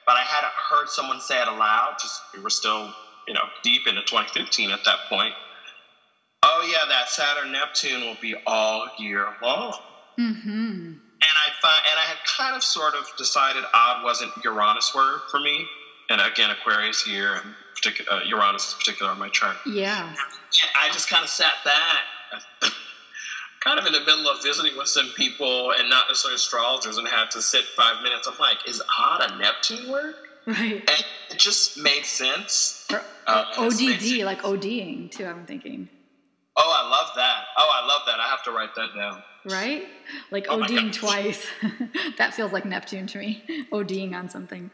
but 0.07 0.17
I 0.17 0.23
hadn't 0.23 0.53
heard 0.53 0.89
someone 0.89 1.21
say 1.21 1.41
it 1.41 1.49
aloud. 1.49 1.97
Just, 2.01 2.23
we 2.35 2.41
were 2.41 2.51
still, 2.51 2.93
you 3.29 3.35
know, 3.35 3.45
deep 3.63 3.87
into 3.87 4.01
2015 4.03 4.71
at 4.71 4.85
that 4.85 4.99
point. 5.09 5.35
Oh, 6.43 6.67
yeah, 6.71 6.89
that 6.89 7.09
Saturn 7.09 7.53
Neptune 7.53 8.01
will 8.03 8.17
be 8.21 8.35
all 8.47 8.89
year 8.99 9.27
long 9.43 9.75
Mm-hmm. 10.19 10.51
and 10.51 10.99
I 11.23 11.49
find, 11.63 11.83
and 11.91 11.99
I 11.99 12.05
had 12.05 12.19
kind 12.27 12.55
of 12.55 12.63
sort 12.63 12.95
of 12.95 13.07
decided 13.17 13.65
odd 13.73 14.05
wasn't 14.05 14.33
Uranus 14.45 14.95
word 14.95 15.21
for 15.31 15.41
me, 15.41 15.65
and 16.11 16.21
again 16.21 16.51
Aquarius 16.51 17.03
here 17.03 17.35
and 17.35 17.55
particular 17.75 18.13
uh, 18.21 18.25
Uranus 18.27 18.73
in 18.75 18.79
particular 18.79 19.11
on 19.11 19.19
my 19.19 19.29
chart. 19.31 19.57
Yeah. 19.67 20.13
I 20.79 20.89
just 20.93 21.09
kind 21.09 21.23
of 21.25 21.31
sat 21.31 21.55
back, 21.65 22.43
kind 23.61 23.79
of 23.79 23.87
in 23.87 23.93
the 23.93 24.01
middle 24.01 24.29
of 24.29 24.43
visiting 24.43 24.77
with 24.77 24.89
some 24.89 25.09
people 25.17 25.73
and 25.79 25.89
not 25.89 26.07
necessarily 26.09 26.35
astrologers, 26.35 26.99
and 26.99 27.07
had 27.09 27.31
to 27.31 27.41
sit 27.41 27.65
five 27.77 28.03
minutes. 28.03 28.27
I'm 28.29 28.37
like, 28.39 28.59
is 28.69 28.83
odd 28.99 29.31
a 29.31 29.39
Neptune 29.39 29.89
word? 29.91 30.15
Right. 30.47 30.81
And 30.81 31.05
it 31.31 31.39
just 31.39 31.79
made 31.79 32.05
sense. 32.05 32.87
Or, 32.93 33.03
Uh, 33.27 33.45
or 33.59 33.67
it's 33.67 33.77
ODD, 33.77 33.83
amazing. 33.83 34.25
like 34.25 34.43
ODing, 34.43 35.11
too, 35.11 35.25
I'm 35.27 35.47
thinking. 35.47 35.89
Oh, 36.57 36.75
I 36.85 36.89
love 36.91 37.11
that. 37.17 37.45
Oh, 37.57 37.71
I 37.73 37.87
love 37.87 38.03
that. 38.07 38.19
I 38.19 38.29
have 38.29 38.43
to 38.45 38.51
write 38.51 38.75
that 38.75 38.89
down. 38.97 39.23
Right? 39.47 39.85
Like 40.31 40.47
Oh 40.51 40.59
my 40.59 40.67
ODing 40.67 40.93
twice. 40.93 41.47
that 42.19 42.35
feels 42.35 42.53
like 42.53 42.65
Neptune 42.65 43.07
to 43.09 43.19
me. 43.19 43.45
ODing 43.73 44.15
on 44.15 44.29
something. 44.29 44.71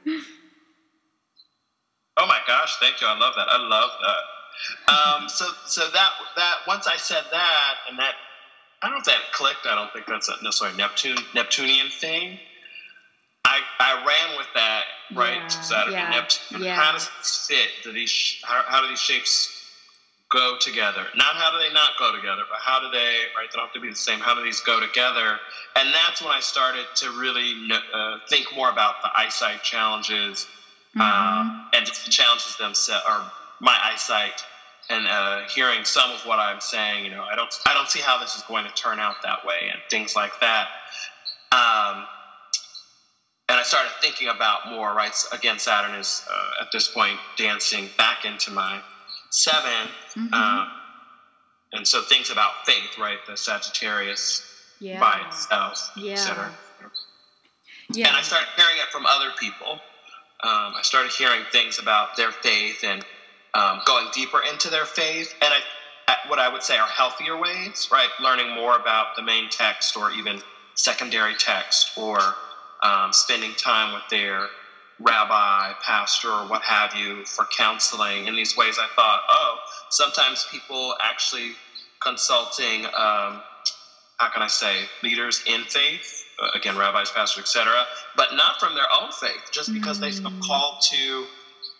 Oh 2.17 2.27
my 2.27 2.39
gosh, 2.47 2.77
thank 2.81 3.01
you. 3.01 3.07
I 3.07 3.19
love 3.19 3.35
that. 3.37 3.47
I 3.49 3.59
love 3.59 3.91
that. 4.01 4.93
Um, 4.93 5.29
so 5.29 5.47
so 5.67 5.83
that 5.93 6.11
that 6.37 6.55
once 6.67 6.87
I 6.87 6.97
said 6.97 7.25
that 7.31 7.75
and 7.89 7.99
that 7.99 8.15
I 8.83 8.87
don't 8.87 8.97
know 8.97 8.99
if 9.01 9.05
that 9.05 9.33
clicked. 9.33 9.67
I 9.67 9.75
don't 9.75 9.93
think 9.93 10.07
that's 10.07 10.29
a 10.29 10.43
necessarily 10.43 10.77
Neptune 10.77 11.19
Neptunian 11.35 11.89
thing. 11.91 12.39
I 13.45 13.61
I 13.79 13.95
ran 14.07 14.37
with 14.39 14.47
that 14.55 14.85
right 15.15 15.37
Yeah, 15.37 15.49
Saturday 15.49 15.93
yeah, 15.97 16.11
Neptune. 16.11 16.63
yeah. 16.63 16.75
How 16.77 16.93
does 16.93 17.11
this 17.19 17.47
fit? 17.49 17.69
Do 17.85 17.93
these 17.93 18.37
how, 18.45 18.63
how 18.67 18.81
do 18.83 18.89
these 18.89 18.99
shapes 19.01 19.53
go 20.31 20.57
together? 20.59 21.07
Not 21.17 21.37
how 21.37 21.51
do 21.53 21.59
they 21.59 21.73
not 21.73 21.91
go 21.99 22.17
together, 22.17 22.43
but 22.51 22.59
how 22.61 22.81
do 22.81 22.91
they 22.91 23.27
right? 23.37 23.51
They 23.53 23.57
don't 23.57 23.67
have 23.67 23.75
to 23.75 23.81
be 23.81 23.91
the 23.91 23.95
same. 23.97 24.21
How 24.21 24.35
do 24.35 24.43
these 24.43 24.61
go 24.61 24.81
together? 24.81 25.39
And 25.77 25.93
that's 25.93 26.23
when 26.23 26.33
I 26.33 26.41
started 26.41 26.87
to 26.97 27.11
really 27.11 27.55
uh, 27.93 28.19
think 28.31 28.47
more 28.57 28.71
about 28.71 29.03
the 29.03 29.11
eyesight 29.15 29.63
challenges 29.63 30.47
Um, 31.01 31.69
and 31.75 31.85
just 31.85 32.05
the 32.07 32.11
challenges 32.11 32.57
themselves, 32.57 33.05
or 33.09 33.21
my 33.61 33.77
eyesight, 33.83 34.43
and 34.89 35.07
uh, 35.07 35.43
hearing 35.49 35.85
some 35.85 36.11
of 36.11 36.21
what 36.25 36.39
I'm 36.39 36.61
saying. 36.61 37.05
You 37.05 37.11
know, 37.11 37.23
I 37.23 37.37
don't, 37.37 37.53
I 37.67 37.75
don't 37.75 37.89
see 37.89 38.01
how 38.01 38.19
this 38.19 38.35
is 38.35 38.43
going 38.43 38.65
to 38.65 38.73
turn 38.75 38.99
out 38.99 39.17
that 39.23 39.45
way, 39.45 39.69
and 39.71 39.81
things 39.91 40.17
like 40.17 40.33
that. 40.41 40.69
Um, 41.53 42.07
and 43.49 43.59
I 43.61 43.63
started 43.63 43.91
thinking 44.01 44.29
about 44.29 44.71
more. 44.71 44.95
Right, 44.95 45.13
again, 45.33 45.59
Saturn 45.59 45.95
is 45.95 46.25
uh, 46.31 46.63
at 46.63 46.69
this 46.73 46.89
point 46.89 47.19
dancing 47.37 47.89
back 47.99 48.25
into 48.25 48.51
my 48.51 48.81
7 49.31 49.71
Mhm. 50.17 50.29
uh, 50.33 50.67
and 51.73 51.87
so 51.87 52.01
things 52.03 52.31
about 52.31 52.65
faith, 52.65 52.97
right? 52.99 53.19
The 53.27 53.37
Sagittarius 53.37 54.43
yeah. 54.81 54.99
by 54.99 55.21
itself, 55.27 55.91
Yeah. 55.95 56.13
etc. 56.13 56.53
yeah. 57.91 58.09
And 58.09 58.17
I 58.17 58.23
started 58.23 58.49
hearing 58.57 58.77
it 58.79 58.91
from 58.91 59.05
other 59.05 59.31
people. 59.39 59.81
Um, 60.43 60.75
I 60.77 60.81
started 60.83 61.13
hearing 61.13 61.43
things 61.53 61.79
about 61.79 62.17
their 62.17 62.33
faith 62.33 62.85
and 62.85 63.05
um, 63.55 63.81
going 63.87 64.09
deeper 64.15 64.41
into 64.53 64.71
their 64.71 64.85
faith, 64.87 65.35
and 65.43 65.53
I, 65.55 66.13
at 66.13 66.19
what 66.29 66.39
I 66.39 66.49
would 66.49 66.63
say 66.63 66.77
are 66.79 66.89
healthier 66.89 67.39
ways, 67.39 67.89
right? 67.93 68.09
Learning 68.23 68.55
more 68.55 68.77
about 68.77 69.17
the 69.17 69.23
main 69.23 69.49
text 69.51 69.97
or 69.97 70.13
even 70.13 70.41
secondary 70.75 71.35
text, 71.37 71.93
or 71.97 72.19
um, 72.83 73.13
spending 73.13 73.53
time 73.55 73.95
with 73.95 74.03
their 74.11 74.49
rabbi, 75.01 75.73
pastor, 75.85 76.31
or 76.31 76.49
what 76.49 76.63
have 76.63 76.95
you 76.95 77.25
for 77.25 77.47
counseling. 77.57 78.27
In 78.27 78.37
these 78.37 78.57
ways, 78.57 78.79
I 78.79 78.89
thought, 78.95 79.23
oh, 79.31 79.57
sometimes 79.91 80.47
people 80.53 80.95
actually 81.03 81.53
consulting. 82.03 82.85
Um, 82.87 83.43
how 84.19 84.31
can 84.33 84.43
I 84.43 84.49
say 84.49 84.85
leaders 85.03 85.43
in 85.47 85.65
faith? 85.65 86.26
Uh, 86.43 86.49
again, 86.55 86.77
rabbis, 86.77 87.11
pastors, 87.13 87.41
etc., 87.43 87.87
but 88.15 88.35
not 88.35 88.61
from 88.61 88.75
their 88.75 88.87
own 89.01 89.11
faith, 89.13 89.41
just 89.53 89.73
because 89.73 89.99
they 90.01 90.11
feel 90.11 90.31
Mm. 90.31 90.41
called 90.47 90.75
to 90.91 91.27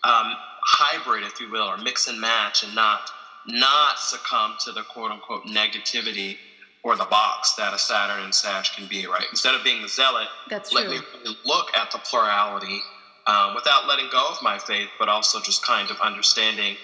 um, 0.03 0.33
hybrid, 0.65 1.23
if 1.23 1.39
you 1.39 1.49
will, 1.51 1.63
or 1.67 1.77
mix 1.77 2.07
and 2.07 2.19
match, 2.19 2.63
and 2.63 2.73
not 2.75 3.01
not 3.45 3.99
succumb 3.99 4.55
to 4.65 4.71
the 4.73 4.83
quote 4.83 5.11
unquote 5.11 5.43
negativity 5.45 6.37
or 6.83 6.95
the 6.95 7.05
box 7.05 7.53
that 7.55 7.73
a 7.73 7.77
Saturn 7.77 8.23
and 8.23 8.33
Sag 8.35 8.65
can 8.75 8.87
be, 8.87 9.05
right? 9.07 9.25
Instead 9.31 9.55
of 9.55 9.63
being 9.63 9.81
the 9.81 9.87
zealot, 9.89 10.27
That's 10.49 10.73
let 10.73 10.85
true. 10.85 10.95
me 10.95 11.01
really 11.23 11.37
look 11.45 11.67
at 11.77 11.91
the 11.91 11.99
plurality 12.09 12.81
um, 13.27 13.55
without 13.55 13.87
letting 13.87 14.09
go 14.09 14.27
of 14.29 14.37
my 14.41 14.57
faith, 14.59 14.89
but 14.99 15.09
also 15.09 15.39
just 15.41 15.65
kind 15.65 15.91
of 15.91 15.99
understanding 16.01 16.77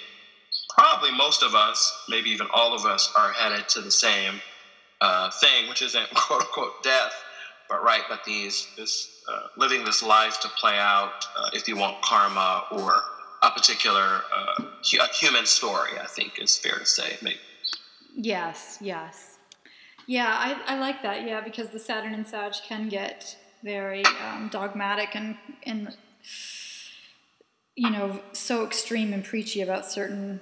probably 0.77 1.11
most 1.11 1.43
of 1.43 1.55
us, 1.55 2.03
maybe 2.09 2.29
even 2.29 2.47
all 2.53 2.73
of 2.73 2.85
us, 2.85 3.11
are 3.17 3.31
headed 3.33 3.67
to 3.69 3.81
the 3.81 3.91
same 3.91 4.41
uh, 5.01 5.29
thing, 5.41 5.69
which 5.69 5.81
isn't 5.81 6.09
quote 6.15 6.41
unquote 6.41 6.73
death, 6.83 7.13
but 7.73 7.83
right, 7.83 8.03
but 8.07 8.23
these 8.23 8.67
this 8.77 9.23
uh, 9.27 9.47
living 9.57 9.83
this 9.83 10.03
life 10.03 10.39
to 10.41 10.47
play 10.49 10.77
out, 10.77 11.25
uh, 11.35 11.49
if 11.53 11.67
you 11.67 11.75
want 11.75 11.99
karma 12.03 12.65
or 12.69 13.01
a 13.41 13.49
particular 13.49 14.21
uh, 14.31 14.63
a 15.01 15.07
human 15.07 15.47
story, 15.47 15.93
I 15.99 16.05
think 16.05 16.39
is 16.39 16.55
fair 16.55 16.77
to 16.77 16.85
say. 16.85 17.17
Maybe. 17.23 17.39
Yes, 18.15 18.77
yes. 18.79 19.39
Yeah, 20.05 20.27
I, 20.27 20.75
I 20.75 20.79
like 20.79 21.01
that. 21.01 21.25
Yeah, 21.25 21.41
because 21.41 21.69
the 21.69 21.79
Saturn 21.79 22.13
and 22.13 22.27
Sag 22.27 22.53
can 22.67 22.89
get 22.89 23.37
very 23.63 24.03
um, 24.23 24.49
dogmatic 24.51 25.15
and, 25.15 25.35
and, 25.63 25.95
you 27.75 27.89
know, 27.89 28.19
so 28.33 28.65
extreme 28.65 29.13
and 29.13 29.23
preachy 29.23 29.61
about 29.61 29.89
certain 29.89 30.41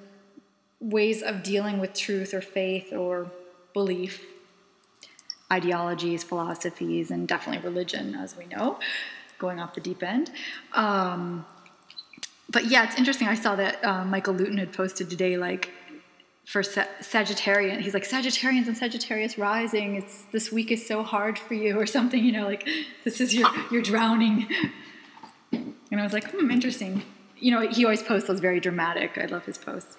ways 0.82 1.22
of 1.22 1.44
dealing 1.44 1.80
with 1.80 1.94
truth 1.94 2.34
or 2.34 2.42
faith 2.42 2.92
or 2.92 3.32
belief, 3.74 4.26
ideologies, 5.52 6.24
philosophies, 6.24 7.12
and 7.12 7.28
definitely 7.28 7.62
religion, 7.68 8.16
as 8.16 8.38
we 8.38 8.46
know, 8.46 8.80
going 9.38 9.60
off 9.60 9.74
the 9.76 9.82
deep 9.82 10.02
end. 10.02 10.32
Um, 10.74 11.46
but 12.50 12.66
yeah, 12.66 12.84
it's 12.86 12.98
interesting. 12.98 13.28
I 13.28 13.36
saw 13.36 13.56
that 13.56 13.84
uh, 13.84 14.06
Michael 14.06 14.34
Lutin 14.34 14.58
had 14.58 14.74
posted 14.74 15.10
today, 15.10 15.38
like, 15.38 15.70
for 16.46 16.64
Sa- 16.64 16.92
Sagittarian, 17.00 17.80
he's 17.80 17.94
like 17.94 18.04
Sagittarians 18.04 18.68
and 18.68 18.76
Sagittarius 18.76 19.38
rising. 19.38 19.96
It's 19.96 20.24
this 20.34 20.52
week 20.52 20.72
is 20.72 20.86
so 20.86 21.02
hard 21.04 21.40
for 21.40 21.54
you, 21.54 21.80
or 21.80 21.86
something. 21.86 22.22
You 22.24 22.32
know, 22.32 22.46
like 22.46 22.68
this 23.06 23.22
is 23.22 23.34
your 23.34 23.48
you're 23.72 23.82
drowning. 23.82 24.48
And 25.54 26.00
I 26.00 26.04
was 26.04 26.14
like, 26.14 26.30
hmm, 26.32 26.50
interesting. 26.52 27.04
You 27.38 27.52
know, 27.52 27.62
he 27.70 27.86
always 27.86 28.04
posts 28.04 28.28
those 28.28 28.40
very 28.40 28.60
dramatic. 28.60 29.18
I 29.18 29.28
love 29.28 29.46
his 29.46 29.58
posts, 29.58 29.98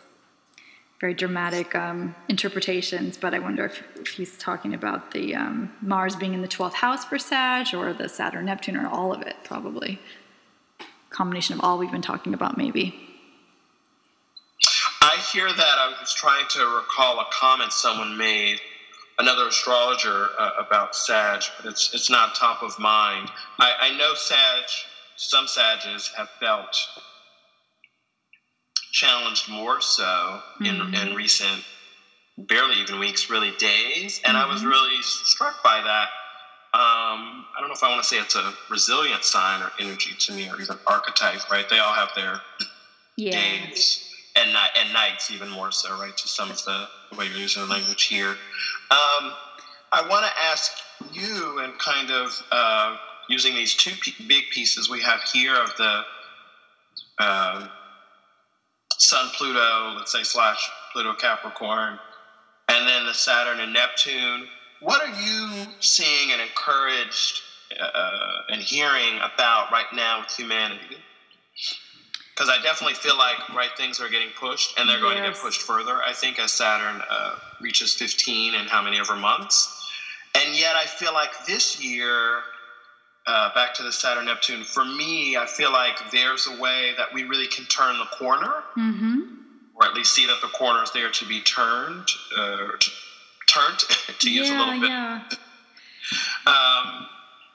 very 1.02 1.14
dramatic 1.14 1.74
um, 1.74 2.14
interpretations. 2.28 3.18
But 3.18 3.34
I 3.34 3.40
wonder 3.40 3.64
if, 3.66 3.82
if 3.96 4.08
he's 4.08 4.38
talking 4.38 4.72
about 4.72 5.10
the 5.10 5.34
um, 5.34 5.72
Mars 5.82 6.14
being 6.14 6.32
in 6.32 6.42
the 6.42 6.48
twelfth 6.48 6.76
house 6.76 7.04
for 7.04 7.18
Sag, 7.18 7.74
or 7.74 7.92
the 7.92 8.08
Saturn 8.08 8.46
Neptune, 8.46 8.76
or 8.76 8.86
all 8.86 9.12
of 9.12 9.20
it, 9.20 9.34
probably 9.44 9.98
combination 11.10 11.58
of 11.58 11.60
all 11.64 11.76
we've 11.76 11.90
been 11.90 12.00
talking 12.00 12.32
about, 12.32 12.56
maybe. 12.56 12.94
I 15.02 15.16
hear 15.32 15.48
that. 15.48 15.76
I 15.84 15.92
was 16.00 16.14
trying 16.14 16.46
to 16.50 16.60
recall 16.76 17.18
a 17.18 17.26
comment 17.32 17.72
someone 17.72 18.16
made, 18.16 18.60
another 19.18 19.48
astrologer, 19.48 20.28
uh, 20.38 20.52
about 20.64 20.94
Sag, 20.94 21.42
but 21.56 21.68
it's 21.68 21.92
it's 21.92 22.10
not 22.10 22.36
top 22.36 22.62
of 22.62 22.78
mind. 22.78 23.28
I, 23.58 23.72
I 23.80 23.98
know 23.98 24.14
Sag, 24.14 24.64
some 25.16 25.48
Sages 25.48 26.12
have 26.16 26.30
felt 26.38 26.76
challenged 28.92 29.50
more 29.50 29.80
so 29.80 30.40
in, 30.60 30.94
in 30.94 31.14
recent, 31.14 31.64
barely 32.38 32.76
even 32.76 32.98
weeks, 33.00 33.28
really 33.28 33.52
days, 33.58 34.20
and 34.24 34.36
I 34.36 34.46
was 34.46 34.64
really 34.64 35.00
struck 35.02 35.62
by 35.64 35.80
that. 35.80 36.08
Um, 36.74 37.44
I 37.56 37.60
don't 37.60 37.68
know 37.68 37.74
if 37.74 37.82
I 37.82 37.88
want 37.90 38.02
to 38.02 38.08
say 38.08 38.16
it's 38.18 38.36
a 38.36 38.54
resilient 38.70 39.24
sign 39.24 39.60
or 39.62 39.70
energy 39.78 40.14
to 40.18 40.32
me, 40.32 40.48
or 40.48 40.60
even 40.60 40.78
archetype, 40.86 41.40
right? 41.50 41.68
They 41.68 41.78
all 41.78 41.92
have 41.92 42.10
their 42.14 42.40
Yeah. 43.16 43.32
days 43.32 44.08
and 44.36 44.52
night 44.52 44.70
and 44.78 44.92
nights 44.92 45.30
even 45.30 45.50
more 45.50 45.70
so, 45.70 45.98
right? 45.98 46.16
To 46.16 46.28
some 46.28 46.50
of 46.50 46.62
the, 46.64 46.88
the 47.10 47.16
way 47.18 47.26
you're 47.26 47.36
using 47.36 47.62
the 47.62 47.68
language 47.68 48.04
here. 48.04 48.30
Um, 48.90 49.34
I 49.92 50.06
want 50.08 50.24
to 50.24 50.32
ask 50.40 50.72
you, 51.10 51.58
and 51.58 51.78
kind 51.78 52.10
of 52.10 52.32
uh, 52.50 52.96
using 53.28 53.54
these 53.54 53.74
two 53.74 53.92
p- 54.00 54.14
big 54.26 54.44
pieces 54.50 54.88
we 54.88 55.02
have 55.02 55.20
here 55.32 55.54
of 55.54 55.74
the 55.76 56.00
uh, 57.18 57.66
Sun 58.98 59.30
Pluto, 59.36 59.94
let's 59.96 60.12
say 60.12 60.22
slash 60.22 60.70
Pluto 60.92 61.14
Capricorn, 61.14 61.98
and 62.68 62.88
then 62.88 63.06
the 63.06 63.14
Saturn 63.14 63.60
and 63.60 63.72
Neptune. 63.72 64.46
What 64.80 65.00
are 65.00 65.22
you 65.22 65.66
seeing 65.80 66.32
and 66.32 66.40
encouraged 66.40 67.42
uh, 67.80 68.42
and 68.50 68.60
hearing 68.60 69.16
about 69.18 69.70
right 69.70 69.86
now 69.94 70.20
with 70.20 70.30
humanity? 70.30 70.96
because 72.34 72.48
I 72.48 72.62
definitely 72.62 72.94
feel 72.94 73.16
like 73.16 73.48
right 73.50 73.70
things 73.76 74.00
are 74.00 74.08
getting 74.08 74.30
pushed, 74.30 74.78
and 74.78 74.88
they're 74.88 75.00
going 75.00 75.16
to 75.16 75.22
get 75.22 75.36
pushed 75.36 75.62
further. 75.62 76.02
I 76.02 76.12
think 76.12 76.38
as 76.38 76.52
Saturn 76.52 77.02
uh, 77.08 77.36
reaches 77.60 77.94
15 77.94 78.54
in 78.54 78.66
how 78.66 78.82
many 78.82 78.98
ever 78.98 79.16
months, 79.16 79.88
and 80.34 80.58
yet 80.58 80.74
I 80.74 80.84
feel 80.86 81.12
like 81.12 81.30
this 81.46 81.84
year, 81.84 82.40
uh, 83.26 83.54
back 83.54 83.74
to 83.74 83.82
the 83.82 83.92
Saturn 83.92 84.26
Neptune, 84.26 84.64
for 84.64 84.84
me, 84.84 85.36
I 85.36 85.46
feel 85.46 85.72
like 85.72 86.10
there's 86.10 86.46
a 86.46 86.60
way 86.60 86.92
that 86.96 87.12
we 87.12 87.24
really 87.24 87.46
can 87.46 87.64
turn 87.66 87.98
the 87.98 88.06
corner, 88.16 88.64
Mm-hmm. 88.76 89.20
or 89.74 89.86
at 89.86 89.94
least 89.94 90.14
see 90.14 90.26
that 90.26 90.38
the 90.42 90.48
corner 90.48 90.82
is 90.82 90.90
there 90.92 91.10
to 91.10 91.24
be 91.26 91.40
turned, 91.40 92.08
uh, 92.36 92.68
turned 93.46 93.78
to 94.18 94.30
use 94.30 94.50
a 94.50 94.54
little 94.54 94.80
bit 94.80 94.88
yeah. 94.90 95.20
um, 96.46 97.06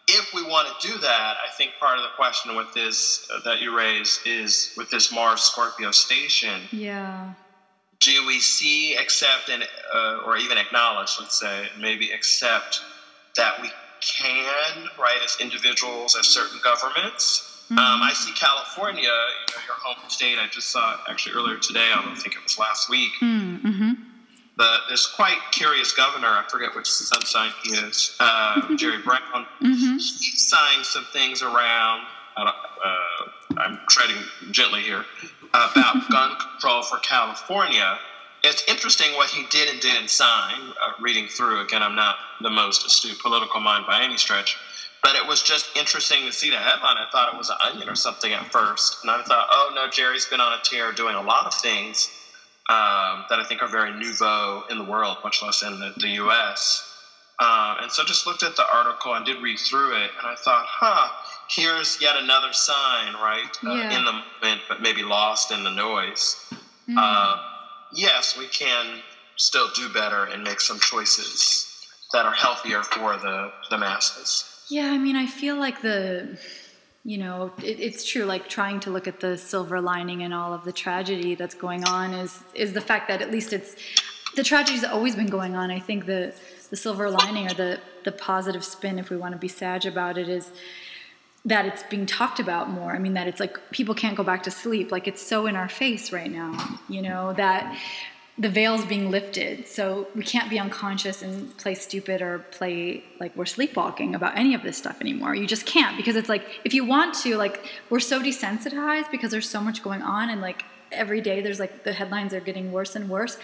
if 0.07 0.33
we 0.33 0.41
want 0.43 0.67
to 0.79 0.87
do 0.87 0.97
that, 0.99 1.35
I 1.45 1.51
think 1.57 1.71
part 1.79 1.97
of 1.97 2.03
the 2.03 2.11
question 2.15 2.55
with 2.55 2.73
this 2.73 3.29
uh, 3.33 3.39
that 3.43 3.61
you 3.61 3.75
raise 3.77 4.21
is 4.25 4.73
with 4.77 4.89
this 4.89 5.11
Mars 5.11 5.41
Scorpio 5.41 5.91
station. 5.91 6.61
Yeah. 6.71 7.33
Do 7.99 8.25
we 8.25 8.39
see, 8.39 8.95
accept, 8.95 9.49
and 9.49 9.67
uh, 9.93 10.21
or 10.25 10.37
even 10.37 10.57
acknowledge, 10.57 11.17
let's 11.19 11.37
say, 11.37 11.67
maybe 11.79 12.11
accept 12.11 12.81
that 13.35 13.61
we 13.61 13.69
can, 14.01 14.87
right, 14.99 15.19
as 15.23 15.37
individuals, 15.39 16.15
as 16.19 16.27
certain 16.27 16.59
governments. 16.63 17.43
Um, 17.69 17.77
I 17.79 18.13
see 18.13 18.31
California, 18.31 19.01
you 19.03 19.07
know, 19.09 19.61
your 19.65 19.75
home 19.83 19.97
state. 20.09 20.37
I 20.39 20.47
just 20.47 20.69
saw 20.69 20.93
it 20.93 20.99
actually 21.09 21.35
earlier 21.35 21.57
today. 21.57 21.89
I 21.93 22.01
don't 22.01 22.15
think 22.15 22.35
it 22.35 22.41
was 22.43 22.57
last 22.57 22.89
week. 22.89 23.11
Mm-hmm. 23.21 23.91
The, 24.57 24.77
this 24.89 25.05
quite 25.05 25.37
curious 25.51 25.91
governor, 25.91 26.27
I 26.29 26.45
forget 26.49 26.73
which 26.75 26.89
sun 26.89 27.21
sign 27.25 27.51
he 27.63 27.71
is, 27.73 28.15
uh, 28.21 28.73
Jerry 28.77 28.99
Brown, 29.03 29.45
Mm-hmm. 29.61 29.93
he's 29.97 30.47
signed 30.47 30.85
some 30.85 31.05
things 31.11 31.41
around. 31.41 32.05
I 32.37 32.43
don't- 32.45 32.55
Uh, 32.85 33.59
I'm 33.59 33.79
treading 33.89 34.21
gently 34.51 34.81
here 34.81 35.03
about 35.49 36.07
gun 36.11 36.37
control 36.37 36.83
for 36.83 36.99
California. 36.99 37.97
It's 38.43 38.63
interesting 38.67 39.13
what 39.15 39.29
he 39.29 39.45
did 39.49 39.69
and 39.69 39.79
didn't 39.79 40.09
sign. 40.09 40.59
Uh, 40.69 40.91
reading 41.01 41.27
through 41.27 41.61
again, 41.61 41.81
I'm 41.83 41.95
not 41.95 42.17
the 42.41 42.49
most 42.49 42.85
astute 42.85 43.19
political 43.19 43.59
mind 43.59 43.85
by 43.87 44.01
any 44.03 44.17
stretch, 44.17 44.57
but 45.03 45.15
it 45.15 45.25
was 45.27 45.41
just 45.41 45.75
interesting 45.75 46.25
to 46.25 46.31
see 46.31 46.49
the 46.49 46.57
headline. 46.57 46.97
I 46.97 47.07
thought 47.11 47.33
it 47.33 47.37
was 47.37 47.49
an 47.49 47.57
onion 47.65 47.89
or 47.89 47.95
something 47.95 48.31
at 48.31 48.51
first, 48.51 48.99
and 49.01 49.11
I 49.11 49.21
thought, 49.23 49.47
oh 49.49 49.71
no, 49.75 49.87
Jerry's 49.89 50.25
been 50.25 50.39
on 50.41 50.53
a 50.53 50.61
tear 50.63 50.91
doing 50.91 51.15
a 51.15 51.21
lot 51.21 51.45
of 51.45 51.53
things 51.55 52.09
um, 52.69 53.25
that 53.29 53.39
I 53.39 53.43
think 53.47 53.61
are 53.61 53.67
very 53.67 53.91
nouveau 53.97 54.63
in 54.69 54.77
the 54.77 54.83
world, 54.83 55.17
much 55.23 55.41
less 55.41 55.63
in 55.63 55.79
the, 55.79 55.93
the 55.97 56.09
U.S. 56.09 56.83
Um, 57.39 57.77
and 57.81 57.91
so 57.91 58.03
just 58.03 58.25
looked 58.27 58.43
at 58.43 58.55
the 58.55 58.65
article 58.71 59.13
and 59.13 59.25
did 59.25 59.41
read 59.41 59.59
through 59.59 59.93
it, 59.95 60.11
and 60.17 60.27
I 60.27 60.35
thought, 60.35 60.65
huh, 60.67 61.07
here's 61.49 61.99
yet 62.01 62.15
another 62.17 62.53
sign, 62.53 63.13
right? 63.15 63.45
Uh, 63.65 63.73
Yeah. 63.73 63.97
in 63.97 64.05
the 64.05 64.11
moment, 64.11 64.61
but 64.67 64.81
maybe 64.81 65.03
lost 65.03 65.51
in 65.51 65.63
the 65.63 65.69
noise. 65.71 66.35
Mm. 66.89 66.95
Uh, 66.97 67.37
yes, 67.93 68.37
we 68.37 68.47
can 68.47 69.01
still 69.35 69.69
do 69.75 69.89
better 69.89 70.25
and 70.25 70.43
make 70.43 70.59
some 70.59 70.79
choices 70.79 71.65
that 72.13 72.25
are 72.25 72.33
healthier 72.33 72.83
for 72.83 73.17
the, 73.17 73.51
the 73.69 73.77
masses. 73.77 74.65
Yeah, 74.69 74.91
I 74.91 74.97
mean, 74.97 75.15
I 75.15 75.27
feel 75.27 75.57
like 75.57 75.81
the, 75.81 76.37
you 77.03 77.17
know, 77.17 77.53
it, 77.59 77.79
it's 77.79 78.09
true. 78.09 78.25
Like 78.25 78.49
trying 78.49 78.79
to 78.81 78.89
look 78.89 79.07
at 79.07 79.19
the 79.19 79.37
silver 79.37 79.79
lining 79.79 80.21
in 80.21 80.33
all 80.33 80.53
of 80.53 80.65
the 80.65 80.73
tragedy 80.73 81.35
that's 81.35 81.55
going 81.55 81.85
on 81.85 82.13
is 82.13 82.43
is 82.53 82.73
the 82.73 82.81
fact 82.81 83.07
that 83.07 83.21
at 83.21 83.31
least 83.31 83.53
it's 83.53 83.75
the 84.35 84.43
tragedy's 84.43 84.83
always 84.83 85.15
been 85.15 85.27
going 85.27 85.55
on. 85.55 85.71
I 85.71 85.79
think 85.79 86.05
the 86.05 86.33
the 86.69 86.75
silver 86.75 87.09
lining 87.09 87.49
or 87.49 87.53
the 87.53 87.79
the 88.03 88.11
positive 88.11 88.63
spin, 88.63 88.99
if 88.99 89.09
we 89.09 89.15
want 89.15 89.33
to 89.33 89.39
be 89.39 89.47
sag 89.47 89.85
about 89.85 90.17
it, 90.17 90.27
is 90.27 90.51
that 91.47 91.65
it's 91.65 91.81
being 91.83 92.05
talked 92.05 92.41
about 92.41 92.69
more. 92.69 92.91
I 92.91 92.99
mean, 92.99 93.13
that 93.13 93.25
it's 93.25 93.39
like 93.39 93.71
people 93.71 93.95
can't 93.95 94.17
go 94.17 94.23
back 94.23 94.43
to 94.43 94.51
sleep. 94.51 94.91
Like 94.91 95.07
it's 95.07 95.21
so 95.25 95.47
in 95.47 95.55
our 95.55 95.69
face 95.69 96.11
right 96.11 96.29
now, 96.29 96.79
you 96.89 97.01
know, 97.01 97.31
that 97.33 97.75
the 98.37 98.49
veil's 98.49 98.83
being 98.85 99.09
lifted. 99.09 99.65
So 99.65 100.09
we 100.13 100.23
can't 100.23 100.49
be 100.49 100.59
unconscious 100.59 101.21
and 101.21 101.57
play 101.57 101.73
stupid 101.73 102.21
or 102.21 102.39
play 102.51 103.05
like 103.21 103.33
we're 103.35 103.45
sleepwalking 103.45 104.13
about 104.13 104.37
any 104.37 104.53
of 104.53 104.61
this 104.61 104.77
stuff 104.77 104.99
anymore. 104.99 105.35
You 105.35 105.47
just 105.47 105.65
can't 105.65 105.95
because 105.95 106.17
it's 106.17 106.27
like 106.27 106.59
if 106.65 106.73
you 106.73 106.83
want 106.83 107.15
to, 107.23 107.37
like 107.37 107.65
we're 107.89 108.01
so 108.01 108.21
desensitized 108.21 109.09
because 109.09 109.31
there's 109.31 109.49
so 109.49 109.61
much 109.61 109.81
going 109.81 110.01
on 110.01 110.29
and 110.29 110.41
like 110.41 110.65
every 110.91 111.21
day 111.21 111.39
there's 111.39 111.61
like 111.61 111.85
the 111.85 111.93
headlines 111.93 112.33
are 112.33 112.41
getting 112.41 112.73
worse 112.73 112.93
and 112.93 113.09
worse. 113.09 113.37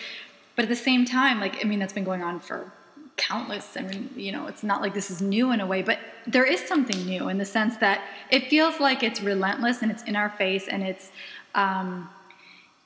But 0.57 0.63
at 0.63 0.69
the 0.69 0.75
same 0.75 1.05
time, 1.05 1.39
like 1.39 1.63
I 1.63 1.67
mean 1.69 1.79
that's 1.79 1.93
been 1.93 2.03
going 2.03 2.21
on 2.21 2.41
for 2.41 2.73
countless. 3.17 3.77
I 3.77 3.81
mean, 3.81 4.09
you 4.15 4.31
know, 4.31 4.47
it's 4.47 4.63
not 4.63 4.81
like 4.81 4.93
this 4.93 5.11
is 5.11 5.21
new 5.21 5.51
in 5.51 5.61
a 5.61 5.65
way, 5.65 5.81
but 5.81 5.99
there 6.25 6.45
is 6.45 6.61
something 6.61 7.05
new 7.05 7.29
in 7.29 7.37
the 7.37 7.45
sense 7.45 7.77
that 7.77 8.01
it 8.31 8.47
feels 8.47 8.79
like 8.79 9.03
it's 9.03 9.21
relentless 9.21 9.81
and 9.81 9.91
it's 9.91 10.03
in 10.03 10.15
our 10.15 10.29
face 10.29 10.67
and 10.67 10.83
it's, 10.83 11.11
um, 11.53 12.09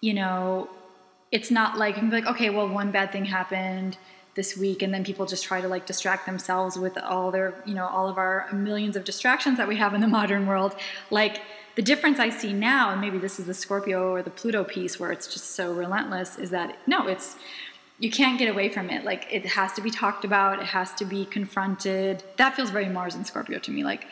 you 0.01 0.13
know, 0.13 0.69
it's 1.31 1.51
not 1.51 1.77
like 1.77 1.95
you 1.95 2.01
can 2.01 2.09
be 2.09 2.17
like, 2.17 2.27
okay, 2.27 2.49
well, 2.49 2.67
one 2.67 2.91
bad 2.91 3.11
thing 3.11 3.25
happened 3.25 3.97
this 4.35 4.55
week, 4.55 4.81
and 4.83 4.93
then 4.93 5.03
people 5.03 5.25
just 5.25 5.43
try 5.43 5.59
to 5.59 5.67
like 5.67 5.85
distract 5.85 6.25
themselves 6.25 6.77
with 6.77 6.97
all 6.97 7.31
their, 7.31 7.61
you 7.65 7.73
know, 7.73 7.87
all 7.87 8.07
of 8.07 8.17
our 8.17 8.47
millions 8.53 8.95
of 8.95 9.03
distractions 9.03 9.57
that 9.57 9.67
we 9.67 9.75
have 9.75 9.93
in 9.93 10.01
the 10.01 10.07
modern 10.19 10.45
world. 10.45 10.75
Like 11.09 11.41
the 11.75 11.81
difference 11.81 12.19
I 12.19 12.29
see 12.29 12.53
now, 12.53 12.91
and 12.91 13.01
maybe 13.01 13.17
this 13.17 13.39
is 13.39 13.47
the 13.47 13.53
Scorpio 13.53 14.11
or 14.13 14.21
the 14.21 14.29
Pluto 14.29 14.63
piece 14.63 14.99
where 14.99 15.11
it's 15.11 15.27
just 15.27 15.51
so 15.51 15.73
relentless, 15.73 16.37
is 16.37 16.51
that 16.51 16.77
no, 16.87 17.07
it's 17.07 17.35
you 17.99 18.11
can't 18.11 18.37
get 18.37 18.49
away 18.49 18.69
from 18.69 18.89
it. 18.89 19.03
Like 19.03 19.27
it 19.31 19.45
has 19.45 19.73
to 19.73 19.81
be 19.81 19.89
talked 19.89 20.23
about, 20.23 20.59
it 20.59 20.67
has 20.67 20.93
to 20.95 21.05
be 21.05 21.25
confronted. 21.25 22.23
That 22.37 22.55
feels 22.55 22.69
very 22.69 22.89
Mars 22.89 23.15
and 23.15 23.25
Scorpio 23.25 23.59
to 23.59 23.71
me. 23.71 23.83
Like 23.83 24.05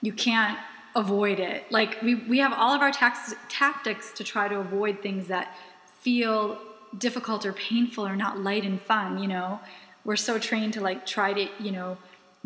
you 0.00 0.12
can't 0.12 0.58
avoid 0.94 1.40
it. 1.40 1.70
Like 1.70 2.00
we, 2.02 2.14
we 2.14 2.38
have 2.38 2.52
all 2.52 2.72
of 2.72 2.80
our 2.80 2.92
tax, 2.92 3.34
tactics 3.48 4.12
to 4.12 4.24
try 4.24 4.48
to 4.48 4.58
avoid 4.58 5.00
things 5.02 5.28
that 5.28 5.56
feel 6.00 6.58
difficult 6.96 7.46
or 7.46 7.52
painful 7.52 8.06
or 8.06 8.14
not 8.14 8.38
light 8.38 8.64
and 8.64 8.80
fun, 8.80 9.18
you 9.18 9.28
know. 9.28 9.60
We're 10.04 10.16
so 10.16 10.38
trained 10.38 10.72
to 10.74 10.80
like 10.80 11.06
try 11.06 11.32
to, 11.32 11.48
you 11.60 11.72
know, 11.72 11.96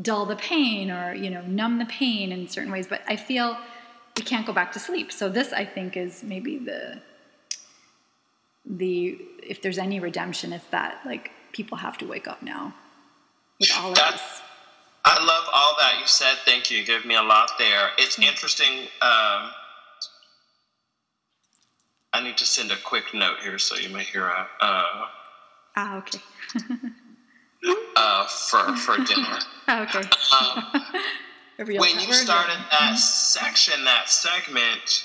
dull 0.01 0.27
the 0.27 0.37
pain 0.37 0.91
or, 0.91 1.15
you 1.15 1.31
know, 1.31 1.43
numb 1.43 1.79
the 1.79 1.87
pain 1.87 2.31
in 2.33 2.49
certain 2.49 2.71
ways, 2.71 2.87
but 2.87 3.03
I 3.09 3.17
feel 3.17 3.57
we 4.17 4.23
can't 4.23 4.47
go 4.47 4.53
back 4.53 4.73
to 4.73 4.79
sleep. 4.79 5.11
So 5.11 5.29
this 5.29 5.53
I 5.53 5.65
think 5.65 5.97
is 5.97 6.23
maybe 6.23 6.59
the 6.59 7.01
the 8.67 9.19
if 9.43 9.63
there's 9.63 9.79
any 9.79 10.01
redemption, 10.01 10.53
it's 10.53 10.67
that 10.67 11.01
like 11.05 11.31
people 11.53 11.79
have 11.79 11.97
to 11.99 12.07
wake 12.07 12.27
up 12.27 12.43
now 12.43 12.75
with 13.61 13.73
all 13.79 13.93
of 13.93 13.99
us. 13.99 14.43
I 15.05 15.25
love 15.25 15.45
all 15.55 15.77
that 15.79 16.01
you 16.01 16.07
said. 16.07 16.37
Thank 16.45 16.71
you. 16.71 16.79
You 16.79 16.85
gave 16.85 17.07
me 17.07 17.15
a 17.15 17.23
lot 17.23 17.53
there. 17.59 17.91
It's 17.97 18.17
mm-hmm. 18.17 18.25
interesting. 18.25 18.73
Um, 19.01 19.51
I 22.13 22.21
need 22.23 22.37
to 22.39 22.47
send 22.47 22.73
a 22.73 22.77
quick 22.83 23.15
note 23.15 23.39
here, 23.43 23.59
so 23.59 23.77
you 23.77 23.89
may 23.89 24.03
hear 24.03 24.27
a. 24.27 24.49
Uh, 24.61 25.07
ah, 25.77 25.97
okay. 25.99 26.19
uh, 27.97 28.27
for 28.27 28.77
for 28.77 28.97
dinner. 29.05 29.39
Ah, 29.69 29.83
okay. 29.83 30.09
Um, 30.31 31.67
when 31.67 31.99
you 31.99 32.13
started 32.13 32.57
that 32.71 32.93
mm-hmm. 32.93 32.97
section, 32.97 33.83
that 33.85 34.09
segment, 34.09 35.05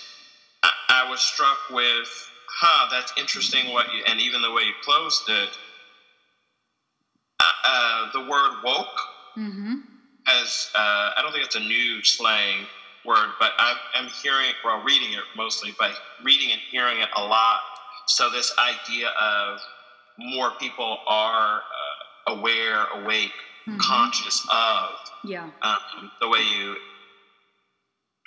I, 0.61 0.69
I 0.89 1.09
was 1.09 1.19
struck 1.19 1.57
with 1.71 2.30
huh, 2.61 2.87
that's 2.91 3.11
interesting 3.17 3.73
what 3.73 3.87
you, 3.91 4.03
and 4.07 4.21
even 4.21 4.41
the 4.41 4.51
way 4.51 4.61
you 4.61 4.73
closed 4.83 5.23
it, 5.27 5.49
uh, 7.39 7.45
uh, 7.65 8.11
the 8.13 8.19
word 8.19 8.51
woke 8.63 8.99
mm-hmm. 9.35 9.77
as, 10.27 10.69
uh, 10.75 11.11
I 11.17 11.21
don't 11.23 11.31
think 11.31 11.43
it's 11.43 11.55
a 11.55 11.59
new 11.59 12.03
slang 12.03 12.67
word, 13.03 13.29
but 13.39 13.53
I, 13.57 13.75
am 13.95 14.09
hearing, 14.21 14.51
well, 14.63 14.83
reading 14.83 15.13
it 15.13 15.23
mostly, 15.35 15.73
but 15.79 15.91
reading 16.23 16.51
and 16.51 16.61
hearing 16.69 16.99
it 16.99 17.09
a 17.15 17.23
lot. 17.23 17.61
So 18.05 18.29
this 18.29 18.53
idea 18.59 19.09
of 19.19 19.59
more 20.19 20.51
people 20.59 20.99
are 21.07 21.61
uh, 22.27 22.33
aware, 22.33 22.85
awake, 23.01 23.33
mm-hmm. 23.67 23.77
conscious 23.79 24.45
of. 24.53 24.89
Yeah. 25.23 25.49
Um, 25.63 26.11
the 26.21 26.29
way 26.29 26.41
you 26.59 26.75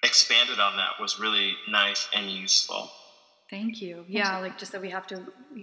expanded 0.03 0.59
on 0.59 0.77
that 0.77 1.01
was 1.01 1.21
really 1.21 1.55
nice 1.69 2.09
and 2.17 2.29
useful. 2.29 2.91
Thank 3.51 3.83
you. 3.83 4.05
Yeah, 4.09 4.39
like 4.39 4.59
just 4.59 4.73
that 4.73 4.81
we 4.81 4.91
have 4.91 5.07
to, 5.09 5.23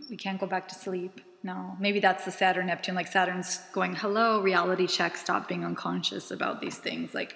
we 0.09 0.15
can't 0.15 0.39
go 0.39 0.45
back 0.45 0.67
to 0.69 0.75
sleep. 0.75 1.21
No, 1.43 1.75
maybe 1.79 1.99
that's 1.99 2.25
the 2.25 2.31
Saturn 2.31 2.67
Neptune. 2.67 2.93
Like 2.93 3.07
Saturn's 3.07 3.59
going, 3.73 3.95
hello, 3.95 4.39
reality 4.39 4.85
check, 4.85 5.17
stop 5.17 5.47
being 5.47 5.65
unconscious 5.65 6.29
about 6.29 6.61
these 6.61 6.77
things. 6.77 7.15
Like 7.15 7.35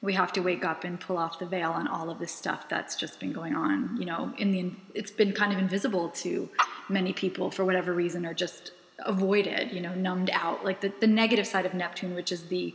we 0.00 0.14
have 0.14 0.32
to 0.34 0.40
wake 0.40 0.64
up 0.64 0.84
and 0.84 1.00
pull 1.00 1.18
off 1.18 1.40
the 1.40 1.46
veil 1.46 1.72
on 1.72 1.88
all 1.88 2.08
of 2.08 2.20
this 2.20 2.32
stuff 2.32 2.68
that's 2.68 2.94
just 2.94 3.18
been 3.18 3.32
going 3.32 3.56
on. 3.56 3.96
You 3.98 4.06
know, 4.06 4.32
in 4.38 4.52
the, 4.52 4.72
it's 4.94 5.10
been 5.10 5.32
kind 5.32 5.52
of 5.52 5.58
invisible 5.58 6.10
to 6.10 6.48
many 6.88 7.12
people 7.12 7.50
for 7.50 7.64
whatever 7.64 7.92
reason 7.92 8.24
or 8.24 8.32
just 8.32 8.70
avoided, 9.00 9.72
you 9.72 9.80
know, 9.80 9.94
numbed 9.94 10.30
out. 10.32 10.64
Like 10.64 10.80
the, 10.80 10.92
the 11.00 11.08
negative 11.08 11.46
side 11.46 11.66
of 11.66 11.74
Neptune, 11.74 12.14
which 12.14 12.30
is 12.30 12.44
the, 12.44 12.74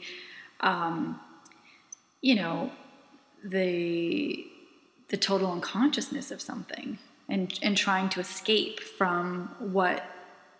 um, 0.59 1.22
you 2.22 2.36
know, 2.36 2.72
the, 3.43 4.45
the 5.16 5.22
total 5.22 5.49
unconsciousness 5.49 6.30
of 6.30 6.41
something 6.41 6.97
and, 7.30 7.57
and 7.63 7.78
trying 7.78 8.09
to 8.09 8.20
escape 8.20 8.82
from 8.82 9.55
what 9.59 10.03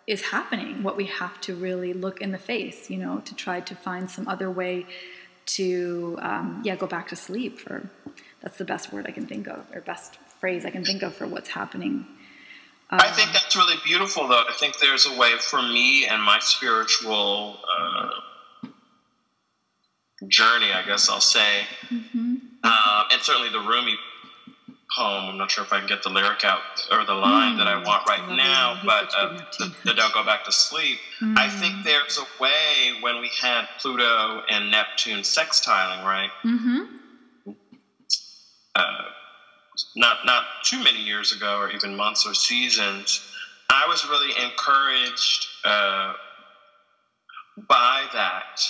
is 0.06 0.22
happening, 0.22 0.82
what 0.82 0.96
we 0.96 1.04
have 1.04 1.38
to 1.42 1.54
really 1.54 1.92
look 1.92 2.22
in 2.22 2.32
the 2.32 2.38
face, 2.38 2.88
you 2.88 2.96
know, 2.96 3.20
to 3.26 3.34
try 3.34 3.60
to 3.60 3.74
find 3.74 4.10
some 4.10 4.26
other 4.26 4.50
way 4.50 4.86
to, 5.44 6.18
um, 6.22 6.62
yeah, 6.64 6.74
go 6.74 6.86
back 6.86 7.06
to 7.06 7.16
sleep. 7.16 7.58
For 7.58 7.90
that's 8.40 8.56
the 8.56 8.64
best 8.64 8.94
word 8.94 9.04
I 9.06 9.10
can 9.10 9.26
think 9.26 9.46
of, 9.46 9.66
or 9.74 9.82
best 9.82 10.16
phrase 10.40 10.64
I 10.64 10.70
can 10.70 10.86
think 10.86 11.02
of 11.02 11.14
for 11.14 11.26
what's 11.26 11.50
happening. 11.50 12.06
Uh, 12.88 12.96
I 12.98 13.10
think 13.10 13.34
that's 13.34 13.54
really 13.56 13.76
beautiful, 13.84 14.26
though. 14.26 14.44
I 14.48 14.54
think 14.54 14.78
there's 14.78 15.04
a 15.04 15.14
way 15.18 15.32
for 15.38 15.60
me 15.60 16.06
and 16.06 16.22
my 16.22 16.38
spiritual 16.38 17.58
uh, 17.70 18.08
journey, 20.28 20.72
I 20.72 20.82
guess 20.86 21.10
I'll 21.10 21.20
say, 21.20 21.66
mm-hmm. 21.90 22.36
uh, 22.64 23.04
and 23.12 23.20
certainly 23.20 23.50
the 23.50 23.60
Rumi 23.60 23.98
poem. 24.94 25.24
I'm 25.30 25.38
not 25.38 25.50
sure 25.50 25.64
if 25.64 25.72
I 25.72 25.78
can 25.78 25.88
get 25.88 26.02
the 26.02 26.10
lyric 26.10 26.44
out 26.44 26.60
or 26.90 27.04
the 27.04 27.14
line 27.14 27.54
mm, 27.54 27.58
that 27.58 27.66
I 27.66 27.78
hmm. 27.78 27.86
want 27.86 28.08
right 28.08 28.28
now, 28.36 28.80
but 28.84 29.12
uh, 29.16 29.40
the, 29.58 29.74
the, 29.84 29.94
Don't 29.94 30.12
Go 30.14 30.24
Back 30.24 30.44
to 30.44 30.52
Sleep. 30.52 30.98
Mm. 31.20 31.36
I 31.36 31.48
think 31.48 31.84
there's 31.84 32.18
a 32.18 32.42
way 32.42 33.00
when 33.00 33.20
we 33.20 33.30
had 33.40 33.66
Pluto 33.78 34.42
and 34.48 34.70
Neptune 34.70 35.20
sextiling, 35.20 36.04
right? 36.04 36.30
Mm-hmm. 36.44 37.52
Uh, 38.74 39.02
not 39.96 40.18
not 40.24 40.44
too 40.64 40.82
many 40.82 41.02
years 41.02 41.32
ago, 41.32 41.58
or 41.58 41.70
even 41.70 41.96
months 41.96 42.26
or 42.26 42.34
seasons. 42.34 43.32
I 43.70 43.86
was 43.88 44.06
really 44.08 44.30
encouraged 44.44 45.46
uh, 45.64 46.12
by 47.68 48.06
that 48.12 48.60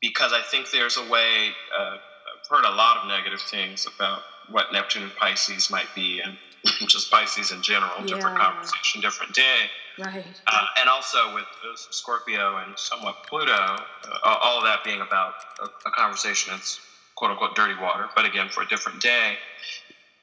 because 0.00 0.32
I 0.32 0.40
think 0.40 0.70
there's 0.70 0.96
a 0.96 1.08
way. 1.10 1.50
Uh, 1.78 1.96
I've 1.96 2.48
heard 2.48 2.64
a 2.64 2.74
lot 2.74 2.98
of 2.98 3.08
negative 3.08 3.40
things 3.40 3.86
about 3.86 4.22
what 4.50 4.72
Neptune 4.72 5.02
and 5.02 5.14
Pisces 5.16 5.70
might 5.70 5.92
be, 5.94 6.20
and 6.20 6.36
just 6.88 7.10
Pisces 7.10 7.52
in 7.52 7.62
general, 7.62 7.92
yeah. 8.00 8.14
different 8.14 8.38
conversation, 8.38 9.00
different 9.00 9.34
day. 9.34 9.68
Right. 9.98 10.24
Uh, 10.46 10.64
and 10.78 10.88
also 10.88 11.34
with 11.34 11.44
uh, 11.44 11.74
Scorpio 11.74 12.58
and 12.58 12.78
somewhat 12.78 13.26
Pluto, 13.28 13.52
uh, 13.52 13.78
all 14.24 14.58
of 14.58 14.64
that 14.64 14.84
being 14.84 15.00
about 15.00 15.34
a, 15.60 15.88
a 15.88 15.90
conversation 15.90 16.52
that's 16.52 16.80
quote 17.16 17.32
unquote 17.32 17.56
dirty 17.56 17.74
water, 17.80 18.06
but 18.14 18.24
again, 18.24 18.48
for 18.48 18.62
a 18.62 18.68
different 18.68 19.00
day. 19.00 19.36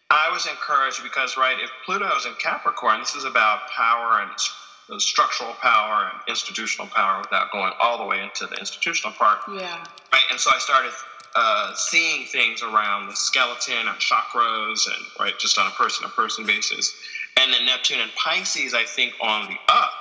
I 0.09 0.29
was 0.31 0.45
encouraged 0.45 1.03
because, 1.03 1.35
right, 1.35 1.57
if 1.61 1.69
Pluto 1.85 2.07
is 2.15 2.25
in 2.25 2.33
Capricorn, 2.41 2.99
this 2.99 3.15
is 3.15 3.25
about 3.25 3.69
power 3.69 4.21
and 4.21 5.01
structural 5.01 5.53
power 5.53 6.11
and 6.11 6.21
institutional 6.27 6.87
power 6.87 7.19
without 7.19 7.51
going 7.51 7.73
all 7.81 7.97
the 7.97 8.05
way 8.05 8.21
into 8.21 8.45
the 8.45 8.55
institutional 8.55 9.11
part. 9.13 9.39
Yeah. 9.49 9.83
Right. 10.13 10.21
And 10.29 10.39
so 10.39 10.51
I 10.53 10.59
started 10.59 10.91
uh, 11.35 11.73
seeing 11.75 12.25
things 12.27 12.63
around 12.63 13.09
the 13.09 13.15
skeleton 13.15 13.87
and 13.87 13.97
chakras 13.99 14.87
and 14.87 15.05
right 15.19 15.37
just 15.37 15.57
on 15.59 15.67
a 15.67 15.71
person 15.71 16.07
to 16.07 16.09
person 16.15 16.45
basis 16.45 16.93
and 17.37 17.51
then 17.51 17.65
neptune 17.65 17.99
and 17.99 18.11
pisces 18.15 18.73
i 18.73 18.83
think 18.83 19.13
on 19.21 19.47
the 19.47 19.57
up 19.67 19.91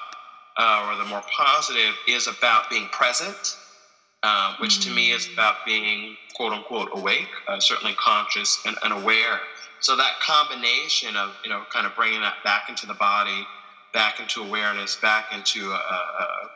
uh, 0.57 0.89
or 0.89 0.97
the 1.03 1.09
more 1.09 1.22
positive 1.37 1.95
is 2.09 2.28
about 2.28 2.70
being 2.70 2.87
present 2.93 3.57
uh, 4.22 4.55
which 4.61 4.78
mm-hmm. 4.78 4.91
to 4.91 4.97
me 4.97 5.11
is 5.11 5.26
mm. 5.26 5.35
about 5.35 5.57
being 5.66 6.16
quote 6.35 6.53
unquote 6.53 6.89
awake 6.93 7.28
uh, 7.49 7.59
certainly 7.59 7.95
conscious 7.99 8.62
and, 8.66 8.76
and 8.85 8.93
aware 8.93 9.41
so 9.80 9.97
that 9.97 10.12
combination 10.20 11.16
of 11.16 11.32
you 11.43 11.51
know 11.51 11.62
kind 11.72 11.85
of 11.85 11.95
bringing 11.97 12.20
that 12.20 12.37
back 12.45 12.68
into 12.68 12.87
the 12.87 12.95
body 12.95 13.45
back 13.93 14.20
into 14.20 14.41
awareness 14.41 14.97
back 14.97 15.32
into 15.32 15.70
a, 15.70 15.74
a 15.74 16.51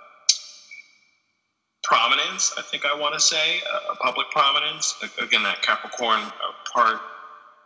prominence, 1.85 2.55
I 2.59 2.63
think 2.63 2.85
I 2.85 2.99
want 2.99 3.15
to 3.15 3.21
say, 3.21 3.61
uh, 3.73 3.95
public 4.01 4.31
prominence. 4.31 4.95
Again, 5.21 5.43
that 5.43 5.63
Capricorn 5.63 6.21
uh, 6.21 6.31
part, 6.73 7.01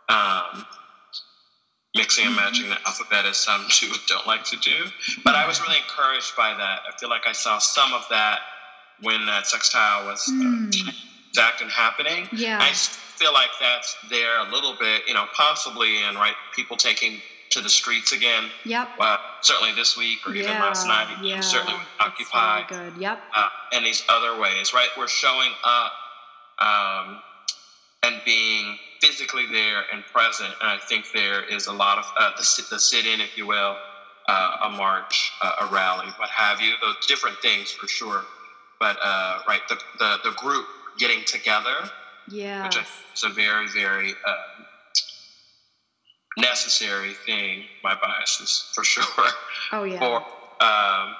um, 0.09 0.65
mixing 1.95 2.25
and 2.25 2.35
matching 2.35 2.69
the 2.69 2.77
alphabet 2.85 3.25
as 3.25 3.37
some 3.37 3.65
too 3.69 3.91
don't 4.07 4.27
like 4.27 4.43
to 4.45 4.57
do. 4.57 4.85
But 5.23 5.35
I 5.35 5.47
was 5.47 5.61
really 5.61 5.77
encouraged 5.77 6.35
by 6.35 6.53
that. 6.53 6.79
I 6.87 6.97
feel 6.99 7.09
like 7.09 7.27
I 7.27 7.33
saw 7.33 7.57
some 7.59 7.93
of 7.93 8.05
that 8.09 8.39
when 9.01 9.25
that 9.25 9.47
sextile 9.47 10.05
was 10.05 10.31
exact 11.29 11.61
and 11.61 11.71
happening. 11.71 12.27
Yeah. 12.31 12.59
I 12.61 12.71
feel 12.73 13.33
like 13.33 13.49
that's 13.59 13.95
there 14.09 14.39
a 14.39 14.51
little 14.51 14.75
bit, 14.79 15.03
you 15.07 15.13
know, 15.13 15.25
possibly 15.35 16.03
in 16.03 16.15
right 16.15 16.35
people 16.55 16.77
taking 16.77 17.21
to 17.53 17.61
the 17.61 17.69
streets 17.69 18.11
again. 18.11 18.45
Yep. 18.65 18.89
Uh, 18.99 19.17
certainly 19.41 19.73
this 19.75 19.95
week 19.95 20.19
or 20.27 20.35
yeah, 20.35 20.43
even 20.43 20.53
last 20.53 20.87
night. 20.87 21.07
Yeah. 21.21 21.39
Certainly 21.39 21.75
with 21.75 21.87
Occupy. 21.99 22.63
Really 22.69 22.89
good. 22.89 23.01
Yep. 23.01 23.19
Uh, 23.35 23.49
and 23.73 23.85
these 23.85 24.03
other 24.09 24.39
ways, 24.39 24.73
right? 24.73 24.89
We're 24.97 25.07
showing 25.07 25.51
up 25.63 25.91
um, 26.59 27.21
and 28.03 28.21
being 28.25 28.77
physically 29.01 29.45
there 29.51 29.83
and 29.93 30.03
present. 30.05 30.49
And 30.61 30.69
I 30.69 30.77
think 30.77 31.11
there 31.13 31.43
is 31.43 31.67
a 31.67 31.73
lot 31.73 31.99
of 31.99 32.05
uh, 32.19 32.31
the, 32.37 32.65
the 32.71 32.79
sit-in, 32.79 33.21
if 33.21 33.37
you 33.37 33.45
will, 33.45 33.77
uh, 34.27 34.57
a 34.63 34.69
march, 34.69 35.31
uh, 35.41 35.67
a 35.69 35.73
rally, 35.73 36.07
what 36.17 36.29
have 36.29 36.59
you. 36.59 36.73
Those 36.81 37.05
different 37.07 37.37
things 37.41 37.71
for 37.71 37.87
sure. 37.87 38.23
But 38.79 38.97
uh, 39.01 39.39
right, 39.47 39.61
the, 39.69 39.77
the 39.99 40.17
the 40.23 40.31
group 40.31 40.65
getting 40.97 41.23
together. 41.25 41.89
Yeah. 42.29 42.63
Which 42.63 42.77
is 42.77 43.23
a 43.23 43.29
very 43.29 43.67
very 43.67 44.13
necessary 46.37 47.13
thing. 47.25 47.63
My 47.83 47.95
biases, 48.01 48.71
for 48.73 48.83
sure. 48.91 49.03
Oh 49.71 49.83
yeah. 49.83 49.99
For 49.99 50.17
um, 50.63 51.15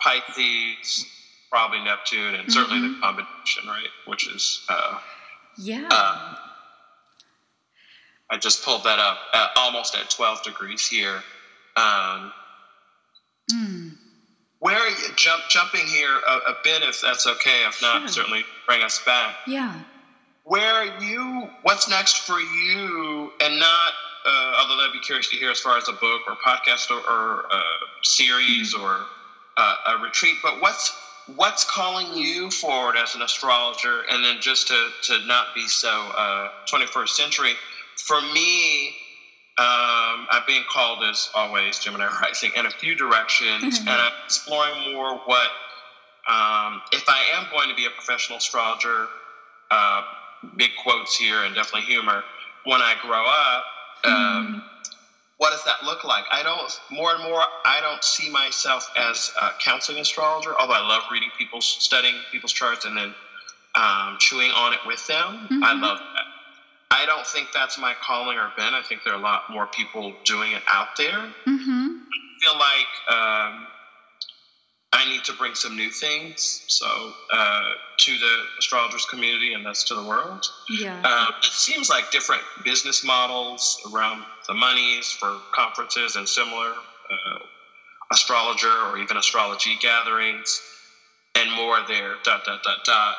Pisces, 0.00 1.06
probably 1.50 1.80
Neptune, 1.80 2.34
and 2.34 2.52
certainly 2.52 2.80
Mm-hmm. 2.88 2.94
the 2.94 3.00
combination, 3.00 3.66
right? 3.68 3.88
Which 4.06 4.28
is 4.28 4.64
uh, 4.68 4.98
yeah. 5.58 5.88
uh, 5.90 6.34
I 8.30 8.36
just 8.38 8.64
pulled 8.64 8.84
that 8.84 8.98
up, 8.98 9.18
uh, 9.32 9.48
almost 9.56 9.94
at 9.96 10.10
12 10.10 10.42
degrees 10.42 10.86
here. 10.86 11.22
Um, 11.76 12.32
Mm. 13.52 13.90
where 14.60 14.74
are 14.78 14.88
you 14.88 15.08
jump 15.16 15.42
jumping 15.50 15.84
here 15.86 16.08
a, 16.26 16.32
a 16.52 16.56
bit, 16.64 16.82
if 16.82 17.02
that's 17.02 17.26
okay? 17.26 17.64
If 17.68 17.82
not, 17.82 18.00
Sure. 18.00 18.08
certainly 18.08 18.42
bring 18.66 18.82
us 18.82 19.04
back. 19.04 19.36
Yeah. 19.46 19.74
Where 20.44 20.72
are 20.72 20.98
you? 21.02 21.50
What's 21.62 21.86
next 21.88 22.20
for 22.26 22.40
you? 22.40 23.30
And 23.42 23.58
not, 23.58 23.92
uh, 24.24 24.54
although 24.58 24.82
I'd 24.84 24.92
be 24.92 25.00
curious 25.00 25.28
to 25.30 25.36
hear 25.36 25.50
as 25.50 25.60
far 25.60 25.76
as 25.76 25.88
a 25.88 25.92
book 25.92 26.22
or 26.26 26.34
podcast 26.36 26.90
or, 26.90 26.98
or 27.10 27.40
a 27.52 27.62
series 28.02 28.74
or 28.74 29.00
uh, 29.56 29.76
a 29.88 30.02
retreat. 30.02 30.36
But 30.42 30.60
what's 30.60 30.96
what's 31.36 31.64
calling 31.64 32.16
you 32.16 32.50
forward 32.50 32.96
as 32.96 33.14
an 33.14 33.22
astrologer? 33.22 34.02
And 34.10 34.24
then 34.24 34.36
just 34.40 34.68
to 34.68 34.88
to 35.02 35.26
not 35.26 35.54
be 35.54 35.66
so 35.66 35.90
uh, 36.16 36.48
21st 36.70 37.08
century. 37.08 37.52
For 37.96 38.20
me, 38.20 38.88
um, 39.56 40.26
I'm 40.30 40.42
being 40.46 40.64
called 40.70 41.04
as 41.04 41.30
always 41.34 41.78
Gemini 41.78 42.06
rising 42.22 42.50
in 42.56 42.66
a 42.66 42.70
few 42.70 42.94
directions, 42.94 43.78
and 43.78 43.88
I'm 43.88 44.12
exploring 44.24 44.92
more 44.92 45.18
what 45.26 45.48
um, 46.28 46.80
if 46.92 47.04
I 47.08 47.22
am 47.34 47.46
going 47.52 47.68
to 47.68 47.74
be 47.74 47.86
a 47.86 47.90
professional 47.90 48.38
astrologer. 48.38 49.06
Uh, 49.70 50.02
big 50.56 50.70
quotes 50.82 51.16
here 51.16 51.42
and 51.44 51.54
definitely 51.54 51.86
humor. 51.86 52.22
When 52.64 52.80
I 52.80 52.94
grow 53.02 53.24
up, 53.24 53.64
um, 54.04 54.62
what 55.38 55.50
does 55.50 55.64
that 55.64 55.82
look 55.84 56.04
like? 56.04 56.24
I 56.30 56.42
don't. 56.42 56.70
More 56.90 57.14
and 57.14 57.22
more, 57.24 57.42
I 57.64 57.80
don't 57.80 58.02
see 58.04 58.30
myself 58.30 58.88
as 58.96 59.32
a 59.40 59.50
counseling 59.62 59.98
astrologer. 59.98 60.54
Although 60.58 60.74
I 60.74 60.86
love 60.86 61.02
reading 61.10 61.30
people's, 61.36 61.66
studying 61.66 62.14
people's 62.30 62.52
charts, 62.52 62.84
and 62.84 62.96
then 62.96 63.14
um, 63.74 64.16
chewing 64.20 64.50
on 64.52 64.72
it 64.72 64.78
with 64.86 65.04
them. 65.08 65.48
I 65.62 65.72
Mhm. 65.74 65.80
love 65.82 65.98
that. 65.98 66.26
I 66.92 67.06
don't 67.06 67.26
think 67.26 67.48
that's 67.52 67.76
my 67.76 67.94
calling 67.94 68.38
or 68.38 68.52
been. 68.56 68.72
I 68.72 68.82
think 68.82 69.02
there 69.04 69.14
are 69.14 69.18
a 69.18 69.22
lot 69.22 69.50
more 69.50 69.66
people 69.66 70.14
doing 70.24 70.52
it 70.52 70.62
out 70.68 70.96
there. 70.96 71.34
Mm-hmm. 71.46 71.88
feel 72.40 72.56
like 72.58 73.16
um, 73.18 73.66
I 74.94 75.10
need 75.10 75.24
to 75.24 75.32
bring 75.32 75.56
some 75.56 75.74
new 75.74 75.90
things 75.90 76.62
so 76.68 76.86
uh, 77.32 77.70
to 77.98 78.12
the 78.16 78.34
astrologers 78.60 79.04
community 79.06 79.52
and 79.52 79.66
thus 79.66 79.82
to 79.84 79.94
the 79.94 80.04
world. 80.04 80.46
Yeah. 80.70 81.00
Um, 81.02 81.34
it 81.42 81.50
seems 81.50 81.90
like 81.90 82.12
different 82.12 82.42
business 82.64 83.04
models 83.04 83.80
around 83.92 84.22
the 84.46 84.54
monies 84.54 85.10
for 85.10 85.40
conferences 85.52 86.14
and 86.14 86.28
similar 86.28 86.70
uh, 86.70 87.38
astrologer 88.12 88.70
or 88.86 88.98
even 88.98 89.16
astrology 89.16 89.76
gatherings 89.80 90.62
and 91.34 91.50
more 91.50 91.78
there. 91.88 92.14
Dot 92.22 92.44
dot 92.46 92.62
dot 92.62 92.78
dot. 92.84 93.16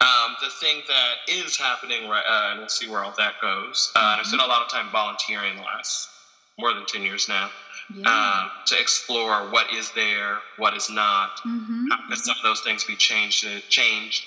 Um, 0.00 0.36
the 0.40 0.50
thing 0.50 0.82
that 0.86 1.32
is 1.32 1.56
happening, 1.56 2.08
right, 2.08 2.24
uh, 2.28 2.50
and 2.52 2.60
we'll 2.60 2.68
see 2.68 2.88
where 2.88 3.02
all 3.02 3.14
that 3.18 3.34
goes. 3.42 3.90
Uh, 3.96 4.10
and 4.12 4.20
I've 4.20 4.26
spent 4.26 4.42
a 4.42 4.46
lot 4.46 4.62
of 4.62 4.70
time 4.70 4.88
volunteering 4.92 5.56
the 5.56 5.62
last 5.62 6.10
more 6.60 6.72
than 6.72 6.86
ten 6.86 7.02
years 7.02 7.28
now 7.28 7.50
yeah. 7.94 8.08
um, 8.08 8.50
to 8.66 8.78
explore 8.80 9.50
what 9.50 9.72
is 9.72 9.90
there, 9.92 10.38
what 10.56 10.74
is 10.74 10.90
not, 10.90 11.36
mm-hmm. 11.46 11.86
how 11.90 12.08
can 12.08 12.16
some 12.16 12.36
of 12.36 12.42
those 12.42 12.60
things 12.60 12.84
be 12.84 12.96
changed, 12.96 13.46
changed, 13.68 14.24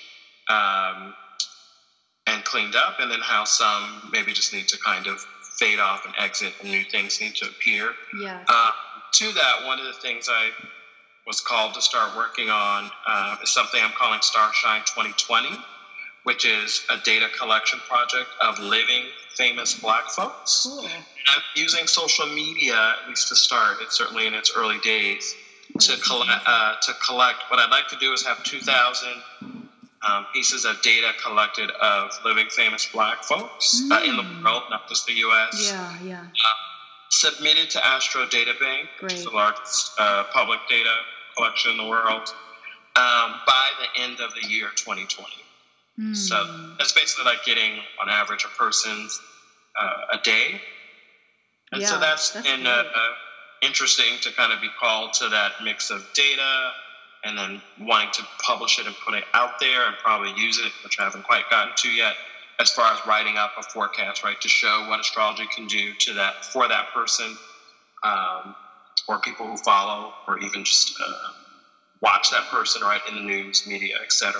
um, 0.49 1.13
and 2.27 2.43
cleaned 2.43 2.75
up, 2.75 2.99
and 2.99 3.11
then 3.11 3.19
how 3.21 3.43
some 3.43 4.09
maybe 4.11 4.33
just 4.33 4.53
need 4.53 4.67
to 4.67 4.77
kind 4.79 5.07
of 5.07 5.19
fade 5.59 5.79
off 5.79 6.05
and 6.05 6.13
exit, 6.19 6.53
and 6.61 6.69
new 6.69 6.83
things 6.83 7.21
need 7.21 7.35
to 7.35 7.45
appear. 7.45 7.91
Yeah. 8.19 8.43
Uh, 8.47 8.71
to 9.13 9.31
that, 9.33 9.65
one 9.65 9.79
of 9.79 9.85
the 9.85 9.93
things 9.93 10.27
I 10.29 10.49
was 11.25 11.41
called 11.41 11.73
to 11.75 11.81
start 11.81 12.15
working 12.15 12.49
on 12.49 12.89
uh, 13.07 13.37
is 13.41 13.49
something 13.49 13.79
I'm 13.81 13.91
calling 13.91 14.19
Starshine 14.21 14.81
2020, 14.81 15.49
which 16.23 16.45
is 16.45 16.85
a 16.89 16.97
data 17.03 17.27
collection 17.39 17.79
project 17.87 18.29
of 18.41 18.59
living 18.59 19.05
famous 19.35 19.79
Black 19.79 20.05
folks. 20.09 20.67
Cool. 20.69 20.89
I'm 21.27 21.41
using 21.55 21.87
social 21.87 22.25
media 22.27 22.75
at 23.01 23.07
least 23.07 23.27
to 23.29 23.35
start. 23.35 23.77
It's 23.81 23.97
certainly 23.97 24.27
in 24.27 24.33
its 24.33 24.51
early 24.55 24.79
days 24.79 25.35
to 25.79 25.97
collect. 25.97 26.43
Uh, 26.45 26.75
to 26.83 26.93
collect, 27.05 27.37
what 27.49 27.59
I'd 27.59 27.71
like 27.71 27.87
to 27.89 27.95
do 27.97 28.13
is 28.13 28.23
have 28.25 28.41
2,000 28.43 29.09
um, 30.07 30.25
pieces 30.33 30.65
of 30.65 30.79
data 30.81 31.11
collected 31.23 31.71
of 31.81 32.11
living 32.23 32.47
famous 32.49 32.85
Black 32.93 33.23
folks 33.23 33.83
uh, 33.91 34.01
in 34.05 34.15
the 34.17 34.23
Mm. 34.23 34.43
world, 34.43 34.63
not 34.69 34.87
just 34.87 35.05
the 35.07 35.13
U.S. 35.13 35.71
Yeah. 35.71 35.97
Yeah. 36.03 36.25
Submitted 37.09 37.69
to 37.71 37.85
Astro 37.85 38.25
Data 38.27 38.53
Bank, 38.59 38.87
which 38.99 39.13
is 39.13 39.23
Great. 39.23 39.31
the 39.31 39.35
largest 39.35 39.93
uh, 39.97 40.25
public 40.33 40.59
data 40.69 40.91
collection 41.35 41.71
in 41.71 41.77
the 41.77 41.85
world, 41.85 42.27
um, 42.95 43.35
by 43.47 43.69
the 43.79 44.01
end 44.01 44.19
of 44.19 44.33
the 44.39 44.47
year 44.47 44.69
2020. 44.75 45.33
So 46.13 46.35
Mm. 46.35 46.77
that's 46.77 46.91
basically 46.91 47.23
like 47.25 47.43
getting, 47.45 47.79
on 48.01 48.09
average, 48.09 48.43
a 48.43 48.49
person's 48.49 49.19
uh, 49.79 50.13
a 50.13 50.17
day. 50.19 50.61
And 51.71 51.81
so 51.81 51.95
Yeah, 51.95 51.99
that's, 51.99 52.31
that's 52.31 52.47
uh, 52.47 52.69
uh, 52.69 52.83
interesting 53.61 54.17
to 54.21 54.31
kind 54.33 54.53
of 54.53 54.61
be 54.61 54.69
called 54.79 55.13
to 55.13 55.29
that 55.29 55.53
mix 55.63 55.89
of 55.89 56.07
data 56.13 56.71
and 57.23 57.37
then 57.37 57.61
wanting 57.79 58.11
to 58.13 58.23
publish 58.43 58.79
it 58.79 58.85
and 58.85 58.95
put 59.03 59.15
it 59.15 59.23
out 59.33 59.59
there 59.59 59.87
and 59.87 59.95
probably 59.97 60.31
use 60.39 60.59
it, 60.59 60.71
which 60.83 60.99
I 60.99 61.03
haven't 61.05 61.23
quite 61.23 61.49
gotten 61.49 61.73
to 61.75 61.89
yet, 61.89 62.13
as 62.59 62.69
far 62.71 62.93
as 62.93 62.99
writing 63.07 63.35
up 63.37 63.51
a 63.57 63.63
forecast, 63.63 64.23
right, 64.23 64.39
to 64.39 64.47
show 64.47 64.85
what 64.89 64.99
astrology 64.99 65.47
can 65.53 65.65
do 65.65 65.93
to 65.93 66.13
that 66.13 66.45
for 66.45 66.67
that 66.67 66.87
person 66.93 67.35
um, 68.03 68.55
or 69.07 69.19
people 69.19 69.47
who 69.47 69.57
follow 69.57 70.13
or 70.27 70.39
even 70.39 70.63
just 70.63 70.95
uh, 71.01 71.31
watch 72.01 72.29
that 72.29 72.43
person, 72.51 72.83
right, 72.83 73.01
in 73.09 73.15
the 73.15 73.21
news, 73.21 73.65
media, 73.67 73.95
etc. 74.03 74.39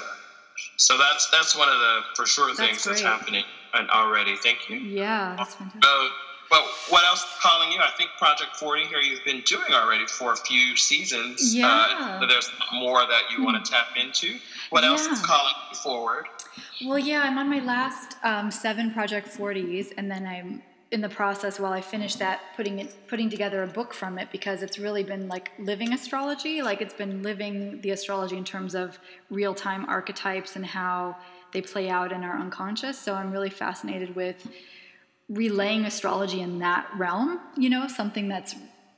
So 0.78 0.98
that's 0.98 1.30
that's 1.32 1.58
one 1.58 1.68
of 1.68 1.76
the 1.76 2.00
for 2.16 2.26
sure 2.26 2.48
That's 2.56 2.60
things 2.60 2.84
that's 2.84 3.02
happening 3.02 3.44
and 3.74 3.90
already. 3.90 4.36
Thank 4.38 4.70
you. 4.70 4.78
Yeah. 4.78 5.36
That's 5.38 5.56
fantastic. 5.56 5.84
So, 5.84 6.10
but 6.50 6.64
what 6.90 7.04
else 7.06 7.24
is 7.24 7.40
calling 7.42 7.72
you? 7.72 7.80
I 7.80 7.92
think 7.98 8.12
Project 8.18 8.56
40 8.56 8.86
here 8.86 9.00
you've 9.00 9.24
been 9.26 9.42
doing 9.42 9.72
already 9.72 10.06
for 10.06 10.34
a 10.34 10.38
few 10.38 10.76
seasons. 10.76 11.56
Yeah. 11.56 12.20
Uh, 12.22 12.26
there's 12.28 12.52
more 12.74 13.00
that 13.00 13.24
you 13.36 13.44
want 13.44 13.64
to 13.64 13.72
tap 13.72 13.88
into. 13.96 14.38
What 14.70 14.84
else 14.84 15.06
is 15.08 15.22
calling 15.22 15.54
you 15.72 15.78
forward? 15.78 16.28
Well, 16.86 17.00
yeah, 17.00 17.22
I'm 17.22 17.38
on 17.38 17.50
my 17.50 17.60
last 17.60 18.18
um, 18.24 18.52
seven 18.52 18.92
Project 18.92 19.28
40s, 19.28 19.94
and 19.98 20.10
then 20.10 20.26
I'm 20.26 20.62
in 20.92 21.02
the 21.02 21.10
process 21.10 21.60
while 21.60 21.74
I 21.74 21.82
finish 21.82 22.16
that, 22.16 22.40
putting 22.56 22.80
it, 22.80 23.08
putting 23.08 23.30
together 23.30 23.64
a 23.64 23.68
book 23.68 23.94
from 23.94 24.18
it 24.18 24.30
because 24.32 24.62
it's 24.62 24.78
really 24.78 25.04
been 25.04 25.28
like 25.28 25.52
living 25.58 25.94
astrology. 25.94 26.62
Like 26.62 26.82
it's 26.82 26.94
been 26.94 27.24
living 27.24 27.82
the 27.82 27.90
astrology 27.92 28.38
in 28.38 28.44
terms 28.44 28.76
of 28.76 29.00
real 29.30 29.54
time 29.54 29.86
archetypes 29.90 30.56
and 30.56 30.66
how 30.66 31.18
they 31.52 31.62
play 31.62 31.90
out 31.90 32.12
in 32.12 32.24
our 32.24 32.38
unconscious. 32.38 33.00
So 33.00 33.14
I'm 33.14 33.32
really 33.32 33.50
fascinated 33.50 34.16
with 34.16 34.48
relaying 35.30 35.86
astrology 35.86 36.42
in 36.42 36.60
that 36.60 36.90
realm. 36.98 37.40
You 37.58 37.70
know, 37.70 37.88
something 37.88 38.28
that's 38.28 38.56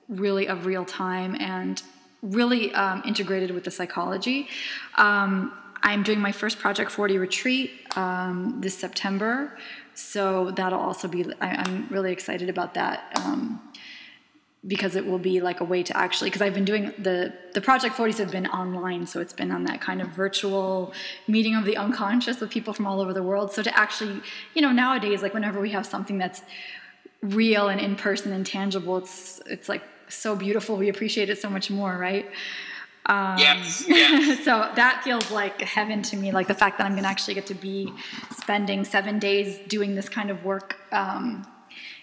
really 0.08 0.48
of 0.48 0.66
real 0.66 0.86
time 0.86 1.36
and 1.40 1.82
really 2.22 2.74
um, 2.74 3.04
integrated 3.06 3.52
with 3.52 3.64
the 3.64 3.72
psychology. 3.72 4.48
Um, 4.96 5.54
I'm 5.84 6.04
doing 6.04 6.20
my 6.20 6.32
first 6.32 6.60
Project 6.60 6.92
40 6.92 7.18
retreat 7.18 7.72
um, 7.96 8.60
this 8.60 8.78
September, 8.78 9.58
so 9.94 10.52
that'll 10.52 10.80
also 10.80 11.08
be. 11.08 11.26
I, 11.40 11.50
I'm 11.50 11.88
really 11.90 12.12
excited 12.12 12.50
about 12.50 12.74
that 12.74 13.12
um, 13.16 13.62
because 14.66 14.96
it 14.96 15.06
will 15.06 15.20
be 15.20 15.40
like 15.40 15.62
a 15.62 15.64
way 15.64 15.84
to 15.84 15.96
actually. 15.96 16.30
Because 16.30 16.42
I've 16.42 16.54
been 16.54 16.66
doing 16.66 16.94
the 16.98 17.34
the 17.54 17.62
Project 17.62 17.96
40s 17.96 18.18
have 18.18 18.32
been 18.32 18.48
online, 18.48 19.06
so 19.06 19.20
it's 19.20 19.34
been 19.34 19.52
on 19.52 19.64
that 19.66 19.82
kind 19.82 20.02
of 20.02 20.10
virtual 20.10 20.94
meeting 21.28 21.56
of 21.56 21.66
the 21.66 21.78
unconscious 21.78 22.40
with 22.40 22.50
people 22.50 22.74
from 22.74 22.88
all 22.88 23.00
over 23.00 23.14
the 23.14 23.24
world. 23.24 23.52
So 23.52 23.62
to 23.62 23.78
actually, 23.78 24.22
you 24.54 24.62
know, 24.62 24.72
nowadays, 24.72 25.22
like 25.22 25.34
whenever 25.34 25.60
we 25.60 25.72
have 25.72 25.86
something 25.86 26.18
that's 26.18 26.42
real 27.22 27.68
and 27.68 27.80
in 27.80 27.96
person 27.96 28.32
and 28.32 28.46
tangible, 28.46 28.98
it's 28.98 29.42
it's 29.46 29.70
like 29.70 29.84
so 30.10 30.36
beautiful. 30.36 30.76
We 30.76 30.90
appreciate 30.90 31.30
it 31.30 31.40
so 31.40 31.50
much 31.50 31.70
more, 31.70 31.98
right? 31.98 32.26
Um, 33.08 33.38
Yes, 33.38 33.86
yes. 33.88 34.40
so 34.46 34.70
that 34.76 35.02
feels 35.04 35.32
like 35.32 35.62
heaven 35.62 36.02
to 36.04 36.18
me. 36.18 36.32
Like 36.32 36.48
the 36.48 36.54
fact 36.54 36.78
that 36.78 36.86
I'm 36.86 36.94
going 36.94 37.04
to 37.04 37.10
actually 37.10 37.36
get 37.36 37.46
to 37.48 37.54
be 37.56 37.94
spending 38.38 38.84
seven 38.84 39.18
days 39.20 39.60
doing 39.68 39.96
this 39.96 40.10
kind 40.10 40.30
of 40.30 40.44
work 40.44 40.80
um, 40.92 41.48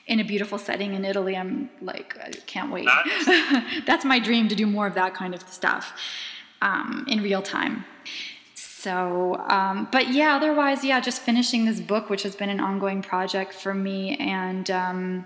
in 0.06 0.20
a 0.20 0.24
beautiful 0.24 0.58
setting 0.58 0.94
in 0.94 1.04
Italy. 1.04 1.36
I'm 1.36 1.70
like, 1.80 2.16
I 2.22 2.30
can't 2.46 2.70
wait. 2.70 2.88
That's 3.86 4.04
my 4.04 4.18
dream 4.18 4.48
to 4.48 4.54
do 4.54 4.66
more 4.66 4.86
of 4.86 4.94
that 4.94 5.14
kind 5.14 5.34
of 5.34 5.42
stuff 5.48 5.92
um, 6.60 7.06
in 7.08 7.22
real 7.22 7.42
time. 7.42 7.84
So, 8.54 9.36
um, 9.48 9.88
but 9.90 10.12
yeah, 10.12 10.36
otherwise, 10.36 10.84
yeah, 10.84 11.00
just 11.00 11.22
finishing 11.22 11.64
this 11.64 11.80
book, 11.80 12.10
which 12.10 12.22
has 12.22 12.36
been 12.36 12.50
an 12.50 12.60
ongoing 12.60 13.00
project 13.00 13.54
for 13.54 13.72
me, 13.72 14.16
and 14.18 14.70
um, 14.70 15.24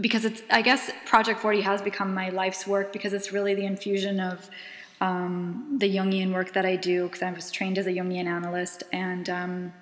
because 0.00 0.24
it's, 0.24 0.42
I 0.50 0.62
guess, 0.62 0.90
Project 1.04 1.40
40 1.40 1.60
has 1.60 1.82
become 1.82 2.14
my 2.14 2.30
life's 2.30 2.66
work 2.66 2.92
because 2.92 3.12
it's 3.12 3.32
really 3.32 3.54
the 3.54 3.66
infusion 3.66 4.18
of 4.18 4.48
um, 5.02 5.76
the 5.78 5.94
Jungian 5.94 6.32
work 6.32 6.54
that 6.54 6.64
I 6.64 6.76
do 6.76 7.04
because 7.04 7.22
I 7.22 7.30
was 7.32 7.50
trained 7.50 7.76
as 7.76 7.86
a 7.86 7.90
Jungian 7.90 8.26
analyst, 8.26 8.82
and 8.92 9.28
um, 9.28 9.72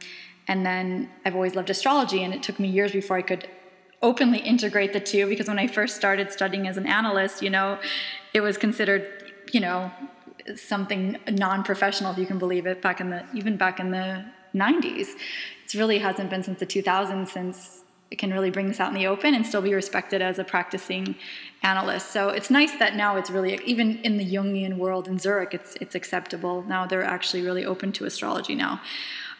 and 0.48 0.66
then 0.66 1.10
I've 1.24 1.34
always 1.34 1.54
loved 1.54 1.70
astrology, 1.70 2.24
and 2.24 2.34
it 2.34 2.42
took 2.42 2.58
me 2.58 2.68
years 2.68 2.92
before 2.92 3.16
I 3.16 3.22
could 3.22 3.46
openly 4.00 4.38
integrate 4.38 4.92
the 4.92 5.00
two 5.00 5.26
because 5.28 5.48
when 5.48 5.58
I 5.58 5.66
first 5.66 5.96
started 5.96 6.30
studying 6.32 6.66
as 6.66 6.76
an 6.76 6.86
analyst, 6.86 7.42
you 7.42 7.50
know, 7.50 7.78
it 8.32 8.40
was 8.40 8.56
considered, 8.56 9.32
you 9.52 9.60
know, 9.60 9.90
something 10.56 11.18
non-professional, 11.28 12.12
if 12.12 12.18
you 12.18 12.26
can 12.26 12.38
believe 12.38 12.66
it, 12.66 12.80
back 12.80 13.00
in 13.00 13.10
the 13.10 13.24
even 13.34 13.56
back 13.56 13.78
in 13.80 13.90
the 13.90 14.24
90s. 14.54 15.08
It 15.64 15.74
really 15.74 15.98
hasn't 15.98 16.30
been 16.30 16.42
since 16.42 16.58
the 16.58 16.66
2000s 16.66 17.28
since 17.28 17.82
it 18.10 18.18
can 18.18 18.32
really 18.32 18.50
bring 18.50 18.68
this 18.68 18.80
out 18.80 18.88
in 18.88 18.94
the 18.94 19.06
open 19.06 19.34
and 19.34 19.44
still 19.44 19.60
be 19.60 19.74
respected 19.74 20.22
as 20.22 20.38
a 20.38 20.44
practicing 20.44 21.14
analyst. 21.62 22.10
So 22.10 22.30
it's 22.30 22.48
nice 22.48 22.74
that 22.78 22.96
now 22.96 23.16
it's 23.16 23.28
really 23.28 23.60
even 23.66 23.98
in 23.98 24.16
the 24.16 24.24
Jungian 24.24 24.78
world 24.78 25.06
in 25.08 25.18
Zurich, 25.18 25.52
it's 25.52 25.76
it's 25.80 25.94
acceptable 25.94 26.62
now. 26.62 26.86
They're 26.86 27.04
actually 27.04 27.42
really 27.42 27.66
open 27.66 27.92
to 27.92 28.06
astrology 28.06 28.54
now. 28.54 28.80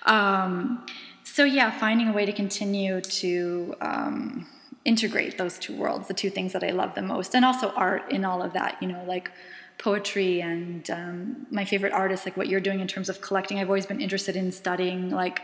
Um, 0.05 0.87
so 1.25 1.45
yeah, 1.45 1.71
finding 1.79 2.09
a 2.09 2.13
way 2.13 2.27
to 2.27 2.33
continue 2.33 3.01
to 3.01 3.75
um, 3.81 4.47
integrate 4.85 5.39
those 5.39 5.59
two 5.59 5.77
worlds, 5.77 6.09
the 6.09 6.15
two 6.15 6.31
things 6.31 6.53
that 6.53 6.65
I 6.65 6.71
love 6.71 6.95
the 6.95 7.03
most, 7.03 7.35
and 7.35 7.45
also 7.45 7.71
art 7.71 8.11
in 8.11 8.25
all 8.25 8.43
of 8.43 8.53
that. 8.55 8.79
You 8.81 8.89
know, 8.89 9.05
like 9.07 9.31
poetry 9.79 10.41
and 10.41 10.91
um, 10.91 11.47
my 11.51 11.65
favorite 11.65 11.93
artists, 11.93 12.27
like 12.27 12.37
what 12.37 12.49
you're 12.49 12.61
doing 12.61 12.81
in 12.81 12.89
terms 12.89 13.09
of 13.09 13.21
collecting. 13.21 13.59
I've 13.59 13.69
always 13.69 13.87
been 13.87 14.01
interested 14.01 14.35
in 14.37 14.51
studying 14.51 15.11
like 15.11 15.41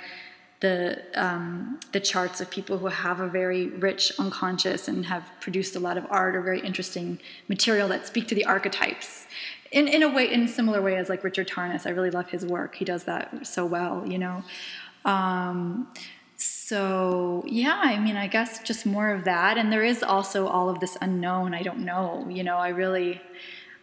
the 0.61 1.03
um, 1.15 1.79
the 1.93 2.01
charts 2.01 2.41
of 2.41 2.51
people 2.51 2.79
who 2.79 2.87
have 2.87 3.21
a 3.21 3.29
very 3.29 3.69
rich 3.69 4.13
unconscious 4.19 4.89
and 4.89 5.07
have 5.07 5.25
produced 5.41 5.77
a 5.77 5.81
lot 5.81 5.97
of 5.99 6.07
art 6.11 6.35
or 6.35 6.41
very 6.41 6.61
interesting 6.61 7.19
material 7.49 7.87
that 7.89 8.07
speak 8.07 8.27
to 8.29 8.35
the 8.35 8.45
archetypes 8.45 9.27
in, 9.75 9.89
in 9.89 10.05
a 10.05 10.09
way 10.09 10.33
in 10.33 10.45
a 10.45 10.49
similar 10.49 10.81
way 10.81 10.97
as 10.97 11.09
like 11.09 11.25
Richard 11.25 11.49
Tarnas. 11.49 11.85
I 11.85 11.91
really 11.91 12.11
love 12.11 12.31
his 12.31 12.47
work. 12.47 12.77
He 12.77 12.85
does 12.85 13.05
that 13.05 13.47
so 13.47 13.67
well, 13.67 14.07
you 14.07 14.19
know. 14.19 14.45
Um, 15.05 15.89
so 16.37 17.45
yeah, 17.47 17.81
I 17.83 17.99
mean, 17.99 18.17
I 18.17 18.29
guess 18.29 18.63
just 18.63 18.87
more 18.87 19.11
of 19.11 19.25
that, 19.25 19.59
and 19.59 19.73
there 19.73 19.83
is 19.83 20.03
also 20.03 20.47
all 20.47 20.69
of 20.69 20.79
this 20.79 20.97
unknown. 21.01 21.55
I 21.55 21.63
don't 21.63 21.81
know, 21.81 22.27
you 22.31 22.45
know. 22.45 22.57
I 22.57 22.69
really, 22.69 23.21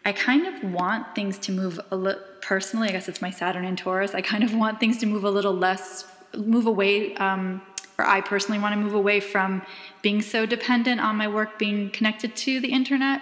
I 0.05 0.13
kind 0.13 0.47
of 0.47 0.63
want 0.63 1.13
things 1.13 1.37
to 1.39 1.51
move 1.51 1.79
a 1.91 1.95
little. 1.95 2.21
Personally, 2.41 2.87
I 2.89 2.93
guess 2.93 3.07
it's 3.07 3.21
my 3.21 3.29
Saturn 3.29 3.65
in 3.65 3.75
Taurus. 3.75 4.15
I 4.15 4.21
kind 4.21 4.43
of 4.43 4.55
want 4.55 4.79
things 4.79 4.97
to 4.99 5.05
move 5.05 5.25
a 5.25 5.29
little 5.29 5.53
less 5.53 6.07
move 6.35 6.65
away, 6.65 7.15
um, 7.15 7.61
or 7.97 8.05
I 8.05 8.21
personally 8.21 8.59
want 8.59 8.73
to 8.73 8.79
move 8.79 8.93
away 8.93 9.19
from 9.19 9.61
being 10.01 10.21
so 10.21 10.45
dependent 10.45 11.01
on 11.01 11.17
my 11.17 11.27
work 11.27 11.59
being 11.59 11.89
connected 11.89 12.35
to 12.37 12.61
the 12.61 12.71
internet. 12.71 13.21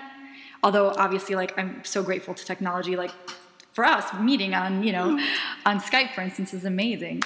Although 0.64 0.90
obviously, 0.98 1.36
like 1.36 1.58
I'm 1.58 1.84
so 1.84 2.04
grateful 2.04 2.34
to 2.34 2.46
technology, 2.46 2.96
like 2.96 3.12
for 3.72 3.86
us 3.86 4.14
meeting 4.20 4.54
on 4.54 4.84
you 4.84 4.92
know 4.92 5.20
on 5.66 5.80
Skype, 5.80 6.14
for 6.14 6.22
instance, 6.22 6.54
is 6.54 6.66
amazing 6.66 7.24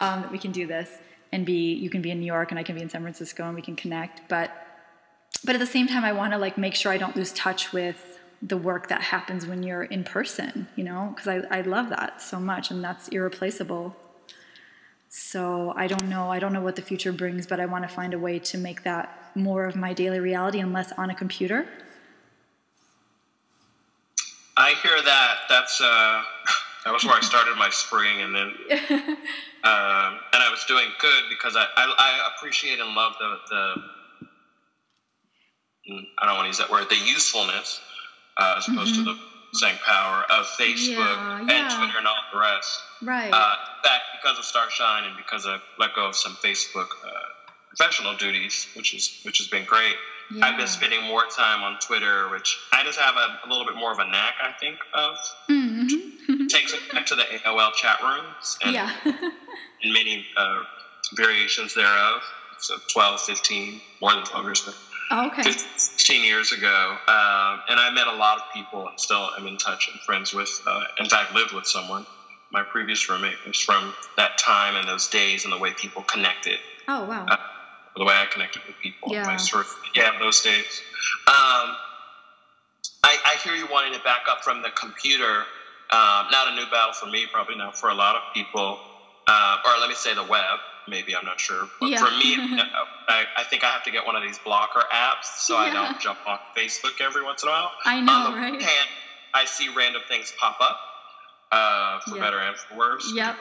um, 0.00 0.22
that 0.22 0.32
we 0.32 0.38
can 0.38 0.52
do 0.52 0.66
this 0.66 0.98
and 1.32 1.44
be 1.44 1.74
you 1.74 1.90
can 1.90 2.02
be 2.02 2.10
in 2.10 2.20
New 2.20 2.26
York 2.26 2.50
and 2.50 2.58
I 2.58 2.62
can 2.62 2.74
be 2.74 2.82
in 2.82 2.88
San 2.88 3.02
Francisco 3.02 3.44
and 3.44 3.54
we 3.54 3.62
can 3.62 3.76
connect. 3.76 4.28
But 4.28 4.50
but 5.44 5.54
at 5.54 5.58
the 5.58 5.66
same 5.66 5.86
time, 5.86 6.04
I 6.04 6.12
want 6.12 6.32
to 6.32 6.38
like 6.38 6.56
make 6.58 6.74
sure 6.74 6.92
I 6.92 6.98
don't 6.98 7.16
lose 7.16 7.32
touch 7.32 7.72
with 7.72 8.18
the 8.42 8.56
work 8.56 8.88
that 8.88 9.00
happens 9.00 9.46
when 9.46 9.62
you're 9.62 9.84
in 9.84 10.04
person, 10.04 10.68
you 10.76 10.84
know, 10.84 11.12
because 11.14 11.28
I, 11.28 11.58
I 11.58 11.60
love 11.62 11.88
that 11.88 12.20
so 12.20 12.38
much 12.38 12.70
and 12.70 12.84
that's 12.84 13.08
irreplaceable. 13.08 13.96
So 15.08 15.72
I 15.76 15.86
don't 15.86 16.08
know. 16.08 16.30
I 16.30 16.38
don't 16.38 16.52
know 16.52 16.60
what 16.60 16.76
the 16.76 16.82
future 16.82 17.12
brings, 17.12 17.46
but 17.46 17.60
I 17.60 17.66
want 17.66 17.84
to 17.84 17.88
find 17.88 18.12
a 18.12 18.18
way 18.18 18.38
to 18.40 18.58
make 18.58 18.82
that 18.82 19.30
more 19.34 19.64
of 19.64 19.74
my 19.74 19.92
daily 19.92 20.20
reality 20.20 20.58
and 20.58 20.72
less 20.72 20.92
on 20.92 21.10
a 21.10 21.14
computer. 21.14 21.66
I 24.56 24.72
hear 24.82 25.00
that. 25.02 25.36
That's 25.66 25.80
uh, 25.80 26.22
that 26.84 26.92
was 26.92 27.04
where 27.04 27.14
I 27.14 27.20
started 27.20 27.56
my 27.56 27.70
spring, 27.70 28.22
and 28.22 28.32
then 28.32 28.46
um, 28.70 30.10
and 30.30 30.38
I 30.38 30.48
was 30.48 30.64
doing 30.68 30.86
good 31.00 31.24
because 31.28 31.56
I, 31.56 31.66
I, 31.76 31.92
I 31.98 32.30
appreciate 32.36 32.78
and 32.78 32.94
love 32.94 33.14
the 33.18 33.36
the 33.50 33.74
I 36.22 36.26
don't 36.26 36.36
want 36.36 36.44
to 36.44 36.48
use 36.48 36.58
that 36.58 36.70
word 36.70 36.88
the 36.88 36.94
usefulness 36.94 37.80
uh, 38.36 38.54
as 38.58 38.68
opposed 38.68 38.94
mm-hmm. 38.94 39.06
to 39.06 39.14
the 39.14 39.58
saying 39.58 39.78
power 39.84 40.22
of 40.30 40.46
Facebook 40.46 40.98
yeah, 40.98 41.44
yeah. 41.48 41.64
and 41.66 41.74
Twitter 41.74 41.98
and 41.98 42.06
all 42.06 42.14
the 42.32 42.38
rest. 42.38 42.80
Right. 43.02 43.32
Uh, 43.32 43.54
that 43.82 44.02
because 44.22 44.38
of 44.38 44.44
Starshine 44.44 45.04
and 45.04 45.16
because 45.16 45.48
I 45.48 45.58
let 45.80 45.96
go 45.96 46.06
of 46.06 46.14
some 46.14 46.34
Facebook 46.34 46.90
uh, 47.04 47.10
professional 47.70 48.14
duties, 48.14 48.68
which 48.76 48.94
is 48.94 49.18
which 49.24 49.38
has 49.38 49.48
been 49.48 49.64
great. 49.64 49.96
Yeah. 50.30 50.46
I've 50.46 50.56
been 50.56 50.66
spending 50.66 51.02
more 51.04 51.24
time 51.26 51.62
on 51.62 51.78
Twitter, 51.78 52.28
which 52.30 52.58
I 52.72 52.82
just 52.82 52.98
have 52.98 53.14
a, 53.16 53.46
a 53.46 53.48
little 53.48 53.64
bit 53.64 53.76
more 53.76 53.92
of 53.92 53.98
a 53.98 54.04
knack, 54.04 54.34
I 54.42 54.52
think, 54.58 54.78
of. 54.94 55.16
Mm-hmm. 55.48 56.46
takes 56.48 56.72
it 56.72 56.80
back 56.92 57.06
to 57.06 57.14
the 57.14 57.22
AOL 57.22 57.72
chat 57.74 57.98
rooms 58.02 58.58
and, 58.64 58.74
yeah. 58.74 58.92
and 59.04 59.92
many 59.92 60.26
uh, 60.36 60.62
variations 61.14 61.74
thereof. 61.74 62.22
So 62.58 62.76
12, 62.92 63.20
15, 63.20 63.80
more 64.00 64.12
than 64.14 64.24
12 64.24 64.44
years 64.44 64.62
ago. 64.62 64.76
Oh, 65.10 65.26
okay. 65.28 65.42
15 65.42 66.24
years 66.24 66.52
ago. 66.52 66.96
Uh, 67.06 67.58
and 67.68 67.78
I 67.78 67.90
met 67.92 68.08
a 68.08 68.14
lot 68.14 68.38
of 68.38 68.44
people 68.52 68.88
and 68.88 68.98
still 68.98 69.30
am 69.38 69.46
in 69.46 69.56
touch 69.56 69.88
and 69.92 70.00
friends 70.00 70.34
with, 70.34 70.60
uh, 70.66 70.84
in 70.98 71.06
fact, 71.06 71.34
lived 71.34 71.52
with 71.52 71.66
someone. 71.66 72.06
My 72.50 72.62
previous 72.62 73.08
roommate 73.08 73.36
was 73.46 73.58
from 73.58 73.94
that 74.16 74.38
time 74.38 74.76
and 74.76 74.88
those 74.88 75.08
days 75.08 75.44
and 75.44 75.52
the 75.52 75.58
way 75.58 75.72
people 75.74 76.02
connected. 76.02 76.58
Oh, 76.88 77.04
wow. 77.04 77.26
Uh, 77.28 77.36
the 77.96 78.04
way 78.04 78.14
I 78.14 78.26
connected 78.26 78.62
with 78.66 78.76
people. 78.82 79.12
Yeah. 79.12 79.24
My 79.24 79.36
sort 79.36 79.66
of, 79.66 79.74
yeah, 79.94 80.18
those 80.18 80.42
days. 80.42 80.82
Um, 81.28 81.76
I, 83.04 83.16
I, 83.24 83.36
hear 83.42 83.54
you 83.54 83.66
wanting 83.70 83.94
to 83.94 84.00
back 84.00 84.22
up 84.28 84.42
from 84.42 84.62
the 84.62 84.70
computer. 84.70 85.44
Um, 85.90 86.26
not 86.30 86.48
a 86.48 86.56
new 86.56 86.68
battle 86.70 86.92
for 86.92 87.06
me, 87.06 87.26
probably 87.32 87.56
not 87.56 87.78
for 87.78 87.90
a 87.90 87.94
lot 87.94 88.16
of 88.16 88.22
people. 88.34 88.78
Uh, 89.26 89.56
or 89.64 89.80
let 89.80 89.88
me 89.88 89.94
say 89.94 90.14
the 90.14 90.24
web 90.24 90.58
maybe 90.88 91.16
I'm 91.16 91.24
not 91.24 91.40
sure. 91.40 91.68
But 91.80 91.90
yeah. 91.90 91.98
for 91.98 92.10
me, 92.16 92.36
I, 93.08 93.24
I, 93.36 93.44
think 93.44 93.64
I 93.64 93.68
have 93.68 93.84
to 93.84 93.90
get 93.90 94.06
one 94.06 94.16
of 94.16 94.22
these 94.22 94.38
blocker 94.38 94.82
apps 94.92 95.24
so 95.38 95.54
yeah. 95.54 95.70
I 95.70 95.72
don't 95.72 96.00
jump 96.00 96.18
off 96.26 96.40
Facebook 96.56 97.00
every 97.00 97.22
once 97.22 97.42
in 97.42 97.48
a 97.48 97.52
while. 97.52 97.72
I 97.84 98.00
know, 98.00 98.12
On 98.12 98.32
the 98.32 98.38
right? 98.38 98.60
Hand, 98.60 98.88
I 99.34 99.44
see 99.44 99.68
random 99.74 100.02
things 100.08 100.32
pop 100.38 100.58
up, 100.60 100.78
uh, 101.52 102.00
for 102.00 102.18
better 102.18 102.38
and 102.38 102.56
for 102.56 102.76
worse, 102.76 103.12
yep. 103.14 103.38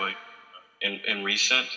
in, 0.81 0.99
in 1.07 1.23
recent. 1.23 1.67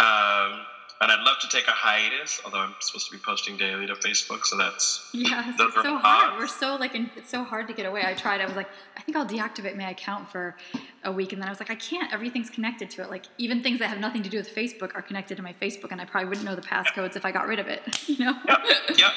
Um, 0.00 0.60
and 1.00 1.10
I'd 1.10 1.24
love 1.24 1.38
to 1.40 1.48
take 1.48 1.66
a 1.66 1.72
hiatus, 1.72 2.40
although 2.44 2.58
I'm 2.58 2.74
supposed 2.80 3.06
to 3.10 3.12
be 3.12 3.22
posting 3.24 3.56
daily 3.56 3.86
to 3.86 3.94
Facebook, 3.94 4.44
so 4.44 4.56
that's 4.56 5.10
yeah, 5.12 5.52
it's 5.58 5.74
so 5.74 5.98
hard. 5.98 6.38
We're 6.38 6.46
so 6.46 6.76
like, 6.76 6.94
in, 6.94 7.10
it's 7.16 7.30
so 7.30 7.42
hard 7.44 7.66
to 7.68 7.74
get 7.74 7.84
away. 7.86 8.02
I 8.04 8.14
tried. 8.14 8.40
I 8.40 8.46
was 8.46 8.56
like, 8.56 8.68
I 8.96 9.00
think 9.00 9.16
I'll 9.16 9.26
deactivate 9.26 9.76
my 9.76 9.90
account 9.90 10.30
for 10.30 10.56
a 11.02 11.12
week, 11.12 11.32
and 11.32 11.42
then 11.42 11.48
I 11.48 11.50
was 11.50 11.60
like, 11.60 11.70
I 11.70 11.74
can't. 11.74 12.12
Everything's 12.12 12.48
connected 12.48 12.90
to 12.90 13.02
it. 13.02 13.10
Like 13.10 13.24
even 13.38 13.62
things 13.62 13.80
that 13.80 13.88
have 13.88 13.98
nothing 13.98 14.22
to 14.22 14.30
do 14.30 14.38
with 14.38 14.54
Facebook 14.54 14.94
are 14.94 15.02
connected 15.02 15.36
to 15.36 15.42
my 15.42 15.52
Facebook, 15.52 15.90
and 15.90 16.00
I 16.00 16.04
probably 16.04 16.28
wouldn't 16.28 16.46
know 16.46 16.54
the 16.54 16.62
passcodes 16.62 16.96
yep. 16.96 17.16
if 17.16 17.24
I 17.24 17.32
got 17.32 17.46
rid 17.46 17.58
of 17.58 17.68
it. 17.68 17.82
You 18.14 18.26
know? 18.26 18.38
Yep. 18.46 18.58
yep. 18.98 19.12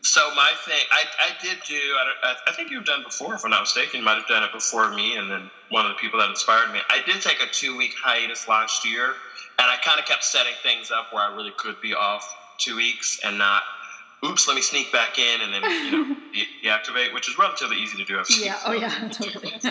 So 0.00 0.20
my 0.34 0.50
thing, 0.64 0.82
I, 0.90 1.02
I 1.20 1.42
did 1.42 1.58
do. 1.68 1.74
I, 2.24 2.34
I 2.46 2.52
think 2.52 2.70
you've 2.70 2.86
done 2.86 3.02
before, 3.02 3.34
if 3.34 3.44
I'm 3.44 3.50
not 3.50 3.62
mistaken. 3.62 4.00
You 4.00 4.06
might 4.06 4.14
have 4.14 4.26
done 4.26 4.42
it 4.42 4.52
before 4.52 4.90
me, 4.94 5.16
and 5.16 5.30
then 5.30 5.50
one 5.68 5.84
of 5.84 5.90
the 5.90 5.96
people 5.96 6.18
that 6.20 6.30
inspired 6.30 6.72
me. 6.72 6.78
I 6.88 7.02
did 7.04 7.20
take 7.20 7.42
a 7.42 7.46
two 7.52 7.76
week 7.76 7.94
hiatus 8.02 8.48
last 8.48 8.88
year 8.88 9.14
and 9.58 9.70
I 9.70 9.76
kind 9.82 9.98
of 9.98 10.06
kept 10.06 10.24
setting 10.24 10.52
things 10.62 10.90
up 10.90 11.12
where 11.12 11.22
I 11.22 11.34
really 11.34 11.52
could 11.56 11.80
be 11.80 11.94
off 11.94 12.34
two 12.58 12.76
weeks 12.76 13.20
and 13.24 13.38
not, 13.38 13.62
oops, 14.24 14.46
let 14.48 14.54
me 14.54 14.62
sneak 14.62 14.92
back 14.92 15.18
in 15.18 15.40
and 15.40 15.52
then 15.54 15.62
you 15.62 15.90
know 15.90 16.16
de- 16.32 16.68
deactivate, 16.68 17.14
which 17.14 17.28
is 17.28 17.38
relatively 17.38 17.76
easy 17.78 17.96
to 17.96 18.04
do. 18.04 18.18
I've 18.18 18.26
yeah, 18.30 18.58
oh 18.66 18.72
yeah, 18.72 19.08
totally. 19.10 19.52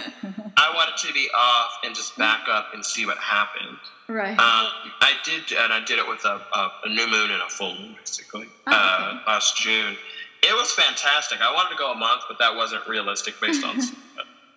I 0.57 0.71
wanted 0.73 0.97
to 0.97 1.13
be 1.13 1.29
off 1.35 1.79
and 1.83 1.95
just 1.95 2.17
back 2.17 2.47
up 2.49 2.73
and 2.73 2.83
see 2.83 3.05
what 3.05 3.17
happened. 3.17 3.77
Right. 4.07 4.31
Um, 4.31 4.67
I 5.01 5.13
did, 5.23 5.51
and 5.57 5.73
I 5.73 5.83
did 5.83 5.99
it 5.99 6.07
with 6.07 6.23
a, 6.25 6.41
a, 6.53 6.71
a 6.85 6.89
new 6.89 7.07
moon 7.07 7.31
and 7.31 7.41
a 7.41 7.49
full 7.49 7.75
moon, 7.75 7.95
basically, 7.97 8.47
oh, 8.67 8.71
uh, 8.71 9.19
last 9.27 9.57
June. 9.57 9.97
It 10.43 10.53
was 10.53 10.71
fantastic. 10.71 11.41
I 11.41 11.51
wanted 11.51 11.71
to 11.71 11.75
go 11.75 11.91
a 11.91 11.95
month, 11.95 12.21
but 12.27 12.37
that 12.37 12.55
wasn't 12.55 12.87
realistic 12.87 13.41
based 13.41 13.63
on 13.63 13.79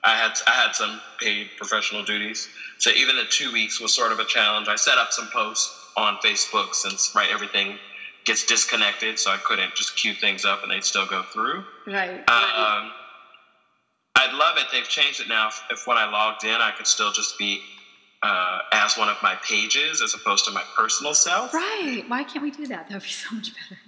I 0.04 0.16
had 0.16 0.32
I 0.46 0.52
had 0.52 0.74
some 0.74 1.00
paid 1.20 1.48
professional 1.56 2.04
duties, 2.04 2.48
so 2.78 2.90
even 2.90 3.16
the 3.16 3.24
two 3.28 3.52
weeks 3.52 3.80
was 3.80 3.94
sort 3.94 4.12
of 4.12 4.18
a 4.20 4.24
challenge. 4.24 4.68
I 4.68 4.76
set 4.76 4.98
up 4.98 5.12
some 5.12 5.28
posts 5.32 5.86
on 5.96 6.16
Facebook 6.24 6.74
since 6.74 7.12
right 7.14 7.28
everything 7.30 7.78
gets 8.24 8.44
disconnected, 8.44 9.18
so 9.18 9.30
I 9.30 9.38
couldn't 9.38 9.74
just 9.74 9.96
queue 9.96 10.14
things 10.14 10.44
up 10.44 10.62
and 10.62 10.70
they'd 10.70 10.84
still 10.84 11.06
go 11.06 11.22
through. 11.32 11.64
Right. 11.86 12.18
Um, 12.28 12.92
I'd 14.16 14.34
love 14.34 14.58
it. 14.58 14.66
They've 14.70 14.88
changed 14.88 15.20
it 15.20 15.28
now. 15.28 15.48
If, 15.48 15.62
if, 15.70 15.86
when 15.86 15.96
I 15.96 16.08
logged 16.10 16.44
in, 16.44 16.60
I 16.60 16.72
could 16.76 16.86
still 16.86 17.10
just 17.12 17.38
be 17.38 17.60
uh, 18.22 18.58
as 18.72 18.98
one 18.98 19.08
of 19.08 19.16
my 19.22 19.36
pages 19.36 20.02
as 20.02 20.14
opposed 20.14 20.44
to 20.44 20.50
my 20.50 20.62
personal 20.76 21.14
self. 21.14 21.54
Right. 21.54 22.04
Why 22.06 22.22
can't 22.24 22.42
we 22.42 22.50
do 22.50 22.66
that? 22.66 22.88
That 22.88 22.94
would 22.94 23.02
be 23.02 23.08
so 23.08 23.34
much 23.34 23.52
better. 23.54 23.80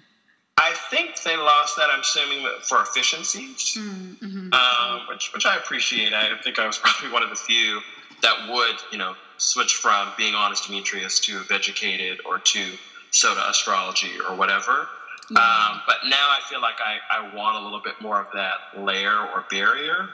I 0.60 0.74
think 0.90 1.22
they 1.22 1.36
lost 1.38 1.76
that. 1.76 1.88
I'm 1.90 2.00
assuming 2.00 2.46
for 2.68 2.82
efficiencies, 2.82 3.78
mm-hmm. 3.78 4.52
um, 4.52 5.06
which 5.08 5.32
which 5.32 5.46
I 5.46 5.56
appreciate. 5.56 6.12
I 6.12 6.36
think 6.44 6.58
I 6.58 6.66
was 6.66 6.76
probably 6.82 7.10
one 7.10 7.22
of 7.22 7.30
the 7.30 7.36
few 7.36 7.80
that 8.22 8.50
would, 8.50 8.76
you 8.92 8.98
know, 8.98 9.14
switch 9.38 9.76
from 9.76 10.12
being 10.18 10.34
honest 10.34 10.66
Demetrius 10.66 11.18
to 11.20 11.40
Vegucated 11.44 12.18
or 12.26 12.38
to 12.38 12.72
Soda 13.10 13.48
Astrology 13.48 14.12
or 14.28 14.36
whatever. 14.36 14.86
Um, 15.30 15.80
but 15.86 15.96
now 16.08 16.28
I 16.28 16.40
feel 16.50 16.60
like 16.60 16.74
I, 16.84 16.98
I 17.08 17.34
want 17.34 17.56
a 17.56 17.60
little 17.60 17.80
bit 17.80 17.94
more 18.02 18.20
of 18.20 18.26
that 18.34 18.84
layer 18.84 19.16
or 19.16 19.44
barrier, 19.48 20.08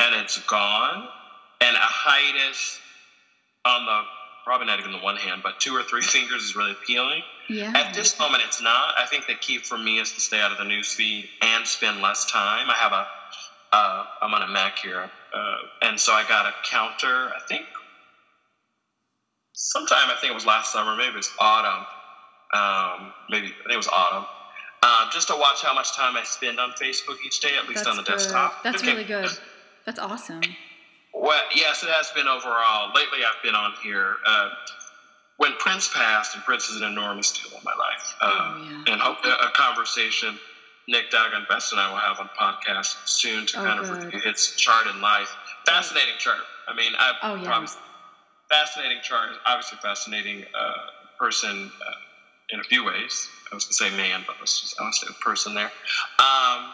and 0.00 0.14
it's 0.16 0.40
gone. 0.46 1.06
And 1.60 1.76
a 1.76 1.80
hiatus 1.80 2.80
on 3.64 3.86
the 3.86 4.02
probably 4.44 4.66
not 4.66 4.78
even 4.78 4.92
the 4.92 4.98
one 4.98 5.16
hand, 5.16 5.40
but 5.42 5.58
two 5.58 5.74
or 5.74 5.82
three 5.82 6.02
fingers 6.16 6.42
is 6.42 6.54
really 6.56 6.72
appealing. 6.72 7.22
Yeah. 7.48 7.72
At 7.74 7.94
this 7.94 8.18
moment, 8.18 8.42
it's 8.46 8.62
not. 8.62 8.94
I 8.98 9.06
think 9.06 9.26
the 9.26 9.34
key 9.34 9.58
for 9.58 9.76
me 9.78 9.98
is 9.98 10.12
to 10.12 10.20
stay 10.20 10.40
out 10.40 10.52
of 10.52 10.58
the 10.58 10.64
news 10.64 10.92
feed 10.94 11.28
and 11.42 11.66
spend 11.66 12.00
less 12.00 12.24
time. 12.30 12.70
I 12.70 12.74
have 12.74 12.92
a, 12.92 13.06
uh, 13.72 14.04
I'm 14.22 14.32
on 14.34 14.42
a 14.42 14.48
Mac 14.48 14.78
here, 14.78 15.10
uh, 15.34 15.56
and 15.82 15.98
so 15.98 16.12
I 16.12 16.24
got 16.28 16.46
a 16.46 16.52
counter. 16.64 17.30
I 17.36 17.40
think 17.48 17.64
sometime 19.52 20.08
I 20.10 20.16
think 20.20 20.30
it 20.30 20.34
was 20.34 20.46
last 20.46 20.72
summer, 20.72 20.96
maybe 20.96 21.10
it 21.10 21.16
was 21.16 21.30
autumn. 21.38 21.84
Um, 22.54 23.12
maybe 23.30 23.46
I 23.48 23.50
think 23.50 23.72
it 23.72 23.76
was 23.76 23.88
autumn. 23.88 24.24
Um, 24.82 25.08
just 25.12 25.28
to 25.28 25.34
watch 25.36 25.62
how 25.62 25.74
much 25.74 25.92
time 25.96 26.16
I 26.16 26.22
spend 26.24 26.60
on 26.60 26.70
Facebook 26.72 27.16
each 27.26 27.40
day, 27.40 27.56
at 27.60 27.66
least 27.68 27.84
That's 27.84 27.88
on 27.88 27.96
the 27.96 28.02
good. 28.02 28.12
desktop. 28.18 28.62
That's 28.62 28.82
Okay. 28.82 28.92
really 28.92 29.04
good. 29.04 29.30
That's 29.86 29.98
awesome. 29.98 30.42
Well, 31.24 31.40
yes, 31.54 31.82
it 31.82 31.88
has 31.88 32.10
been 32.10 32.28
overall. 32.28 32.92
Lately, 32.94 33.20
I've 33.24 33.42
been 33.42 33.54
on 33.54 33.72
here. 33.82 34.16
Uh, 34.26 34.50
when 35.38 35.52
Prince 35.58 35.88
passed, 35.88 36.34
and 36.34 36.44
Prince 36.44 36.68
is 36.68 36.82
an 36.82 36.86
enormous 36.92 37.32
deal 37.32 37.56
in 37.56 37.64
my 37.64 37.72
life, 37.74 38.14
uh, 38.20 38.30
Oh, 38.30 38.82
yeah. 38.86 38.92
and 38.92 39.00
hope 39.00 39.24
a, 39.24 39.50
conversation 39.56 40.38
Nick 40.86 41.10
Dagan, 41.10 41.48
Best 41.48 41.72
and 41.72 41.80
I 41.80 41.88
will 41.90 41.96
have 41.96 42.20
on 42.20 42.28
podcast 42.38 43.08
soon 43.08 43.46
to 43.46 43.58
Oh, 43.58 43.64
kind 43.64 43.80
of 43.80 43.88
review 43.90 44.20
his 44.20 44.54
chart 44.56 44.86
in 44.86 45.00
life. 45.00 45.34
Fascinating 45.66 46.12
chart. 46.18 46.40
I 46.68 46.74
mean, 46.74 46.92
I 46.98 47.12
Oh, 47.22 47.34
yeah. 47.36 47.44
promise. 47.48 47.78
Fascinating 48.50 48.98
chart. 49.02 49.30
Obviously, 49.46 49.78
fascinating 49.82 50.44
uh, 50.54 50.72
person 51.18 51.72
uh, 51.88 51.92
in 52.50 52.60
a 52.60 52.64
few 52.64 52.84
ways. 52.84 53.28
I 53.50 53.54
was 53.54 53.64
going 53.64 53.90
to 53.90 53.96
say 53.96 53.96
man, 53.96 54.24
but 54.26 54.36
let's 54.40 54.60
just 54.60 54.78
I 54.78 54.82
want 54.82 54.94
to 55.00 55.06
say 55.06 55.12
a 55.18 55.24
person 55.24 55.54
there. 55.54 55.72
Um, 56.18 56.68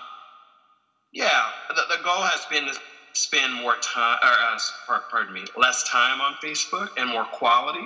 yeah, 1.12 1.51
the, 1.68 1.82
the 1.96 2.03
goal 2.03 2.22
has 2.22 2.44
been 2.46 2.68
spend 3.12 3.54
more 3.54 3.76
time, 3.76 4.18
or 4.22 4.94
uh, 4.94 5.00
pardon 5.11 5.32
me, 5.34 5.44
less 5.56 5.88
time 5.88 6.20
on 6.20 6.34
Facebook 6.42 6.88
and 6.96 7.08
more 7.11 7.24
quality. 7.24 7.84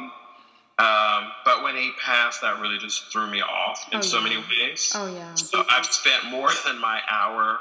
Um, 0.77 1.31
but 1.45 1.63
when 1.63 1.77
he 1.77 1.93
passed, 2.03 2.41
that 2.43 2.61
really 2.61 2.79
just 2.79 3.13
threw 3.13 3.29
me 3.29 3.41
off 3.41 3.87
in 3.93 3.99
Oh, 3.99 4.03
so 4.03 4.19
yeah. 4.19 4.25
many 4.25 4.37
ways. 4.37 4.93
Oh 4.95 5.07
yeah. 5.15 5.33
So 5.35 5.65
I've 5.71 5.87
spent 5.87 6.25
more 6.31 6.51
than 6.67 6.81
my 6.81 7.01
hour 7.09 7.61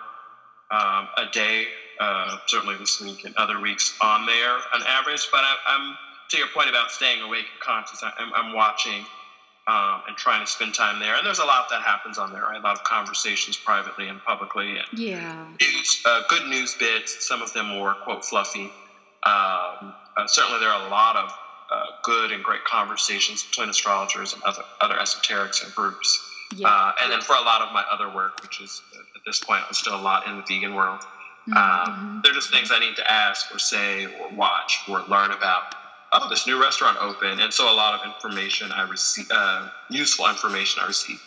um, 0.72 1.07
a 1.18 1.26
day, 1.32 1.68
uh, 1.99 2.38
certainly 2.47 2.76
this 2.78 2.99
week 2.99 3.24
and 3.26 3.36
other 3.36 3.59
weeks 3.59 3.95
on 4.01 4.26
there 4.26 4.55
on 4.74 4.82
average. 4.88 5.28
But 5.32 5.41
I, 5.43 5.55
I'm 5.68 5.95
to 6.30 6.38
your 6.38 6.47
point 6.47 6.70
about 6.70 6.89
staying 6.89 7.22
awake 7.22 7.45
and 7.51 7.59
conscious. 7.61 8.01
I, 8.01 8.11
I'm, 8.18 8.34
I'm 8.34 8.53
watching 8.55 9.05
um, 9.68 10.01
and 10.07 10.18
trying 10.18 10.45
to 10.45 10.51
spend 10.51 10.74
time 10.74 10.99
there. 10.99 11.16
And 11.16 11.26
there's 11.26 11.39
a 11.39 11.45
lot 11.45 11.70
that 11.70 11.82
happens 11.82 12.18
on 12.18 12.32
there. 12.34 12.41
Right? 12.43 12.59
A 12.59 12.64
lot 12.64 12.78
of 12.78 12.84
conversations 12.84 13.55
privately 13.57 14.07
and 14.09 14.22
publicly, 14.24 14.78
and 14.78 14.88
Yeah. 14.99 15.45
news, 15.59 16.01
uh, 16.05 16.24
good 16.28 16.47
news 16.47 16.76
bits. 16.76 17.26
Some 17.28 17.41
of 17.41 17.53
them 17.53 17.68
more 17.68 17.93
quote 18.03 18.26
fluffy. 18.26 18.72
Um, 19.26 19.93
uh, 20.18 20.28
certainly, 20.28 20.59
there 20.59 20.70
are 20.70 20.86
a 20.86 20.89
lot 20.89 21.16
of 21.16 21.34
uh, 21.72 21.86
good 22.03 22.32
and 22.32 22.43
great 22.43 22.64
conversations 22.66 23.41
between 23.43 23.70
astrologers 23.70 24.34
and 24.34 24.43
other 24.43 24.64
other 24.82 24.95
esoterics 24.95 25.64
and 25.64 25.74
groups. 25.74 26.30
Yeah. 26.55 26.68
Uh, 26.68 26.91
and 27.01 27.11
then 27.11 27.22
for 27.22 27.36
a 27.36 27.41
lot 27.41 27.61
of 27.61 27.74
my 27.74 27.84
other 27.89 28.09
work, 28.09 28.41
which 28.43 28.61
is 28.61 28.82
uh, 28.93 28.99
at 29.16 29.22
this 29.26 29.39
point, 29.39 29.64
I'm 29.66 29.74
still 29.74 29.95
a 29.95 29.97
lot 30.01 30.28
in 30.28 30.36
the 30.38 30.43
vegan 30.43 30.76
world. 30.76 31.01
Mhm. 31.49 31.57
Um, 31.57 32.22
they're 32.24 32.34
just 32.34 32.51
things 32.51 32.72
I 32.72 32.80
need 32.80 32.95
to 32.97 33.11
ask 33.11 33.53
or 33.53 33.59
say 33.59 34.05
or 34.05 34.28
watch 34.30 34.80
or 34.88 35.01
learn 35.03 35.32
about. 35.32 35.74
Oh, 36.16 36.30
this 36.30 36.45
new 36.45 36.61
restaurant 36.61 36.97
opened, 37.01 37.41
and 37.41 37.51
so 37.51 37.72
a 37.72 37.76
lot 37.76 37.99
of 37.99 38.05
information 38.05 38.72
I 38.72 38.84
receive, 38.88 39.26
uh, 39.34 39.70
useful 39.89 40.28
information 40.30 40.84
I 40.84 40.88
receive, 40.88 41.20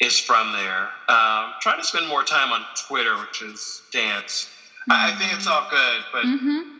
is 0.00 0.18
from 0.18 0.52
there. 0.52 0.88
Um, 1.08 1.52
trying 1.60 1.78
to 1.78 1.84
spend 1.84 2.08
more 2.08 2.22
time 2.24 2.50
on 2.50 2.64
Twitter, 2.88 3.16
which 3.18 3.42
is 3.42 3.82
dance. 3.92 4.48
I, 4.88 5.10
I 5.12 5.14
think 5.16 5.32
it's 5.34 5.46
all 5.46 5.66
good, 5.70 6.04
but 6.12 6.24
Mhm. 6.24 6.70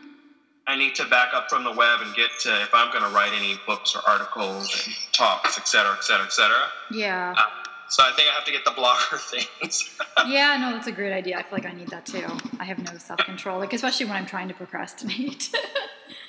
I 0.67 0.75
need 0.75 0.95
to 0.95 1.05
back 1.05 1.33
up 1.35 1.47
from 1.47 1.63
the 1.63 1.71
web 1.71 2.01
and 2.01 2.15
get 2.15 2.31
to 2.41 2.61
if 2.63 2.73
I'm 2.73 2.91
going 2.91 3.03
to 3.03 3.09
write 3.09 3.31
any 3.33 3.59
books 3.67 3.95
or 3.95 4.01
articles 4.09 4.63
and 4.87 4.95
talks, 5.13 5.59
et 5.59 5.67
cetera, 5.67 5.93
et 5.93 6.03
cetera, 6.03 6.25
et 6.25 6.33
cetera. 6.33 6.71
Yeah. 6.89 7.35
So 7.89 8.01
I 8.03 8.11
think 8.13 8.27
I 8.27 8.33
have 8.33 8.45
to 8.45 8.51
get 8.51 8.65
the 8.65 8.71
blogger 8.71 9.19
things. 9.59 9.95
Yeah, 10.25 10.57
no, 10.57 10.71
that's 10.73 10.87
a 10.87 10.91
great 10.91 11.13
idea. 11.13 11.37
I 11.37 11.43
feel 11.43 11.51
like 11.59 11.67
I 11.67 11.73
need 11.73 11.89
that 11.89 12.07
too. 12.07 12.25
I 12.59 12.63
have 12.65 12.79
no 12.79 12.97
self 12.97 13.19
control, 13.19 13.59
like 13.59 13.73
especially 13.73 14.07
when 14.07 14.15
I'm 14.15 14.25
trying 14.25 14.47
to 14.47 14.55
procrastinate. 14.55 15.51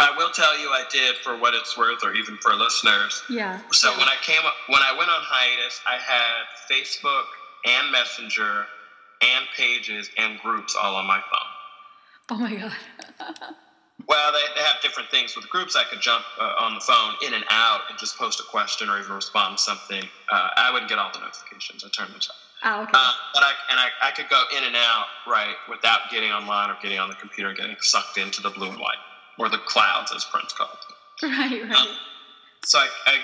I 0.00 0.14
will 0.16 0.30
tell 0.30 0.58
you, 0.58 0.68
I 0.70 0.84
did 0.90 1.16
for 1.16 1.36
what 1.38 1.54
it's 1.54 1.78
worth, 1.78 2.02
or 2.02 2.14
even 2.14 2.36
for 2.38 2.54
listeners. 2.54 3.22
yeah. 3.30 3.60
So 3.70 3.90
when 3.92 4.08
I 4.08 4.16
came, 4.22 4.40
when 4.68 4.82
I 4.82 4.92
went 4.96 5.08
on 5.10 5.20
hiatus, 5.22 5.80
I 5.86 5.96
had 5.96 6.44
Facebook 6.70 7.24
and 7.64 7.92
Messenger 7.92 8.66
and 9.22 9.44
Pages 9.56 10.10
and 10.18 10.38
groups 10.40 10.76
all 10.80 10.96
on 10.96 11.06
my 11.06 11.20
phone. 11.20 12.30
Oh 12.30 12.38
my 12.38 12.54
god. 12.54 12.72
Well, 14.06 14.32
they, 14.32 14.60
they 14.60 14.66
have 14.66 14.82
different 14.82 15.08
things 15.10 15.34
with 15.34 15.48
groups. 15.48 15.76
I 15.76 15.84
could 15.84 16.00
jump 16.00 16.24
uh, 16.38 16.52
on 16.58 16.74
the 16.74 16.80
phone 16.80 17.14
in 17.26 17.32
and 17.32 17.44
out 17.48 17.82
and 17.88 17.98
just 17.98 18.18
post 18.18 18.38
a 18.38 18.42
question 18.42 18.90
or 18.90 18.98
even 18.98 19.12
respond 19.14 19.56
to 19.56 19.62
something. 19.62 20.02
Uh, 20.30 20.48
I 20.56 20.70
wouldn't 20.72 20.90
get 20.90 20.98
all 20.98 21.10
the 21.12 21.20
notifications. 21.20 21.84
I 21.84 21.88
turned 21.88 22.12
those 22.14 22.28
off. 22.28 22.36
Oh, 22.64 22.82
okay. 22.82 22.92
Uh, 22.92 23.12
but 23.32 23.42
I 23.44 23.52
and 23.70 23.80
I, 23.80 23.88
I 24.02 24.10
could 24.10 24.28
go 24.28 24.42
in 24.58 24.64
and 24.64 24.76
out 24.76 25.06
right 25.26 25.54
without 25.70 26.10
getting 26.10 26.32
online 26.32 26.68
or 26.70 26.76
getting 26.82 26.98
on 26.98 27.08
the 27.08 27.14
computer 27.14 27.48
and 27.48 27.56
getting 27.58 27.76
sucked 27.80 28.18
into 28.18 28.42
the 28.42 28.50
blue 28.50 28.68
and 28.68 28.78
white 28.78 28.98
or 29.38 29.48
the 29.48 29.58
clouds, 29.58 30.12
as 30.14 30.24
Prince 30.24 30.52
called 30.52 30.78
it. 30.88 31.26
right, 31.26 31.62
right. 31.68 31.88
So 32.66 32.78
I, 32.78 32.88
I 33.06 33.14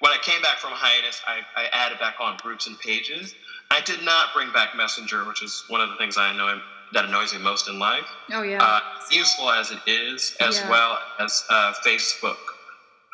when 0.00 0.12
I 0.12 0.18
came 0.18 0.42
back 0.42 0.58
from 0.58 0.72
hiatus, 0.72 1.20
I, 1.26 1.40
I 1.56 1.66
added 1.72 1.98
back 2.00 2.16
on 2.20 2.36
groups 2.42 2.66
and 2.66 2.76
pages. 2.80 3.34
I 3.70 3.80
did 3.80 4.02
not 4.02 4.28
bring 4.34 4.50
back 4.52 4.70
Messenger, 4.76 5.24
which 5.26 5.42
is 5.42 5.64
one 5.68 5.80
of 5.80 5.88
the 5.90 5.96
things 5.96 6.16
I 6.18 6.32
know 6.36 6.60
that 6.92 7.04
annoys 7.04 7.32
me 7.32 7.40
most 7.40 7.68
in 7.68 7.78
life. 7.78 8.06
Oh 8.32 8.42
yeah. 8.42 8.62
Uh, 8.62 8.80
useful 9.10 9.50
as 9.50 9.70
it 9.70 9.78
is, 9.86 10.34
as 10.40 10.58
Yeah. 10.58 10.68
well 10.68 10.98
as 11.20 11.44
uh, 11.50 11.72
Facebook, 11.86 12.36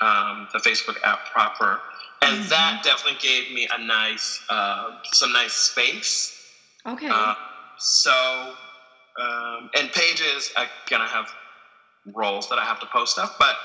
um, 0.01 0.49
the 0.53 0.59
Facebook 0.61 0.97
app 1.05 1.27
proper, 1.31 1.83
and 2.23 2.37
Mhm. 2.41 2.49
that 2.49 2.83
definitely 2.83 3.19
gave 3.21 3.51
me 3.53 3.69
a 3.71 3.79
nice, 3.79 4.41
uh, 4.49 4.91
some 5.13 5.33
nice 5.33 5.53
space. 5.55 6.35
okay. 6.87 7.09
Uh, 7.11 7.35
so, 7.77 8.57
um, 9.21 9.69
and 9.77 9.93
pages, 9.93 10.51
I 10.57 10.69
gonna 10.89 11.07
have 11.09 11.27
roles 12.07 12.49
that 12.49 12.59
I 12.59 12.65
have 12.65 12.81
to 12.81 12.87
post 12.87 13.13
stuff, 13.13 13.37
but 13.39 13.57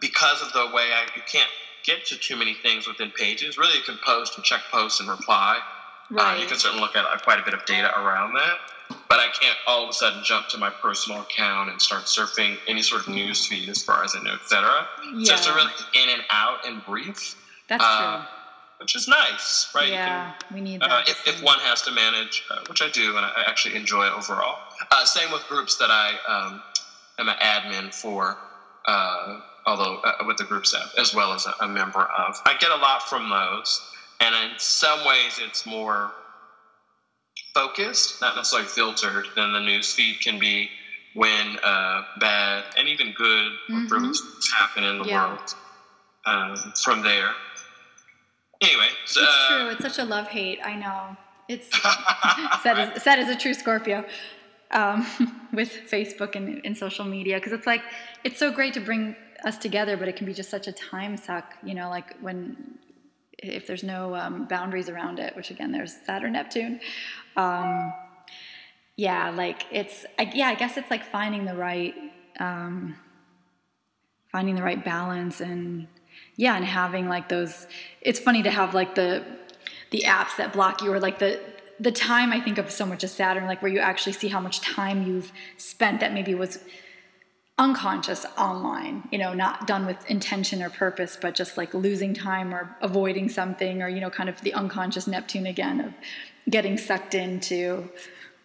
because 0.00 0.42
of 0.42 0.52
the 0.52 0.74
way 0.74 0.90
I, 0.92 1.04
you 1.16 1.22
can't 1.30 1.48
get 1.84 2.04
to 2.06 2.16
too 2.16 2.36
many 2.36 2.54
things 2.54 2.86
within 2.86 3.10
pages, 3.10 3.58
really 3.58 3.76
you 3.76 3.82
can 3.84 3.98
post 4.04 4.36
and 4.36 4.44
check 4.44 4.60
posts 4.70 5.00
and 5.00 5.08
reply. 5.08 5.58
Uh, 6.10 6.14
right. 6.14 6.40
you 6.40 6.46
can 6.46 6.58
certainly 6.58 6.80
look 6.82 6.96
at 6.96 7.04
uh, 7.04 7.16
quite 7.18 7.38
a 7.38 7.44
bit 7.44 7.54
of 7.54 7.64
data 7.66 7.88
around 8.00 8.34
that, 8.34 8.58
but 9.08 9.20
I 9.20 9.28
can't 9.40 9.56
all 9.66 9.84
of 9.84 9.90
a 9.90 9.92
sudden 9.92 10.22
jump 10.24 10.48
to 10.48 10.58
my 10.58 10.68
personal 10.70 11.20
account 11.22 11.70
and 11.70 11.80
start 11.80 12.04
surfing 12.04 12.56
any 12.66 12.82
sort 12.82 13.02
of 13.02 13.08
news 13.08 13.46
feed 13.46 13.68
as 13.68 13.82
far 13.82 14.02
as 14.02 14.16
I 14.16 14.22
know, 14.22 14.34
etc. 14.34 14.88
yeah. 15.14 15.24
Just 15.24 15.44
to 15.44 15.54
really 15.54 15.70
in 15.94 16.08
and 16.10 16.22
out 16.30 16.66
and 16.66 16.84
brief, 16.84 17.36
That's 17.68 17.84
uh, 17.84 18.24
which 18.78 18.96
is 18.96 19.06
nice, 19.06 19.70
right? 19.74 19.86
You 19.86 19.94
can- 19.94 19.98
Yeah, 19.98 20.32
we 20.52 20.60
need 20.60 20.82
uh, 20.82 20.88
that. 20.88 21.08
if, 21.08 21.28
if 21.28 21.42
one 21.42 21.58
has 21.60 21.82
to 21.82 21.92
manage, 21.92 22.42
uh, 22.50 22.58
which 22.68 22.82
I 22.82 22.90
do, 22.90 23.16
and 23.16 23.24
I 23.24 23.28
I 23.36 23.44
actually 23.46 23.76
enjoy 23.76 24.08
overall. 24.08 24.56
Uh, 24.90 25.04
same 25.04 25.30
with 25.30 25.42
groups 25.48 25.76
that 25.76 25.90
I 25.90 26.14
um, 26.26 26.62
am 27.20 27.28
an 27.28 27.36
admin 27.36 27.94
for, 27.94 28.36
uh, 28.86 29.40
although 29.66 29.98
uh, 29.98 30.24
with 30.26 30.38
the 30.38 30.44
group 30.44 30.66
staff, 30.66 30.92
as 30.98 31.14
well 31.14 31.32
as 31.32 31.46
a, 31.46 31.54
a 31.64 31.68
member 31.68 32.00
of. 32.00 32.40
I 32.46 32.56
get 32.58 32.70
a 32.70 32.76
lot 32.76 33.02
from 33.02 33.28
those, 33.28 33.80
and 34.20 34.34
in 34.34 34.58
some 34.58 35.06
ways 35.06 35.38
it's 35.40 35.66
more 35.66 36.12
focused, 37.54 38.20
not 38.20 38.36
necessarily 38.36 38.68
filtered, 38.68 39.26
than 39.36 39.52
the 39.52 39.60
news 39.60 39.92
feed 39.94 40.20
can 40.20 40.38
be 40.38 40.70
when 41.14 41.58
uh, 41.62 42.02
bad 42.20 42.64
and 42.78 42.88
even 42.88 43.12
good 43.12 43.52
Mhm. 43.68 43.88
things 43.90 44.50
happen 44.54 44.84
in 44.84 44.98
the 44.98 45.04
Yeah. 45.04 45.26
world 45.26 45.54
um, 46.26 46.72
from 46.84 47.02
there. 47.02 47.34
Anyway, 48.60 48.88
so, 49.06 49.22
it's 49.22 49.30
uh, 49.30 49.48
true. 49.48 49.68
It's 49.70 49.82
such 49.82 49.98
a 49.98 50.04
love 50.04 50.28
hate. 50.28 50.60
I 50.62 50.76
know. 50.76 51.16
It's 51.48 51.68
said 52.62 52.78
as, 52.78 53.02
said 53.02 53.18
as 53.18 53.28
a 53.28 53.36
true 53.36 53.54
Scorpio 53.54 54.04
um, 54.70 55.06
with 55.52 55.72
Facebook 55.90 56.36
and, 56.36 56.60
and 56.64 56.76
social 56.76 57.04
media 57.04 57.36
because 57.36 57.52
it's 57.52 57.66
like 57.66 57.82
it's 58.24 58.38
so 58.38 58.50
great 58.50 58.74
to 58.74 58.80
bring 58.80 59.16
us 59.44 59.56
together, 59.56 59.96
but 59.96 60.08
it 60.08 60.16
can 60.16 60.26
be 60.26 60.34
just 60.34 60.50
such 60.50 60.66
a 60.66 60.72
time 60.72 61.16
suck. 61.16 61.54
You 61.62 61.74
know, 61.74 61.88
like 61.88 62.16
when 62.20 62.78
if 63.38 63.66
there's 63.66 63.82
no 63.82 64.14
um, 64.14 64.44
boundaries 64.46 64.88
around 64.88 65.18
it, 65.18 65.34
which 65.34 65.50
again, 65.50 65.72
there's 65.72 65.94
Saturn, 66.04 66.32
Neptune. 66.32 66.80
Um, 67.36 67.92
yeah, 68.96 69.30
like 69.30 69.66
it's 69.70 70.04
I, 70.18 70.30
yeah. 70.34 70.48
I 70.48 70.54
guess 70.54 70.76
it's 70.76 70.90
like 70.90 71.04
finding 71.04 71.46
the 71.46 71.54
right 71.54 71.94
um, 72.38 72.96
finding 74.30 74.54
the 74.54 74.62
right 74.62 74.84
balance 74.84 75.40
and 75.40 75.88
yeah, 76.36 76.56
and 76.56 76.64
having 76.64 77.08
like 77.08 77.28
those. 77.28 77.66
It's 78.02 78.18
funny 78.18 78.42
to 78.42 78.50
have 78.50 78.74
like 78.74 78.94
the 78.94 79.24
the 79.90 80.04
apps 80.06 80.36
that 80.36 80.52
block 80.52 80.82
you 80.82 80.92
or 80.92 81.00
like 81.00 81.18
the 81.18 81.40
the 81.80 81.90
time 81.90 82.32
I 82.32 82.40
think 82.40 82.58
of 82.58 82.70
so 82.70 82.84
much 82.84 83.02
as 83.02 83.12
Saturn, 83.12 83.46
like 83.46 83.62
where 83.62 83.72
you 83.72 83.78
actually 83.78 84.12
see 84.12 84.28
how 84.28 84.38
much 84.38 84.60
time 84.60 85.02
you've 85.06 85.32
spent 85.56 86.00
that 86.00 86.12
maybe 86.12 86.34
was 86.34 86.58
unconscious 87.58 88.26
online, 88.38 89.08
you 89.10 89.18
know, 89.18 89.32
not 89.32 89.66
done 89.66 89.86
with 89.86 90.08
intention 90.08 90.62
or 90.62 90.70
purpose, 90.70 91.18
but 91.20 91.34
just 91.34 91.56
like 91.56 91.72
losing 91.74 92.14
time 92.14 92.54
or 92.54 92.76
avoiding 92.80 93.28
something, 93.28 93.82
or, 93.82 93.88
you 93.88 94.00
know, 94.00 94.10
kind 94.10 94.28
of 94.28 94.40
the 94.42 94.52
unconscious 94.52 95.06
Neptune 95.06 95.46
again 95.46 95.80
of 95.80 95.94
getting 96.48 96.76
sucked 96.76 97.14
into 97.14 97.88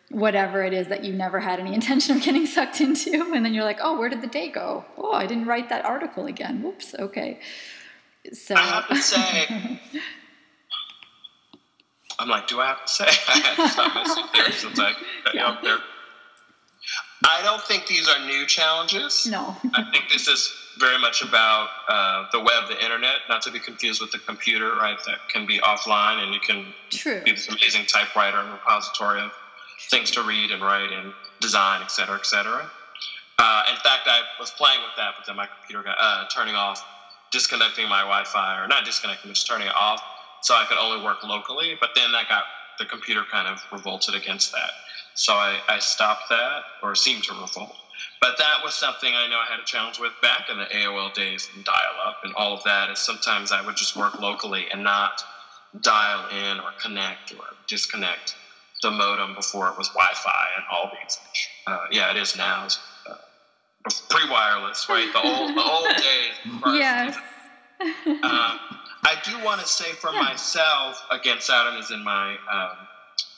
whatever 0.09 0.63
it 0.63 0.73
is 0.73 0.87
that 0.87 1.03
you 1.03 1.11
never 1.11 1.39
had 1.39 1.59
any 1.59 1.73
intention 1.79 2.15
of 2.17 2.23
getting 2.23 2.45
sucked 2.45 2.79
into. 2.79 3.31
And 3.33 3.45
then 3.45 3.53
you're 3.53 3.63
like 3.63 3.79
oh 3.81 3.97
where 3.97 4.09
did 4.09 4.21
the 4.21 4.27
day 4.27 4.49
go? 4.49 4.85
Oh 4.97 5.13
i 5.13 5.25
didn't 5.25 5.45
write 5.45 5.69
that 5.69 5.83
article 5.83 6.25
again. 6.25 6.61
Whoops 6.61 6.95
okay. 6.95 7.39
So 8.33 8.55
I 8.55 8.59
have 8.59 8.87
to 8.87 8.95
say, 8.95 9.79
I'm 12.19 12.29
like, 12.29 12.47
do 12.47 12.59
I 12.61 12.67
have 12.67 12.85
to 12.85 12.91
say? 12.91 13.05
I 13.05 13.37
had 13.39 13.55
to 13.55 13.69
stop 13.69 14.51
since 14.53 14.79
I 14.79 14.93
got 15.25 15.33
you 15.33 15.39
Yeah. 15.39 15.57
there. 15.61 15.77
I 17.25 17.41
don't 17.41 17.61
think 17.63 17.87
these 17.87 18.07
are 18.07 18.19
new 18.25 18.45
challenges. 18.45 19.25
no 19.25 19.55
I 19.73 19.83
think 19.91 20.05
this 20.11 20.27
is 20.27 20.53
very 20.77 20.99
much 20.99 21.21
about 21.21 21.69
uh, 21.87 22.25
the 22.31 22.39
web, 22.39 22.67
the 22.69 22.83
internet, 22.83 23.15
not 23.29 23.41
to 23.43 23.51
be 23.51 23.59
confused 23.59 24.01
with 24.01 24.11
the 24.11 24.19
computer, 24.19 24.73
right? 24.75 24.97
That 25.05 25.17
can 25.33 25.45
be 25.45 25.57
offline 25.59 26.23
and 26.23 26.33
you 26.33 26.39
can 26.39 26.65
true 26.91 27.21
be 27.23 27.31
this 27.31 27.47
amazing 27.47 27.85
typewriter 27.85 28.37
and 28.37 28.51
repository 28.51 29.21
of 29.21 29.31
things 29.89 30.11
to 30.11 30.21
read 30.23 30.51
and 30.51 30.61
write 30.61 30.91
and 30.91 31.13
design, 31.39 31.81
et 31.81 31.91
cetera, 31.91 32.15
et 32.15 32.25
cetera. 32.25 32.69
Uh, 33.39 33.63
in 33.69 33.75
fact, 33.77 34.07
I 34.07 34.21
was 34.39 34.51
playing 34.51 34.79
with 34.81 34.95
that, 34.97 35.15
but 35.17 35.25
then 35.25 35.35
my 35.35 35.47
computer 35.47 35.83
got 35.83 35.97
uh, 35.99 36.25
turning 36.33 36.55
off, 36.55 36.85
disconnecting 37.31 37.87
my 37.89 38.01
Wi-Fi, 38.01 38.61
or 38.63 38.67
not 38.67 38.85
disconnecting, 38.85 39.29
but 39.29 39.35
just 39.35 39.47
turning 39.47 39.67
it 39.67 39.73
off, 39.79 40.01
so 40.45 40.53
I 40.53 40.63
could 40.69 40.77
only 40.77 41.03
work 41.03 41.23
locally. 41.23 41.75
But 41.79 41.89
then 41.95 42.11
that 42.11 42.29
got 42.29 42.43
the 42.77 42.85
computer 42.85 43.23
kind 43.31 43.47
of 43.47 43.59
revolted 43.71 44.13
against 44.13 44.51
that, 44.51 44.69
so 45.15 45.33
I, 45.33 45.59
I 45.67 45.79
stopped 45.79 46.29
that, 46.29 46.61
or 46.83 46.93
seemed 46.93 47.23
to 47.23 47.33
revolt. 47.33 47.75
But 48.21 48.37
that 48.37 48.57
was 48.63 48.75
something 48.75 49.11
I 49.13 49.27
know 49.27 49.37
I 49.37 49.49
had 49.49 49.59
a 49.59 49.65
challenge 49.65 49.99
with 49.99 50.11
back 50.21 50.49
in 50.51 50.57
the 50.57 50.65
AOL 50.65 51.13
days 51.13 51.49
and 51.55 51.63
dial-up 51.65 52.17
and 52.23 52.33
all 52.35 52.55
of 52.55 52.63
that. 52.63 52.89
Is 52.91 52.99
sometimes 52.99 53.51
I 53.51 53.65
would 53.65 53.75
just 53.75 53.95
work 53.95 54.19
locally 54.19 54.65
and 54.71 54.83
not 54.83 55.23
dial 55.81 56.29
in 56.29 56.59
or 56.59 56.71
connect 56.81 57.33
or 57.33 57.45
disconnect 57.67 58.35
the 58.83 58.91
modem 58.91 59.33
before 59.33 59.69
it 59.69 59.77
was 59.77 59.87
Wi-Fi 59.89 60.45
and 60.57 60.65
all 60.71 60.91
these. 61.01 61.17
Uh, 61.65 61.85
yeah, 61.91 62.11
it 62.11 62.17
is 62.17 62.37
now. 62.37 62.65
It's, 62.65 62.79
uh, 63.09 63.15
pre-wireless, 64.09 64.87
right? 64.89 65.09
The 65.11 65.21
old, 65.27 65.55
the 65.55 65.63
old 65.63 65.95
days. 65.97 66.79
yes 66.79 67.17
Um, 68.23 68.59
I 69.05 69.15
do 69.23 69.43
want 69.43 69.61
to 69.61 69.67
say 69.67 69.91
for 69.93 70.11
Yeah. 70.11 70.21
myself, 70.23 70.99
again, 71.11 71.39
Saturn 71.39 71.75
is 71.77 71.91
in 71.91 72.03
my 72.03 72.35
um, 72.51 72.71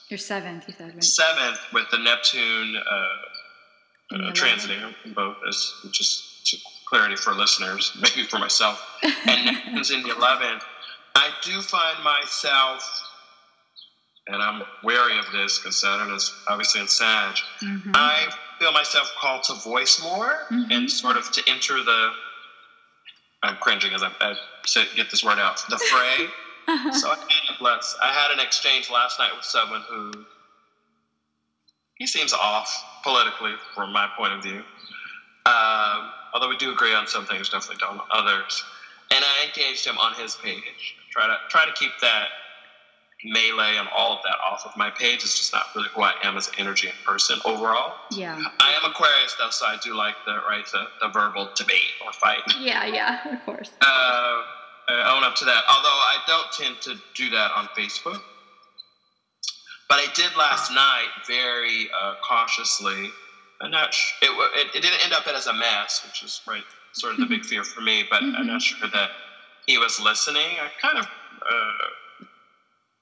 you're 0.10 0.18
seventh 0.18 0.64
you 0.68 0.74
said 0.78 0.94
right 0.94 1.04
seventh 1.04 1.60
with 1.74 1.90
the 1.92 1.98
Neptune 1.98 2.76
uh, 2.78 4.16
uh, 4.16 4.32
transiting 4.32 4.94
in 5.06 5.14
both, 5.14 5.36
as 5.48 5.74
just 5.92 6.46
to 6.48 6.58
clarity 6.88 7.18
for 7.18 7.34
listeners, 7.34 7.92
maybe 8.02 8.26
for 8.28 8.40
myself. 8.40 8.82
And 9.04 9.46
Neptune's 9.46 9.92
in 9.92 10.04
the 10.04 10.16
eleventh. 10.16 10.64
I 11.16 11.30
do 11.44 11.62
find 11.62 12.02
myself, 12.04 12.82
and 14.28 14.42
I'm 14.42 14.64
wary 14.84 15.18
of 15.20 15.26
this 15.34 15.58
because 15.60 15.82
Saturn 15.82 16.12
is 16.14 16.34
obviously 16.48 16.80
in 16.82 16.88
Sag. 16.88 17.36
Mhm. 17.62 17.92
I 17.94 18.30
feel 18.60 18.72
myself 18.72 19.12
called 19.20 19.44
to 19.44 19.56
voice 19.56 20.02
more 20.02 20.48
Mhm. 20.52 20.72
and 20.72 20.90
sort 20.92 21.18
of 21.18 21.30
to 21.32 21.44
enter 21.50 21.84
the. 21.84 22.14
I'm 23.44 23.56
cringing 23.58 23.94
as 23.94 24.04
I, 24.04 24.12
I 24.20 24.36
say, 24.66 24.86
get 24.96 25.10
this 25.12 25.24
word 25.24 25.40
out. 25.40 25.64
The 25.70 25.78
fray. 25.78 26.28
so 26.94 27.10
I 27.10 27.16
had, 27.16 27.62
let's, 27.62 27.96
I 28.02 28.12
had 28.12 28.32
an 28.32 28.40
exchange 28.40 28.90
last 28.90 29.20
night 29.20 29.30
with 29.36 29.46
someone 29.46 29.84
who 29.90 30.12
he 31.96 32.06
seems 32.06 32.34
off 32.34 32.84
politically 33.04 33.54
from 33.74 33.92
my 33.92 34.10
point 34.18 34.34
of 34.34 34.44
view. 34.44 34.62
Um, 35.46 36.12
although 36.34 36.50
we 36.50 36.58
do 36.58 36.72
agree 36.72 36.94
on 36.94 37.08
some 37.08 37.26
things, 37.26 37.50
definitely 37.50 37.78
don't 37.80 38.00
on 38.00 38.08
others. 38.12 38.64
And 39.12 39.24
I 39.24 39.46
engaged 39.48 39.86
him 39.86 39.98
on 39.98 40.14
his 40.16 40.36
page. 40.36 40.96
Try 41.12 41.28
to 41.28 41.38
try 41.50 41.66
to 41.66 41.72
keep 41.74 41.92
that 42.02 42.28
melee 43.26 43.78
and 43.78 43.88
all 43.96 44.14
of 44.14 44.20
that 44.24 44.36
off 44.50 44.66
of 44.66 44.76
my 44.78 44.90
page. 44.92 45.24
It's 45.24 45.38
just 45.38 45.52
not 45.54 45.66
really 45.76 45.90
who 45.96 46.02
I 46.02 46.14
am 46.24 46.38
as 46.38 46.48
an 46.50 46.54
energy 46.60 46.88
and 46.88 46.98
person 47.06 47.40
overall. 47.46 47.94
yeah 48.12 48.40
I 48.60 48.74
am 48.74 48.90
Aquarius 48.90 49.36
though, 49.40 49.50
so 49.50 49.66
I 49.66 49.78
do 49.84 49.96
like 49.96 50.16
the 50.26 50.36
right 50.48 50.66
the, 50.72 50.86
the 51.02 51.08
verbal 51.10 51.50
debate 51.56 51.94
or 52.06 52.12
fight. 52.14 52.40
yeah 52.60 52.86
yeah 52.86 53.20
of 53.34 53.44
course 53.46 53.72
Uh, 53.82 54.42
I 54.90 55.14
own 55.18 55.24
up 55.26 55.36
to 55.36 55.46
that. 55.46 55.64
Although 55.68 55.90
I 55.90 56.18
don't 56.28 56.52
tend 56.54 56.82
to 56.84 56.96
do 57.14 57.30
that 57.32 57.52
on 57.52 57.66
Facebook. 57.78 58.22
But 59.90 59.96
I 60.00 60.08
did 60.16 60.34
last 60.38 60.72
night 60.72 61.08
very 61.28 61.90
uh, 62.02 62.16
cautiously. 62.28 63.10
I'm 63.62 63.72
not 63.72 63.94
sh- 63.94 64.14
it, 64.22 64.30
it, 64.56 64.76
it 64.76 64.82
didn't 64.82 65.04
end 65.04 65.12
up 65.14 65.28
as 65.28 65.48
a 65.48 65.54
mess, 65.54 66.06
which 66.06 66.24
is 66.24 66.42
right, 66.48 66.64
sort 66.94 67.14
of 67.14 67.20
the 67.20 67.26
big 67.26 67.44
fear 67.52 67.64
for 67.64 67.82
me. 67.82 68.04
But 68.10 68.22
I'm 68.24 68.48
not 68.48 68.62
sure 68.62 68.88
that 68.94 69.10
he 69.66 69.78
was 69.78 70.00
listening. 70.00 70.46
I 70.62 70.70
kind 70.82 71.00
of 71.00 71.06
uh, 71.06 71.72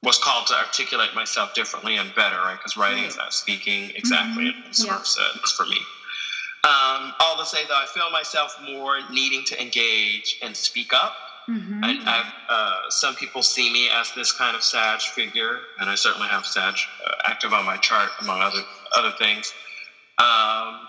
was 0.06 0.18
called 0.20 0.45
to 0.47 0.53
articulate 0.56 1.14
myself 1.16 1.53
differently 1.53 1.97
and 1.97 2.14
better, 2.16 2.38
right? 2.38 2.58
Because 2.58 2.78
writing 2.78 3.03
is 3.03 3.18
not 3.18 3.34
speaking 3.34 3.91
exactly, 3.95 4.45
Mhm. 4.45 4.66
and 4.66 4.76
sort 4.76 4.89
Yeah. 4.93 4.99
of 4.99 5.08
said 5.08 5.32
it's 5.36 5.51
for 5.51 5.66
me. 5.66 5.80
Um, 6.64 7.14
all 7.20 7.38
to 7.38 7.45
say 7.45 7.66
though, 7.66 7.76
I 7.78 7.88
feel 7.88 8.10
myself 8.12 8.56
more 8.60 9.01
needing 9.10 9.43
to 9.45 9.60
engage 9.62 10.38
and 10.41 10.56
speak 10.56 10.93
up. 10.93 11.16
Mhm. 11.49 11.84
I, 11.84 11.91
I, 12.49 12.53
uh, 12.53 12.89
some 12.89 13.16
people 13.16 13.43
see 13.43 13.70
me 13.72 13.89
as 13.89 14.12
this 14.14 14.32
kind 14.32 14.56
of 14.56 14.64
Sag 14.64 15.01
figure, 15.01 15.62
and 15.80 15.89
I 15.89 15.95
certainly 15.95 16.28
have 16.28 16.45
Sag 16.45 16.76
uh, 17.06 17.12
active 17.26 17.53
on 17.53 17.66
my 17.66 17.78
chart, 17.78 18.12
among 18.20 18.41
other 18.41 18.64
other 18.93 19.12
things. 19.12 19.53
Um, 20.18 20.85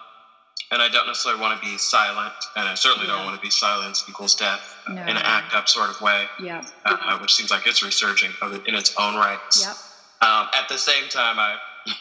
and 0.71 0.83
I 0.83 0.89
don't 0.89 1.07
necessarily 1.07 1.41
want 1.41 1.61
to 1.61 1.65
be 1.67 1.79
silent, 1.79 2.35
and 2.57 2.69
I 2.69 2.75
certainly 2.75 3.07
Yeah. 3.07 3.15
don't 3.17 3.25
want 3.25 3.37
to 3.37 3.41
be 3.43 3.51
silence 3.51 4.05
equals 4.09 4.35
death 4.35 4.77
uh, 4.87 4.93
No. 4.93 5.03
in 5.03 5.17
an 5.17 5.23
act 5.25 5.55
up 5.55 5.69
sort 5.69 5.91
of 5.91 6.01
way, 6.01 6.29
yeah 6.41 6.63
uh, 6.85 7.19
which 7.19 7.35
seems 7.35 7.51
like 7.51 7.67
it's 7.67 7.83
resurging 7.83 8.33
in 8.67 8.75
its 8.75 8.93
own 8.97 9.15
rights. 9.17 9.63
yep 9.63 9.77
Um, 10.23 10.49
at 10.55 10.69
the 10.69 10.79
same 10.79 11.09
time, 11.09 11.39
I 11.39 11.57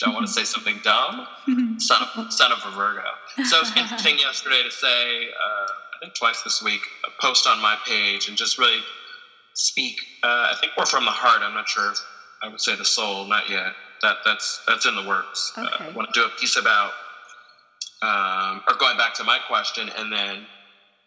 don't 0.00 0.12
want 0.14 0.26
to 0.26 0.32
say 0.32 0.44
something 0.44 0.78
dumb. 0.82 1.26
Son 1.78 2.02
of 2.16 2.32
son 2.32 2.52
of 2.52 2.58
a 2.66 2.70
Virgo. 2.72 3.04
So 3.44 3.60
it's 3.60 3.74
interesting 3.82 4.18
yesterday 4.18 4.62
to 4.62 4.70
say, 4.70 5.28
uh, 5.28 5.66
I 5.94 5.96
think 6.00 6.14
twice 6.14 6.42
this 6.42 6.62
week, 6.62 6.82
a 7.06 7.10
post 7.22 7.46
on 7.46 7.60
my 7.60 7.76
page 7.86 8.28
and 8.28 8.36
just 8.36 8.58
really 8.58 8.80
speak. 9.54 9.96
Uh, 10.22 10.50
I 10.52 10.56
think 10.60 10.72
more 10.76 10.86
from 10.86 11.04
the 11.04 11.10
heart. 11.12 11.40
I'm 11.42 11.54
not 11.54 11.68
sure 11.68 11.92
if 11.92 11.98
I 12.42 12.48
would 12.48 12.60
say 12.60 12.74
the 12.76 12.84
soul, 12.84 13.24
not 13.26 13.48
yet. 13.48 13.72
That 14.02 14.18
that's 14.24 14.60
that's 14.66 14.84
in 14.84 14.94
the 14.96 15.04
works. 15.04 15.52
Uh, 15.56 15.68
I 15.80 15.88
want 15.90 16.12
to 16.12 16.20
do 16.20 16.26
a 16.26 16.30
piece 16.40 16.56
about, 16.56 16.92
um, 18.02 18.62
or 18.68 18.76
going 18.76 18.96
back 18.96 19.14
to 19.14 19.24
my 19.24 19.38
question, 19.48 19.88
and 19.96 20.12
then 20.12 20.46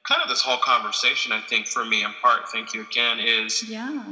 kind 0.08 0.22
of 0.24 0.30
this 0.30 0.42
whole 0.42 0.58
conversation. 0.60 1.32
I 1.32 1.42
think 1.42 1.68
for 1.68 1.84
me, 1.86 2.04
in 2.04 2.12
part, 2.22 2.48
thank 2.50 2.74
you 2.74 2.82
again, 2.82 3.20
is 3.20 3.68
yeah 3.70 4.04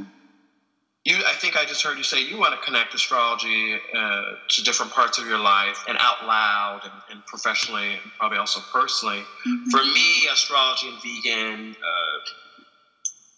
you 1.04 1.16
i 1.24 1.32
think 1.34 1.56
i 1.56 1.64
just 1.64 1.82
heard 1.84 1.96
you 1.96 2.02
say 2.02 2.20
you 2.20 2.36
want 2.36 2.52
to 2.52 2.60
connect 2.66 2.92
astrology 2.92 3.74
uh, 3.96 4.22
to 4.48 4.64
different 4.64 4.90
parts 4.90 5.18
of 5.18 5.26
your 5.28 5.38
life 5.38 5.84
and 5.88 5.96
out 6.00 6.26
loud 6.26 6.80
and, 6.82 6.92
and 7.12 7.24
professionally 7.26 7.92
and 7.92 8.00
probably 8.18 8.38
also 8.38 8.58
personally 8.72 9.22
Mhm. 9.46 9.70
for 9.70 9.84
me 9.84 10.26
astrology 10.32 10.88
and 10.88 11.00
vegan 11.00 11.76
uh, 11.80 12.18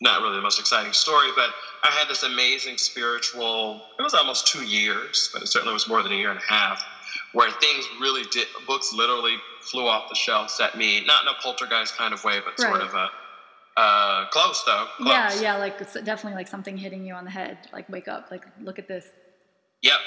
not 0.01 0.23
really 0.23 0.37
the 0.37 0.41
most 0.43 0.59
exciting 0.59 0.95
story 0.95 1.29
but 1.37 1.51
i 1.83 1.89
had 1.91 2.09
this 2.09 2.23
amazing 2.23 2.79
spiritual 2.79 3.83
it 3.99 4.03
was 4.03 4.15
almost 4.15 4.47
two 4.47 4.65
years 4.65 5.29
but 5.35 5.43
it 5.43 5.49
certainly 5.49 5.75
was 5.75 5.87
more 5.89 6.03
than 6.03 6.13
a 6.13 6.17
year 6.17 6.31
and 6.31 6.39
a 6.41 6.53
half 6.53 6.83
where 7.33 7.51
things 7.61 7.87
really 8.01 8.25
did 8.31 8.47
books 8.67 8.93
literally 8.93 9.37
flew 9.61 9.87
off 9.87 10.09
the 10.09 10.15
shelves 10.15 10.61
at 10.61 10.77
me 10.77 11.05
not 11.05 11.23
in 11.23 11.29
a 11.29 11.43
poltergeist 11.43 11.97
kind 11.97 12.15
of 12.15 12.23
way 12.25 12.41
but 12.45 12.59
sort 12.59 12.81
of 12.81 12.95
a 12.95 13.09
uh, 13.77 14.29
close 14.31 14.65
though 14.65 14.87
close. 14.97 15.09
yeah 15.09 15.41
yeah 15.41 15.57
like 15.57 15.81
it's 15.81 15.95
definitely 16.03 16.35
like 16.35 16.49
something 16.49 16.77
hitting 16.77 17.05
you 17.05 17.15
on 17.15 17.25
the 17.25 17.31
head 17.31 17.59
like 17.73 17.89
wake 17.89 18.09
up 18.09 18.29
like 18.31 18.45
look 18.61 18.79
at 18.79 18.89
this 18.89 19.07
Yep, 19.83 19.99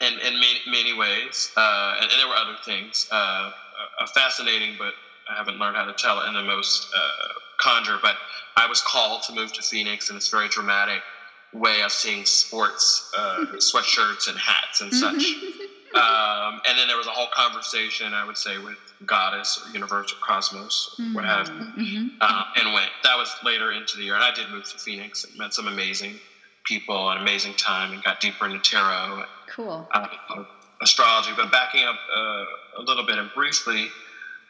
and 0.00 0.14
in 0.20 0.34
many, 0.34 0.58
many 0.66 0.98
ways. 0.98 1.52
Uh, 1.56 1.94
and, 2.00 2.10
and 2.10 2.20
there 2.20 2.28
were 2.28 2.34
other 2.34 2.56
things. 2.64 3.08
Uh, 3.10 3.52
uh, 4.00 4.06
fascinating, 4.14 4.74
but 4.78 4.92
I 5.30 5.36
haven't 5.36 5.58
learned 5.58 5.76
how 5.76 5.84
to 5.84 5.92
tell 5.92 6.20
it 6.20 6.28
in 6.28 6.34
the 6.34 6.42
most 6.42 6.88
uh, 6.94 7.28
conjure. 7.58 7.98
But 8.02 8.16
I 8.56 8.66
was 8.66 8.80
called 8.80 9.22
to 9.24 9.32
move 9.32 9.52
to 9.54 9.62
Phoenix 9.62 10.10
in 10.10 10.16
this 10.16 10.28
very 10.28 10.48
dramatic 10.48 11.02
way 11.52 11.82
of 11.82 11.92
seeing 11.92 12.24
sports 12.24 13.10
uh, 13.16 13.44
sweatshirts 13.56 14.28
and 14.28 14.38
hats 14.38 14.80
and 14.80 14.92
such. 14.92 15.22
Um, 15.94 16.60
and 16.68 16.78
then 16.78 16.86
there 16.86 16.96
was 16.96 17.06
a 17.06 17.10
whole 17.10 17.28
conversation, 17.34 18.14
I 18.14 18.24
would 18.24 18.36
say, 18.38 18.58
with 18.58 18.76
Goddess 19.06 19.60
or 19.66 19.70
Universe 19.72 20.12
or 20.12 20.16
Cosmos, 20.24 20.94
or 20.98 21.04
what 21.14 21.24
have 21.24 21.48
you 21.48 21.54
Mhm. 21.84 22.10
uh, 22.20 22.44
and 22.56 22.72
went. 22.74 22.90
That 23.02 23.18
was 23.18 23.34
later 23.42 23.72
into 23.72 23.96
the 23.96 24.04
year, 24.04 24.14
and 24.14 24.22
I 24.22 24.30
did 24.30 24.50
move 24.50 24.64
to 24.70 24.78
Phoenix 24.78 25.24
and 25.24 25.36
met 25.36 25.52
some 25.54 25.66
amazing 25.66 26.20
people, 26.64 27.10
an 27.10 27.18
amazing 27.18 27.54
time, 27.54 27.92
and 27.92 28.02
got 28.04 28.20
deeper 28.20 28.46
into 28.46 28.58
tarot, 28.58 29.24
cool 29.48 29.88
uh, 29.92 30.06
astrology. 30.82 31.32
But 31.36 31.50
backing 31.50 31.84
up 31.84 31.98
uh, 32.14 32.44
a 32.78 32.82
little 32.82 33.04
bit 33.04 33.18
and 33.18 33.32
briefly, 33.34 33.90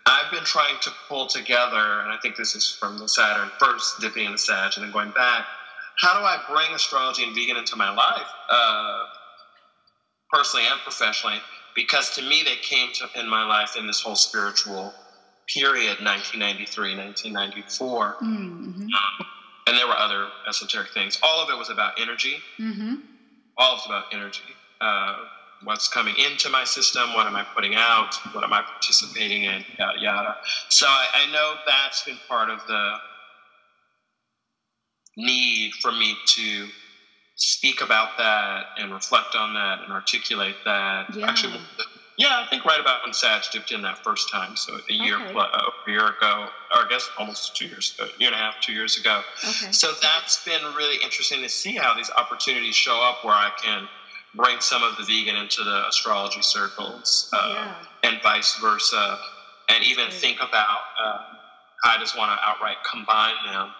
I've 0.06 0.30
been 0.30 0.44
trying 0.44 0.78
to 0.80 0.90
pull 1.08 1.26
together, 1.26 2.00
and 2.00 2.12
I 2.12 2.16
think 2.22 2.36
this 2.36 2.54
is 2.54 2.76
from 2.80 2.98
the 2.98 3.08
Saturn 3.08 3.50
first 3.58 4.00
dipping 4.00 4.26
in 4.26 4.32
the 4.32 4.38
Sag 4.38 4.72
and 4.76 4.84
then 4.84 4.92
going 4.92 5.10
back. 5.12 5.46
How 5.98 6.18
do 6.18 6.24
I 6.24 6.42
bring 6.48 6.74
astrology 6.74 7.22
and 7.24 7.34
vegan 7.34 7.56
into 7.56 7.76
my 7.76 7.90
life, 7.90 8.26
uh, 8.48 9.04
personally 10.32 10.66
and 10.70 10.80
professionally? 10.80 11.38
Because 11.74 12.10
to 12.16 12.22
me, 12.22 12.42
they 12.44 12.56
came 12.56 12.92
to 12.94 13.08
in 13.18 13.28
my 13.28 13.44
life 13.46 13.76
in 13.76 13.86
this 13.86 14.00
whole 14.00 14.16
spiritual 14.16 14.92
period, 15.54 15.98
1993, 16.02 16.96
1994 16.96 18.16
mm-hmm. 18.22 18.86
and 19.66 19.78
there 19.78 19.86
were 19.86 19.96
other 19.96 20.28
esoteric 20.48 20.90
things. 20.90 21.18
All 21.22 21.42
of 21.42 21.50
it 21.50 21.58
was 21.58 21.70
about 21.70 22.00
energy. 22.00 22.36
Mm-hmm. 22.58 22.96
All 23.58 23.74
of 23.74 23.78
it 23.78 23.82
was 23.82 23.86
about 23.86 24.04
energy. 24.12 24.42
Uh, 24.80 25.16
what's 25.64 25.88
coming 25.88 26.14
into 26.16 26.48
my 26.48 26.64
system, 26.64 27.12
what 27.14 27.26
am 27.26 27.36
I 27.36 27.44
putting 27.54 27.74
out, 27.74 28.14
what 28.32 28.44
am 28.44 28.52
I 28.52 28.62
participating 28.62 29.44
in, 29.44 29.64
yada 29.78 29.98
yada. 29.98 30.36
So 30.68 30.86
I, 30.86 31.06
I 31.14 31.32
know 31.32 31.54
that's 31.66 32.04
been 32.04 32.18
part 32.28 32.48
of 32.50 32.60
the 32.66 32.94
need 35.16 35.72
for 35.82 35.92
me 35.92 36.16
to 36.26 36.68
speak 37.40 37.80
about 37.80 38.16
that 38.18 38.66
and 38.78 38.92
reflect 38.92 39.34
on 39.34 39.54
that 39.54 39.80
and 39.82 39.92
articulate 39.92 40.56
that. 40.64 41.14
Yeah. 41.16 41.26
Actually, 41.26 41.58
yeah, 42.18 42.44
I 42.44 42.46
think 42.50 42.66
right 42.66 42.78
about 42.78 43.02
when 43.02 43.14
Sag 43.14 43.42
dipped 43.50 43.72
in 43.72 43.80
that 43.82 44.04
first 44.04 44.30
time, 44.30 44.54
so 44.54 44.74
a 44.90 44.92
year 44.92 45.16
Okay. 45.18 45.32
plus, 45.32 45.48
a 45.86 45.90
year 45.90 46.06
ago, 46.08 46.48
or 46.76 46.84
I 46.84 46.86
guess 46.90 47.08
almost 47.18 47.56
two 47.56 47.66
years 47.66 47.94
ago, 47.98 48.10
year 48.18 48.28
and 48.28 48.34
a 48.34 48.38
half, 48.38 48.60
two 48.60 48.74
years 48.74 48.98
ago. 48.98 49.22
Okay. 49.42 49.72
So 49.72 49.92
that's 50.02 50.44
been 50.44 50.62
really 50.76 50.96
interesting 51.02 51.40
to 51.42 51.48
see 51.48 51.74
how 51.76 51.94
these 51.94 52.10
opportunities 52.10 52.74
show 52.76 53.00
up 53.00 53.24
where 53.24 53.34
I 53.34 53.50
can 53.62 53.88
bring 54.34 54.60
some 54.60 54.82
of 54.82 54.96
the 54.98 55.04
vegan 55.04 55.36
into 55.36 55.64
the 55.64 55.88
astrology 55.88 56.42
circles 56.42 57.30
uh, 57.32 57.52
Yeah. 57.54 58.10
and 58.10 58.22
vice 58.22 58.54
versa, 58.60 59.18
and 59.70 59.82
even 59.82 60.10
think 60.10 60.38
about 60.42 60.80
uh, 61.02 61.18
how 61.82 61.96
I 61.96 61.98
just 61.98 62.18
want 62.18 62.38
to 62.38 62.46
outright 62.46 62.76
combine 62.84 63.34
them 63.46 63.70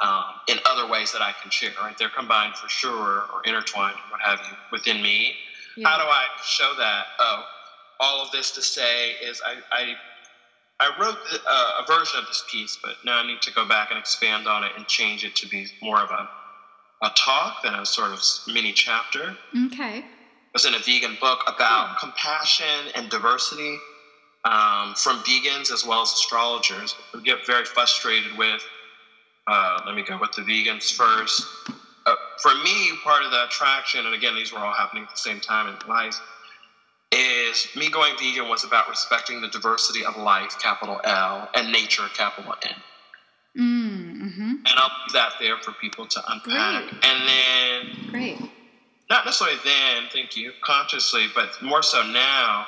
um, 0.00 0.24
in 0.48 0.58
other 0.66 0.90
ways 0.90 1.12
that 1.12 1.22
I 1.22 1.32
can 1.40 1.50
share. 1.50 1.70
Right, 1.80 1.96
they're 1.98 2.08
combined 2.08 2.56
for 2.56 2.68
sure 2.68 3.24
or 3.32 3.42
intertwined 3.44 3.96
or 3.96 4.12
what 4.12 4.20
have 4.20 4.40
you 4.40 4.56
within 4.72 5.02
me. 5.02 5.34
Yeah. 5.76 5.88
How 5.88 5.96
do 5.98 6.04
I 6.04 6.24
show 6.44 6.72
that? 6.78 7.04
Oh, 7.18 7.44
all 8.00 8.24
of 8.24 8.30
this 8.32 8.50
to 8.52 8.62
say 8.62 9.12
is 9.22 9.40
I 9.46 9.56
I, 9.72 9.94
I 10.80 11.00
wrote 11.00 11.18
the, 11.30 11.38
uh, 11.48 11.82
a 11.82 11.86
version 11.86 12.18
of 12.18 12.26
this 12.26 12.44
piece, 12.50 12.78
but 12.82 12.96
now 13.04 13.18
I 13.18 13.26
need 13.26 13.42
to 13.42 13.52
go 13.52 13.68
back 13.68 13.90
and 13.90 13.98
expand 13.98 14.48
on 14.48 14.64
it 14.64 14.72
and 14.76 14.86
change 14.86 15.24
it 15.24 15.36
to 15.36 15.48
be 15.48 15.66
more 15.82 16.00
of 16.00 16.10
a 16.10 16.28
a 17.02 17.10
talk 17.16 17.62
than 17.62 17.74
a 17.74 17.86
sort 17.86 18.12
of 18.12 18.20
mini 18.46 18.72
chapter. 18.72 19.36
Okay. 19.66 19.98
It 19.98 20.54
was 20.54 20.66
in 20.66 20.74
a 20.74 20.78
vegan 20.78 21.16
book 21.20 21.40
about 21.46 21.98
compassion 21.98 22.90
and 22.94 23.08
diversity 23.08 23.78
um, 24.44 24.94
from 24.96 25.18
vegans 25.20 25.72
as 25.72 25.84
well 25.86 26.02
as 26.02 26.12
astrologers. 26.12 26.94
who 27.12 27.20
get 27.22 27.46
very 27.46 27.64
frustrated 27.64 28.36
with. 28.36 28.62
Uh, 29.50 29.80
let 29.84 29.96
me 29.96 30.02
go 30.02 30.16
with 30.16 30.30
the 30.30 30.42
vegans 30.42 30.92
first. 30.92 31.44
Uh, 32.06 32.14
for 32.40 32.54
me, 32.62 32.90
part 33.02 33.24
of 33.24 33.32
the 33.32 33.44
attraction, 33.46 34.06
and 34.06 34.14
again, 34.14 34.36
these 34.36 34.52
were 34.52 34.60
all 34.60 34.72
happening 34.72 35.02
at 35.02 35.10
the 35.10 35.16
same 35.16 35.40
time 35.40 35.66
in 35.66 35.88
life, 35.88 36.20
is 37.10 37.66
me 37.74 37.90
going 37.90 38.12
vegan 38.16 38.48
was 38.48 38.62
about 38.62 38.88
respecting 38.88 39.40
the 39.40 39.48
diversity 39.48 40.04
of 40.04 40.16
life, 40.16 40.56
capital 40.62 41.00
L, 41.02 41.48
and 41.56 41.72
nature, 41.72 42.04
capital 42.14 42.54
N. 42.64 42.74
Mm, 43.58 44.22
mm-hmm. 44.22 44.50
And 44.50 44.68
I'll 44.76 44.90
leave 45.02 45.14
that 45.14 45.32
there 45.40 45.58
for 45.58 45.72
people 45.72 46.06
to 46.06 46.22
unpack. 46.28 46.88
Great. 46.88 47.04
And 47.04 47.28
then 47.28 48.10
Great. 48.12 48.38
not 49.10 49.24
necessarily 49.24 49.58
then, 49.64 50.04
thank 50.12 50.36
you, 50.36 50.52
consciously, 50.62 51.26
but 51.34 51.60
more 51.60 51.82
so 51.82 52.06
now. 52.06 52.66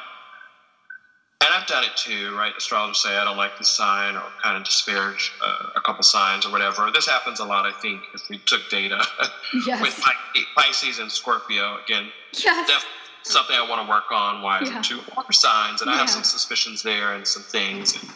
And 1.44 1.52
I've 1.52 1.66
done 1.66 1.82
it 1.82 1.90
too, 1.96 2.32
right? 2.36 2.52
Astrologers 2.56 3.02
say 3.02 3.16
I 3.16 3.24
don't 3.24 3.36
like 3.36 3.58
this 3.58 3.68
sign 3.68 4.14
or 4.14 4.22
kind 4.40 4.56
of 4.56 4.62
disparage 4.64 5.32
uh, 5.44 5.70
a 5.74 5.80
couple 5.80 6.02
signs 6.04 6.46
or 6.46 6.52
whatever. 6.52 6.88
This 6.94 7.08
happens 7.08 7.40
a 7.40 7.44
lot, 7.44 7.66
I 7.66 7.72
think, 7.72 8.00
if 8.14 8.28
we 8.30 8.38
took 8.46 8.68
data 8.70 9.04
Yes. 9.66 9.80
with 9.82 9.98
Pi- 10.00 10.42
Pisces 10.56 11.00
and 11.00 11.10
Scorpio. 11.10 11.78
Again, 11.84 12.06
yes. 12.32 12.44
definitely 12.68 12.88
something 13.24 13.56
I 13.56 13.68
want 13.68 13.84
to 13.84 13.90
work 13.90 14.12
on. 14.12 14.40
Why 14.42 14.60
Yeah. 14.64 14.80
two 14.82 15.00
water 15.16 15.32
signs? 15.32 15.82
And 15.82 15.90
I 15.90 15.96
have 15.96 16.08
some 16.08 16.22
suspicions 16.22 16.80
there 16.82 17.14
and 17.14 17.26
some 17.26 17.42
things. 17.42 18.00
And 18.00 18.08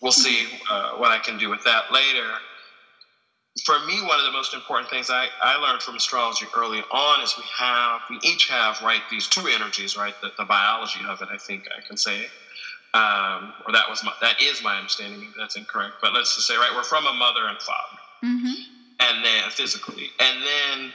we'll 0.00 0.12
see 0.12 0.46
uh, 0.70 0.92
what 0.92 1.10
I 1.10 1.18
can 1.18 1.36
do 1.36 1.50
with 1.50 1.62
that 1.64 1.92
later. 1.92 2.26
For 3.64 3.78
me, 3.86 4.00
one 4.02 4.18
of 4.18 4.24
the 4.26 4.32
most 4.32 4.54
important 4.54 4.88
things 4.90 5.10
I, 5.10 5.28
I 5.42 5.56
learned 5.56 5.82
from 5.82 5.96
astrology 5.96 6.46
early 6.56 6.80
on 6.90 7.22
is 7.22 7.34
we 7.36 7.44
have, 7.58 8.00
we 8.08 8.18
each 8.22 8.48
have, 8.48 8.80
right, 8.82 9.00
these 9.10 9.26
two 9.26 9.46
energies, 9.46 9.96
right, 9.96 10.14
the, 10.22 10.30
the 10.38 10.44
biology 10.44 11.00
of 11.08 11.20
it, 11.22 11.28
I 11.32 11.36
think 11.38 11.64
I 11.76 11.86
can 11.86 11.96
say. 11.96 12.26
Um, 12.96 13.52
or 13.66 13.72
that 13.72 13.84
was 13.90 14.02
my, 14.04 14.12
that 14.22 14.40
is 14.40 14.62
my 14.62 14.76
understanding. 14.78 15.20
Maybe 15.20 15.32
that's 15.38 15.56
incorrect, 15.56 15.96
but 16.00 16.14
let's 16.14 16.34
just 16.34 16.46
say, 16.48 16.56
right, 16.56 16.70
we're 16.74 16.82
from 16.84 17.04
a 17.06 17.12
mother 17.12 17.46
and 17.48 17.58
father 17.60 17.98
Mm-hmm. 18.24 18.54
and 19.00 19.24
then 19.24 19.50
physically. 19.50 20.08
And 20.18 20.42
then 20.42 20.92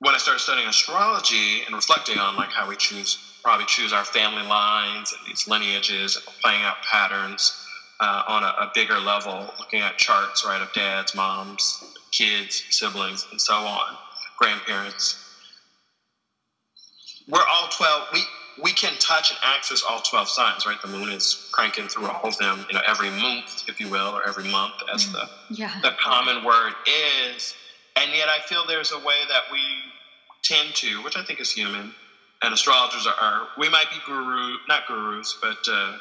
when 0.00 0.14
I 0.14 0.18
started 0.18 0.40
studying 0.40 0.66
astrology 0.68 1.62
and 1.66 1.74
reflecting 1.74 2.18
on 2.18 2.36
like 2.36 2.50
how 2.50 2.68
we 2.68 2.76
choose, 2.76 3.16
probably 3.44 3.66
choose 3.66 3.92
our 3.92 4.04
family 4.04 4.42
lines 4.42 5.12
and 5.12 5.20
these 5.28 5.46
lineages 5.46 6.16
and 6.16 6.24
playing 6.42 6.62
out 6.62 6.76
patterns 6.90 7.64
uh, 8.00 8.22
on 8.28 8.42
a, 8.42 8.46
a 8.46 8.70
bigger 8.74 8.98
level, 8.98 9.48
looking 9.58 9.80
at 9.80 9.96
charts, 9.96 10.44
right, 10.44 10.60
of 10.60 10.72
dads, 10.72 11.14
moms, 11.14 11.84
kids, 12.10 12.64
siblings, 12.70 13.26
and 13.30 13.40
so 13.40 13.54
on, 13.54 13.96
grandparents. 14.38 15.24
We're 17.28 17.40
all 17.40 17.68
12. 17.70 18.08
We, 18.12 18.20
we 18.60 18.72
can 18.72 18.96
touch 18.98 19.30
and 19.30 19.38
access 19.42 19.82
all 19.82 20.00
12 20.00 20.28
signs, 20.28 20.66
right? 20.66 20.80
The 20.82 20.88
moon 20.88 21.10
is 21.10 21.48
cranking 21.52 21.88
through 21.88 22.06
all 22.08 22.20
of 22.28 22.36
them, 22.38 22.64
you 22.68 22.74
know, 22.74 22.82
every 22.86 23.10
month, 23.10 23.46
if 23.66 23.78
you 23.80 23.88
will, 23.88 24.08
or 24.16 24.26
every 24.26 24.50
month, 24.50 24.74
as 24.92 25.10
the 25.12 25.28
Yeah. 25.50 25.80
the 25.82 25.92
common 26.02 26.42
word 26.44 26.74
is. 26.86 27.54
And 27.96 28.12
yet 28.12 28.28
I 28.28 28.40
feel 28.40 28.64
there's 28.66 28.92
a 28.92 28.98
way 28.98 29.24
that 29.28 29.42
we 29.50 29.60
tend 30.44 30.74
to, 30.76 31.02
which 31.02 31.16
I 31.16 31.22
think 31.22 31.40
is 31.40 31.50
human, 31.50 31.94
and 32.42 32.54
astrologers 32.54 33.06
are, 33.06 33.14
are 33.20 33.48
we 33.56 33.68
might 33.68 33.90
be 33.90 34.00
guru, 34.06 34.56
not 34.68 34.86
gurus, 34.86 35.36
but 35.40 35.58
uh, 35.68 35.92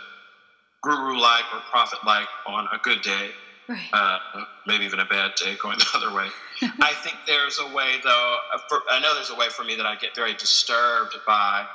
guru-like 0.83 1.45
or 1.53 1.61
prophet-like 1.71 2.27
on 2.45 2.67
a 2.73 2.77
good 2.79 3.01
day, 3.01 3.31
Right. 3.67 3.89
uh, 3.93 4.19
maybe 4.65 4.85
even 4.85 4.99
a 4.99 5.05
bad 5.05 5.31
day 5.35 5.55
going 5.61 5.77
the 5.79 5.87
other 5.95 6.11
way. 6.13 6.29
I 6.81 6.93
think 6.93 7.17
there's 7.27 7.59
a 7.59 7.67
way, 7.67 7.99
though, 8.03 8.37
uh, 8.53 8.59
for, 8.69 8.81
I 8.89 8.99
know 8.99 9.13
there's 9.13 9.29
a 9.29 9.35
way 9.35 9.49
for 9.49 9.63
me 9.63 9.75
that 9.75 9.85
I 9.85 9.95
get 9.95 10.15
very 10.15 10.33
disturbed 10.33 11.17
by 11.25 11.65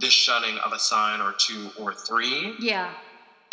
this 0.00 0.12
shutting 0.12 0.56
of 0.58 0.72
a 0.72 0.78
sign 0.78 1.20
or 1.20 1.32
two 1.32 1.70
or 1.78 1.92
three 1.94 2.54
yeah. 2.58 2.90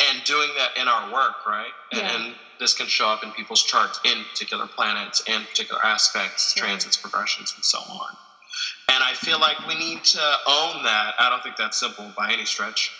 and 0.08 0.22
doing 0.24 0.48
that 0.58 0.80
in 0.80 0.88
our 0.88 1.12
work, 1.12 1.46
right? 1.46 1.70
And, 1.92 2.00
Yeah. 2.00 2.14
and 2.16 2.34
this 2.58 2.72
can 2.74 2.86
show 2.86 3.08
up 3.08 3.22
in 3.22 3.32
people's 3.32 3.62
charts 3.62 4.00
in 4.04 4.24
particular 4.30 4.66
planets 4.66 5.22
and 5.26 5.46
particular 5.46 5.84
aspects, 5.84 6.54
Sure. 6.54 6.64
transits, 6.66 6.96
progressions, 6.96 7.52
and 7.54 7.64
so 7.64 7.78
on. 7.78 8.16
And 8.88 9.02
I 9.04 9.12
feel 9.14 9.38
like 9.38 9.66
we 9.66 9.74
need 9.74 10.04
to 10.04 10.38
own 10.46 10.82
that. 10.84 11.14
I 11.18 11.28
don't 11.28 11.42
think 11.42 11.56
that's 11.56 11.76
simple 11.76 12.10
by 12.16 12.32
any 12.32 12.44
stretch. 12.46 12.92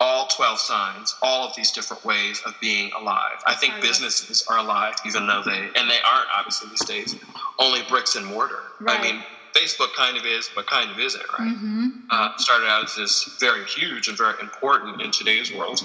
All 0.00 0.26
12 0.28 0.60
signs, 0.60 1.16
all 1.22 1.48
of 1.48 1.56
these 1.56 1.72
different 1.72 2.04
ways 2.04 2.40
of 2.46 2.54
being 2.60 2.92
alive. 2.92 3.42
I 3.46 3.54
think 3.54 3.80
businesses 3.80 4.44
are 4.48 4.58
alive, 4.58 4.94
even 5.06 5.26
though 5.26 5.42
they, 5.44 5.58
and 5.74 5.90
they 5.90 6.00
aren't 6.02 6.28
obviously 6.36 6.68
these 6.70 6.84
days, 6.84 7.16
only 7.58 7.82
bricks 7.88 8.14
and 8.14 8.24
mortar. 8.26 8.62
Right. 8.80 9.00
I 9.00 9.02
mean, 9.02 9.24
Facebook 9.58 9.92
kind 9.94 10.16
of 10.16 10.24
is, 10.24 10.48
but 10.54 10.66
kind 10.66 10.90
of 10.90 10.98
isn't, 10.98 11.24
right? 11.38 11.48
Mm-hmm. 11.48 11.86
uh, 12.10 12.36
started 12.38 12.66
out 12.66 12.84
as 12.84 12.94
this 12.94 13.36
very 13.40 13.64
huge 13.64 14.08
and 14.08 14.16
very 14.16 14.34
important 14.40 15.00
in 15.02 15.10
today's 15.10 15.52
world 15.52 15.82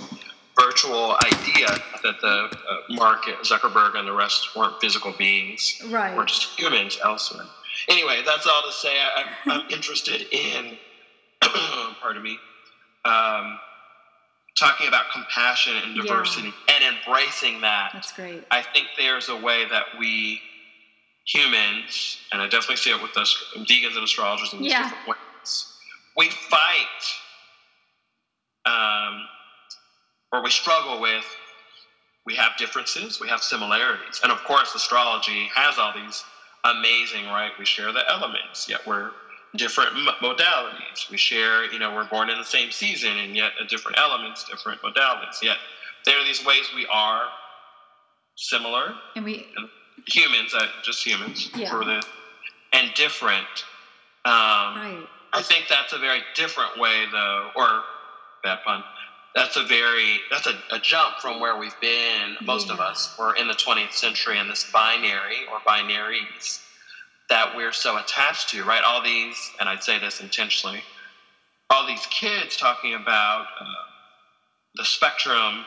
virtual 0.59 1.15
idea 1.25 1.65
that 2.03 2.21
the 2.21 2.27
uh, 2.69 2.77
Mark 2.91 3.23
Zuckerberg 3.41 3.95
and 3.97 4.07
the 4.07 4.13
rest 4.13 4.55
weren't 4.55 4.79
physical 4.79 5.11
beings, 5.17 5.81
Right. 5.89 6.15
we're 6.15 6.25
just 6.25 6.59
humans 6.59 6.99
elsewhere. 7.03 7.45
Anyway, 7.89 8.21
that's 8.23 8.45
all 8.45 8.61
to 8.63 8.71
say. 8.71 8.89
I, 8.99 9.23
I'm, 9.45 9.51
I'm 9.61 9.69
interested 9.71 10.27
in, 10.31 10.77
pardon 12.01 12.21
me, 12.21 12.37
um, 13.03 13.57
talking 14.55 14.87
about 14.87 15.05
compassion 15.11 15.73
and 15.83 15.95
Yeah. 15.95 16.03
diversity 16.03 16.53
and 16.71 16.83
embracing 16.97 17.61
that. 17.61 17.89
That's 17.93 18.13
great. 18.13 18.43
I 18.51 18.61
think 18.61 18.87
there's 18.95 19.29
a 19.29 19.35
way 19.35 19.65
that 19.71 19.85
we 19.99 20.39
humans, 21.25 22.17
and 22.31 22.41
I 22.41 22.45
definitely 22.47 22.77
see 22.77 22.91
it 22.91 23.01
with 23.01 23.15
us 23.17 23.35
vegans 23.57 23.95
and 23.95 24.03
astrologers 24.03 24.53
in 24.53 24.63
Yeah. 24.63 24.83
different 24.89 25.07
ways, 25.07 25.73
we 26.17 26.29
fight 26.29 27.03
um, 28.65 29.27
or 30.31 30.41
we 30.43 30.49
struggle 30.49 30.99
with. 31.01 31.25
We 32.25 32.35
have 32.35 32.55
differences, 32.57 33.19
we 33.19 33.27
have 33.27 33.43
similarities, 33.43 34.21
and 34.23 34.31
of 34.31 34.41
course, 34.45 34.73
astrology 34.75 35.49
has 35.53 35.77
all 35.77 35.91
these 35.93 36.23
amazing, 36.63 37.25
right? 37.27 37.51
We 37.59 37.65
share 37.65 37.91
the 37.91 38.09
elements, 38.09 38.69
yet 38.69 38.87
we're 38.87 39.11
different 39.57 39.91
modalities. 40.21 41.09
We 41.11 41.17
share, 41.17 41.65
you 41.71 41.79
know, 41.79 41.93
we're 41.93 42.07
born 42.07 42.29
in 42.29 42.37
the 42.37 42.45
same 42.45 42.71
season, 42.71 43.17
and 43.17 43.35
yet 43.35 43.51
a 43.59 43.65
different 43.65 43.97
elements, 43.97 44.45
different 44.45 44.81
modalities. 44.81 45.41
Yet 45.41 45.57
there 46.05 46.17
are 46.17 46.23
these 46.23 46.45
ways 46.45 46.69
we 46.73 46.87
are 46.87 47.23
similar 48.35 48.95
And 49.17 49.25
we, 49.25 49.45
humans, 50.07 50.53
uh, 50.53 50.67
just 50.83 51.05
humans, 51.05 51.49
Yeah. 51.55 51.69
for 51.69 51.85
the 51.85 52.03
and 52.73 52.93
different. 52.95 53.47
Um, 54.25 54.33
right. 54.33 55.07
I 55.33 55.41
think 55.41 55.67
that's 55.67 55.93
a 55.93 55.97
very 55.99 56.21
different 56.35 56.77
way, 56.79 57.05
though, 57.11 57.51
or 57.55 57.83
bad 58.43 58.59
pun. 58.63 58.83
That's 59.35 59.57
a 59.57 59.63
very 59.63 60.19
that's 60.29 60.47
a, 60.47 60.53
a 60.71 60.79
jump 60.79 61.17
from 61.19 61.39
where 61.39 61.57
we've 61.57 61.79
been. 61.81 62.37
Most 62.41 62.69
of 62.69 62.79
us 62.79 63.15
we're 63.17 63.35
in 63.35 63.47
the 63.47 63.53
20th 63.55 63.93
century 63.93 64.37
in 64.37 64.47
this 64.47 64.69
binary 64.71 65.45
or 65.51 65.59
binaries 65.59 66.61
that 67.29 67.55
we're 67.55 67.71
so 67.71 67.97
attached 67.97 68.49
to, 68.49 68.63
right? 68.63 68.83
All 68.83 69.01
these, 69.01 69.51
and 69.59 69.67
I'd 69.67 69.81
say 69.83 69.97
this 69.97 70.19
intentionally, 70.21 70.81
all 71.69 71.87
these 71.87 72.05
kids 72.07 72.55
talking 72.57 72.93
about 72.93 73.47
uh, 73.59 73.65
the 74.75 74.85
spectrum 74.85 75.65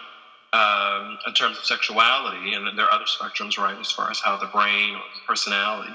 um, 0.57 1.19
in 1.27 1.33
terms 1.35 1.59
of 1.59 1.65
sexuality, 1.65 2.55
and 2.55 2.67
then 2.67 2.75
there 2.77 2.87
are 2.87 2.93
other 2.99 3.05
spectrums, 3.17 3.59
right, 3.59 3.79
as 3.79 3.91
far 3.91 4.11
as 4.11 4.19
how 4.21 4.37
the 4.37 4.47
brain 4.47 4.95
or 4.95 5.03
the 5.15 5.23
personality 5.27 5.95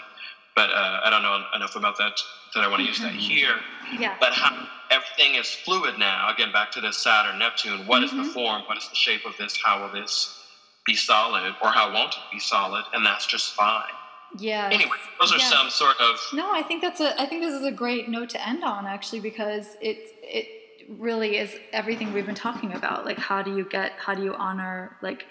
but 0.56 0.70
uh, 0.70 1.00
I 1.06 1.10
don't 1.10 1.24
know 1.24 1.44
enough 1.56 1.76
about 1.76 1.98
that 1.98 2.20
that 2.54 2.64
I 2.64 2.68
want 2.68 2.82
to 2.82 2.88
use 2.88 3.00
that 3.00 3.14
here. 3.14 3.56
Yeah. 3.98 4.16
But 4.20 4.34
how 4.34 4.68
everything 4.90 5.36
is 5.36 5.48
fluid 5.50 5.98
now. 5.98 6.30
Again, 6.34 6.52
back 6.52 6.72
to 6.74 6.82
this 6.82 6.98
Saturn, 6.98 7.40
Neptune. 7.40 7.88
What 7.88 8.04
is 8.04 8.12
the 8.12 8.18
Mhm. 8.18 8.34
form? 8.34 8.62
What 8.66 8.78
is 8.78 8.88
the 8.90 8.96
shape 8.96 9.26
of 9.26 9.36
this? 9.38 9.58
How 9.64 9.82
will 9.82 9.90
this 9.90 10.38
be 10.86 10.96
solid, 10.96 11.56
or 11.62 11.70
how 11.72 11.94
won't 11.94 12.14
it 12.14 12.24
be 12.32 12.40
solid? 12.40 12.84
And 12.94 13.06
that's 13.06 13.26
just 13.26 13.54
fine. 13.54 13.94
Yeah. 14.38 14.70
Anyway, 14.72 14.98
those 15.20 15.32
are 15.32 15.38
Yes. 15.38 15.50
some 15.50 15.70
sort 15.70 15.98
of 16.02 16.20
No, 16.34 16.52
I 16.54 16.62
think 16.64 16.82
that's 16.82 17.00
a. 17.00 17.20
I 17.22 17.26
think 17.26 17.42
this 17.42 17.54
is 17.54 17.64
a 17.66 17.72
great 17.72 18.10
note 18.10 18.30
to 18.32 18.46
end 18.48 18.64
on, 18.64 18.86
actually, 18.86 19.22
because 19.22 19.78
it 19.82 19.98
it 20.22 20.61
really 21.00 21.38
is 21.38 21.56
everything 21.72 22.14
we've 22.14 22.26
been 22.26 22.36
talking 22.36 22.74
about. 22.74 23.06
Like, 23.06 23.18
how 23.18 23.42
do 23.42 23.56
you 23.56 23.66
get? 23.66 23.94
How 23.94 24.14
do 24.14 24.24
you 24.24 24.36
honor, 24.36 24.98
like, 25.02 25.28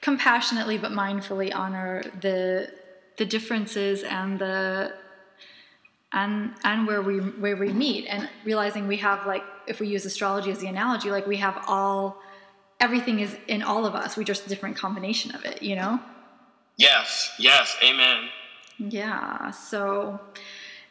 compassionately 0.00 0.78
but 0.78 0.92
mindfully 0.92 1.54
honor 1.54 2.02
the 2.20 2.70
the 3.16 3.24
differences 3.24 4.02
and 4.02 4.38
the 4.38 4.92
and 6.12 6.54
and 6.64 6.86
where 6.86 7.02
we 7.02 7.18
where 7.18 7.56
we 7.56 7.72
meet, 7.72 8.06
and 8.06 8.28
realizing 8.44 8.86
we 8.88 8.98
have 8.98 9.26
like, 9.26 9.44
if 9.66 9.80
we 9.80 9.86
use 9.88 10.04
astrology 10.04 10.50
as 10.50 10.58
the 10.58 10.66
analogy, 10.66 11.10
like 11.10 11.26
we 11.26 11.36
have 11.36 11.62
all. 11.66 12.20
Everything 12.80 13.20
is 13.20 13.36
in 13.46 13.62
all 13.62 13.86
of 13.86 13.94
us. 13.94 14.16
We 14.16 14.24
just 14.24 14.46
a 14.46 14.48
different 14.48 14.76
combination 14.76 15.34
of 15.34 15.44
it, 15.44 15.62
you 15.62 15.76
know. 15.76 16.00
yes, 16.76 17.32
yes, 17.38 17.76
amen. 17.82 18.28
Yeah. 18.78 19.50
So, 19.52 20.20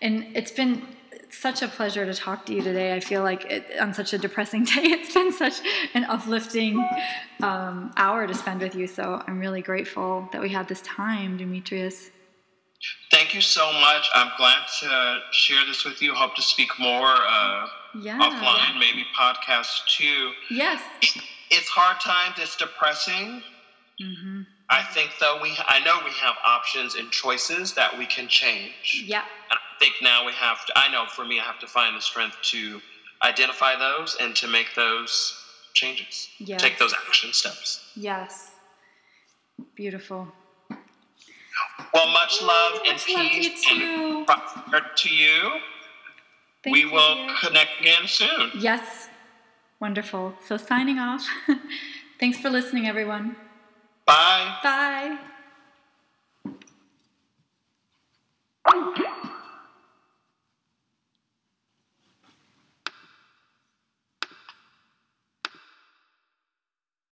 and 0.02 0.26
it's 0.36 0.52
been 0.52 0.88
such 1.34 1.62
a 1.62 1.68
pleasure 1.68 2.06
to 2.06 2.14
talk 2.14 2.46
to 2.48 2.54
you 2.54 2.62
today. 2.62 2.94
I 2.96 3.00
feel 3.00 3.24
like 3.24 3.46
it, 3.46 3.80
on 3.80 3.94
such 3.94 4.14
a 4.14 4.18
depressing 4.18 4.64
day, 4.74 4.82
it's 4.84 5.14
been 5.14 5.32
such 5.32 5.56
an 5.94 6.04
uplifting 6.06 6.84
um, 7.42 7.92
hour 7.98 8.28
to 8.28 8.34
spend 8.34 8.62
with 8.62 8.76
you. 8.76 8.88
So 8.88 9.22
I'm 9.28 9.40
really 9.40 9.62
grateful 9.62 10.30
that 10.32 10.42
we 10.42 10.50
had 10.50 10.68
this 10.68 10.82
time, 10.82 11.38
Demetrius. 11.38 12.10
Thank 13.12 13.34
you 13.34 13.42
so 13.42 13.72
much. 13.74 14.10
I'm 14.14 14.32
glad 14.38 14.58
to 14.82 15.20
share 15.32 15.66
this 15.66 15.86
with 15.86 16.02
you. 16.02 16.14
Hope 16.14 16.36
to 16.36 16.42
speak 16.42 16.70
more 16.80 17.08
uh, 17.16 17.68
Yeah. 18.02 18.18
offline, 18.20 18.78
maybe 18.80 19.06
podcast 19.18 19.86
too. 19.98 20.32
Yes. 20.50 20.82
It's 21.50 21.70
hard 21.70 22.00
times. 22.02 22.36
It's 22.40 22.56
depressing. 22.58 23.42
hmm 24.00 24.42
I 24.70 24.82
think 24.82 25.12
though 25.20 25.40
we, 25.42 25.52
I 25.68 25.80
know 25.86 26.00
we 26.04 26.10
have 26.14 26.36
options 26.44 26.96
and 26.96 27.12
choices 27.12 27.74
that 27.76 27.96
we 27.96 28.06
can 28.08 28.28
change. 28.28 29.04
Yeah. 29.06 29.24
And 29.52 29.60
think 29.80 29.96
now 30.02 30.26
we 30.26 30.32
have 30.34 30.66
to, 30.66 30.74
I 30.76 30.92
know 30.92 31.06
for 31.08 31.26
me, 31.26 31.40
I 31.40 31.44
have 31.44 31.60
to 31.60 31.68
find 31.68 31.96
the 31.96 32.02
strength 32.02 32.38
to 32.52 32.82
identify 33.24 33.78
those 33.78 34.18
and 34.20 34.36
to 34.36 34.48
make 34.48 34.68
those 34.76 35.40
changes, 35.74 36.30
yes. 36.40 36.62
take 36.62 36.78
those 36.78 36.94
action 37.08 37.34
steps. 37.34 37.92
Yes. 37.96 38.52
Beautiful. 39.76 40.28
Well, 41.94 42.08
much 42.12 42.42
love 42.42 42.74
Ooh, 42.76 42.90
and 42.90 42.94
much 42.94 43.06
peace 43.06 43.16
love 43.16 44.28
and 44.76 44.98
to 44.98 45.10
you. 45.10 45.60
Thank 46.64 46.74
we 46.74 46.82
you. 46.82 46.92
will 46.92 47.30
connect 47.42 47.82
again 47.82 48.08
soon. 48.08 48.52
Yes. 48.58 49.10
Wonderful. 49.80 50.34
So 50.46 50.58
signing 50.58 50.98
off. 50.98 51.28
Thanks 52.20 52.40
for 52.40 52.50
listening, 52.50 52.88
everyone. 52.88 53.36
Bye. 54.06 54.58
Bye. 54.64 55.18